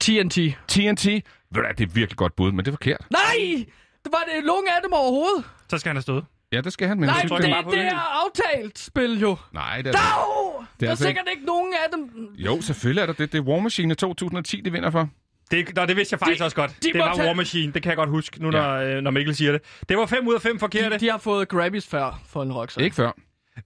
TNT. 0.00 0.38
TNT? 0.68 1.06
Ved 1.06 1.22
du 1.54 1.60
hvad, 1.60 1.74
det 1.78 1.84
er 1.84 1.92
virkelig 1.92 2.16
godt 2.16 2.36
bud, 2.36 2.52
men 2.52 2.58
det 2.64 2.68
er 2.68 2.72
forkert. 2.72 3.06
Nej! 3.10 3.66
Det 4.04 4.12
var 4.12 4.24
det 4.34 4.44
nogen 4.44 4.68
af 4.68 4.82
dem 4.82 4.92
overhovedet. 4.92 5.44
Så 5.70 5.78
skal 5.78 5.88
han 5.90 5.96
have 5.96 6.02
stået. 6.02 6.24
Ja, 6.52 6.60
det 6.60 6.72
skal 6.72 6.88
han, 6.88 7.00
men... 7.00 7.06
Nej, 7.08 7.22
det, 7.22 7.30
det, 7.30 7.50
bare 7.50 7.62
på 7.64 7.70
det 7.70 7.78
lyd. 7.78 7.84
er 7.84 8.24
aftalt 8.24 8.78
spil 8.78 9.20
jo. 9.20 9.36
Nej, 9.52 9.76
det 9.82 9.86
er 9.86 9.92
Dav! 9.92 10.57
Der 10.80 10.86
er 10.86 10.90
altså 10.90 11.04
sikkert 11.04 11.24
ikke 11.34 11.46
nogen 11.46 11.74
af 11.84 11.90
dem. 11.96 12.28
Jo, 12.36 12.60
selvfølgelig 12.60 13.02
er 13.02 13.06
der 13.06 13.12
det. 13.12 13.32
Det 13.32 13.38
er 13.38 13.42
War 13.42 13.60
Machine 13.60 13.94
2010, 13.94 14.60
de 14.60 14.72
vinder 14.72 14.90
for. 14.90 15.08
Det, 15.50 15.74
nå, 15.76 15.86
det 15.86 15.96
vidste 15.96 16.12
jeg 16.14 16.18
faktisk 16.20 16.38
De- 16.40 16.44
også 16.44 16.56
godt. 16.56 16.76
de 16.82 16.92
det 16.92 16.98
var 17.00 17.14
tage- 17.14 17.26
War 17.26 17.34
Machine, 17.34 17.72
det 17.72 17.82
kan 17.82 17.90
jeg 17.90 17.96
godt 17.96 18.10
huske, 18.10 18.42
nu 18.42 18.50
Ja. 18.50 18.62
når, 18.62 18.74
øh, 18.96 19.00
når 19.02 19.10
Mikkel 19.10 19.34
siger 19.34 19.52
det. 19.52 19.60
Det 19.88 19.96
var 19.98 20.06
5 20.06 20.26
ud 20.28 20.34
af 20.34 20.40
5 20.42 20.58
forkerte. 20.58 20.94
De, 20.94 21.00
de 21.00 21.10
har 21.10 21.18
fået 21.18 21.48
Grammys 21.48 21.86
før 21.86 22.22
for 22.26 22.42
en 22.42 22.52
rocksang. 22.52 22.84
Ikke 22.84 22.96
før. 22.96 23.12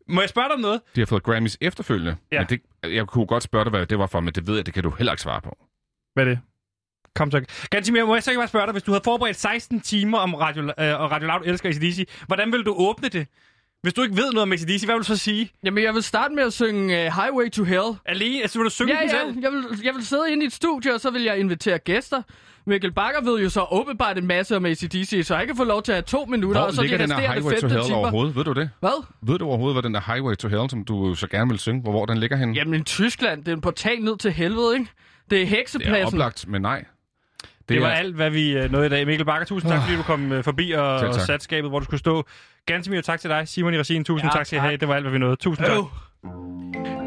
Må 0.08 0.20
jeg 0.20 0.28
spørge 0.28 0.48
dig 0.48 0.54
om 0.54 0.60
noget? 0.60 0.80
De 0.96 1.00
har 1.00 1.06
fået 1.06 1.22
Grammys 1.22 1.58
efterfølgende. 1.60 2.16
Ja. 2.32 2.38
Men 2.40 2.46
det, 2.48 2.60
jeg 2.94 3.06
kunne 3.06 3.26
godt 3.26 3.42
spørge 3.42 3.64
dig, 3.64 3.70
hvad 3.70 3.86
det 3.86 3.98
var 3.98 4.06
for, 4.06 4.20
men 4.20 4.34
det 4.34 4.46
ved 4.46 4.56
jeg, 4.56 4.66
det 4.66 4.74
kan 4.74 4.82
du 4.82 4.90
heller 4.90 5.12
ikke 5.12 5.22
svare 5.22 5.40
på. 5.40 5.56
Hvad 6.14 6.24
er 6.24 6.28
det? 6.28 6.38
Kom 7.14 7.30
så. 7.30 7.44
Gantimir, 7.70 8.04
må 8.04 8.14
jeg 8.14 8.22
så 8.22 8.30
ikke 8.30 8.38
bare 8.40 8.48
spørge 8.48 8.66
dig, 8.66 8.72
hvis 8.72 8.82
du 8.82 8.90
havde 8.90 9.02
forberedt 9.04 9.36
16 9.36 9.80
timer 9.80 10.18
om 10.18 10.34
Radio, 10.34 10.62
øh, 10.62 11.00
og 11.00 11.10
Radio 11.10 11.26
Loud 11.28 11.40
elsker 11.44 11.68
ACDC, 11.68 12.08
hvordan 12.26 12.52
ville 12.52 12.64
du 12.64 12.74
åbne 12.76 13.08
det? 13.08 13.26
Hvis 13.82 13.94
du 13.94 14.02
ikke 14.02 14.16
ved 14.16 14.32
noget 14.32 14.42
om 14.42 14.52
ACDC, 14.52 14.84
hvad 14.84 14.94
vil 14.94 14.98
du 15.00 15.04
så 15.06 15.16
sige? 15.16 15.50
Jamen, 15.64 15.84
jeg 15.84 15.94
vil 15.94 16.02
starte 16.02 16.34
med 16.34 16.42
at 16.42 16.52
synge 16.52 16.84
uh, 17.06 17.12
Highway 17.22 17.50
to 17.50 17.64
Hell. 17.64 17.82
Alene? 18.06 18.42
Altså, 18.42 18.58
vil 18.58 18.64
du 18.64 18.70
synge 18.70 18.94
Ja, 18.94 19.00
den 19.00 19.10
ja. 19.10 19.18
selv? 19.24 19.38
Jeg 19.42 19.52
vil, 19.52 19.64
jeg 19.84 19.94
vil 19.94 20.06
sidde 20.06 20.32
inde 20.32 20.42
i 20.44 20.46
et 20.46 20.52
studie, 20.52 20.94
og 20.94 21.00
så 21.00 21.10
vil 21.10 21.22
jeg 21.22 21.38
invitere 21.38 21.78
gæster. 21.78 22.22
Mikkel 22.66 22.92
Bakker 22.92 23.20
ved 23.24 23.40
jo 23.42 23.50
så 23.50 23.66
åbenbart 23.70 24.18
en 24.18 24.26
masse 24.26 24.56
om 24.56 24.64
ACDC, 24.66 25.20
så 25.26 25.36
jeg 25.36 25.46
kan 25.46 25.56
få 25.56 25.64
lov 25.64 25.82
til 25.82 25.92
at 25.92 25.96
have 25.96 26.02
to 26.02 26.24
minutter, 26.24 26.60
Hvor 26.60 26.66
og 26.68 26.74
så 26.74 26.82
de 26.82 26.86
ligger 26.86 27.06
den 27.06 27.16
her 27.16 27.16
resterende 27.16 27.40
Highway 27.40 27.52
to 27.54 27.60
15 27.60 27.70
Hell 27.70 27.84
timer. 27.86 27.98
overhovedet? 27.98 28.36
Ved 28.36 28.44
du 28.44 28.52
det? 28.52 28.70
Hvad? 28.80 29.04
Ved 29.22 29.38
du 29.38 29.46
overhovedet, 29.46 29.74
hvad 29.74 29.82
den 29.82 29.94
der 29.94 30.00
Highway 30.12 30.34
to 30.34 30.48
Hell, 30.48 30.70
som 30.70 30.84
du 30.84 31.14
så 31.14 31.26
gerne 31.26 31.50
vil 31.50 31.58
synge, 31.58 31.80
hvor, 31.82 31.90
hvor 31.90 32.06
den 32.06 32.18
ligger 32.18 32.36
henne? 32.36 32.54
Jamen, 32.54 32.80
i 32.80 32.84
Tyskland, 32.84 33.44
det 33.44 33.48
er 33.52 33.56
en 33.56 33.60
portal 33.60 33.98
ned 34.00 34.18
til 34.18 34.32
helvede, 34.32 34.74
ikke? 34.74 34.90
Det 35.30 35.36
er 35.36 35.40
det 35.40 35.42
er 35.42 35.46
heksepladsen. 35.56 36.06
oplagt, 36.06 36.48
men 36.48 36.62
nej. 36.62 36.84
Det 37.68 37.80
var 37.80 37.86
er- 37.88 37.92
alt, 37.92 38.14
hvad 38.14 38.30
vi 38.30 38.50
øh, 38.56 38.72
nåede 38.72 38.86
i 38.86 38.90
dag. 38.90 39.06
Mikkel 39.06 39.24
Bakker, 39.26 39.46
tusind 39.46 39.70
tak, 39.72 39.82
fordi 39.82 39.96
du 39.96 40.02
kom 40.02 40.32
øh, 40.32 40.44
forbi 40.44 40.70
og, 40.70 40.84
og 40.96 41.14
satte 41.14 41.44
skabet, 41.44 41.70
hvor 41.70 41.78
du 41.78 41.84
skulle 41.84 42.00
stå. 42.00 42.24
Gansimir, 42.66 43.00
tak 43.00 43.20
til 43.20 43.30
dig. 43.30 43.48
Simon 43.48 43.74
i 43.74 43.78
regien. 43.78 44.04
tusind 44.04 44.30
ja, 44.30 44.36
tak 44.38 44.46
skal 44.46 44.56
I 44.56 44.60
have. 44.60 44.76
Det 44.76 44.88
var 44.88 44.94
alt, 44.94 45.04
hvad 45.04 45.12
vi 45.12 45.18
nåede. 45.18 45.36
Tusind 45.36 45.66
øh. 45.66 45.74
tak. 45.74 47.01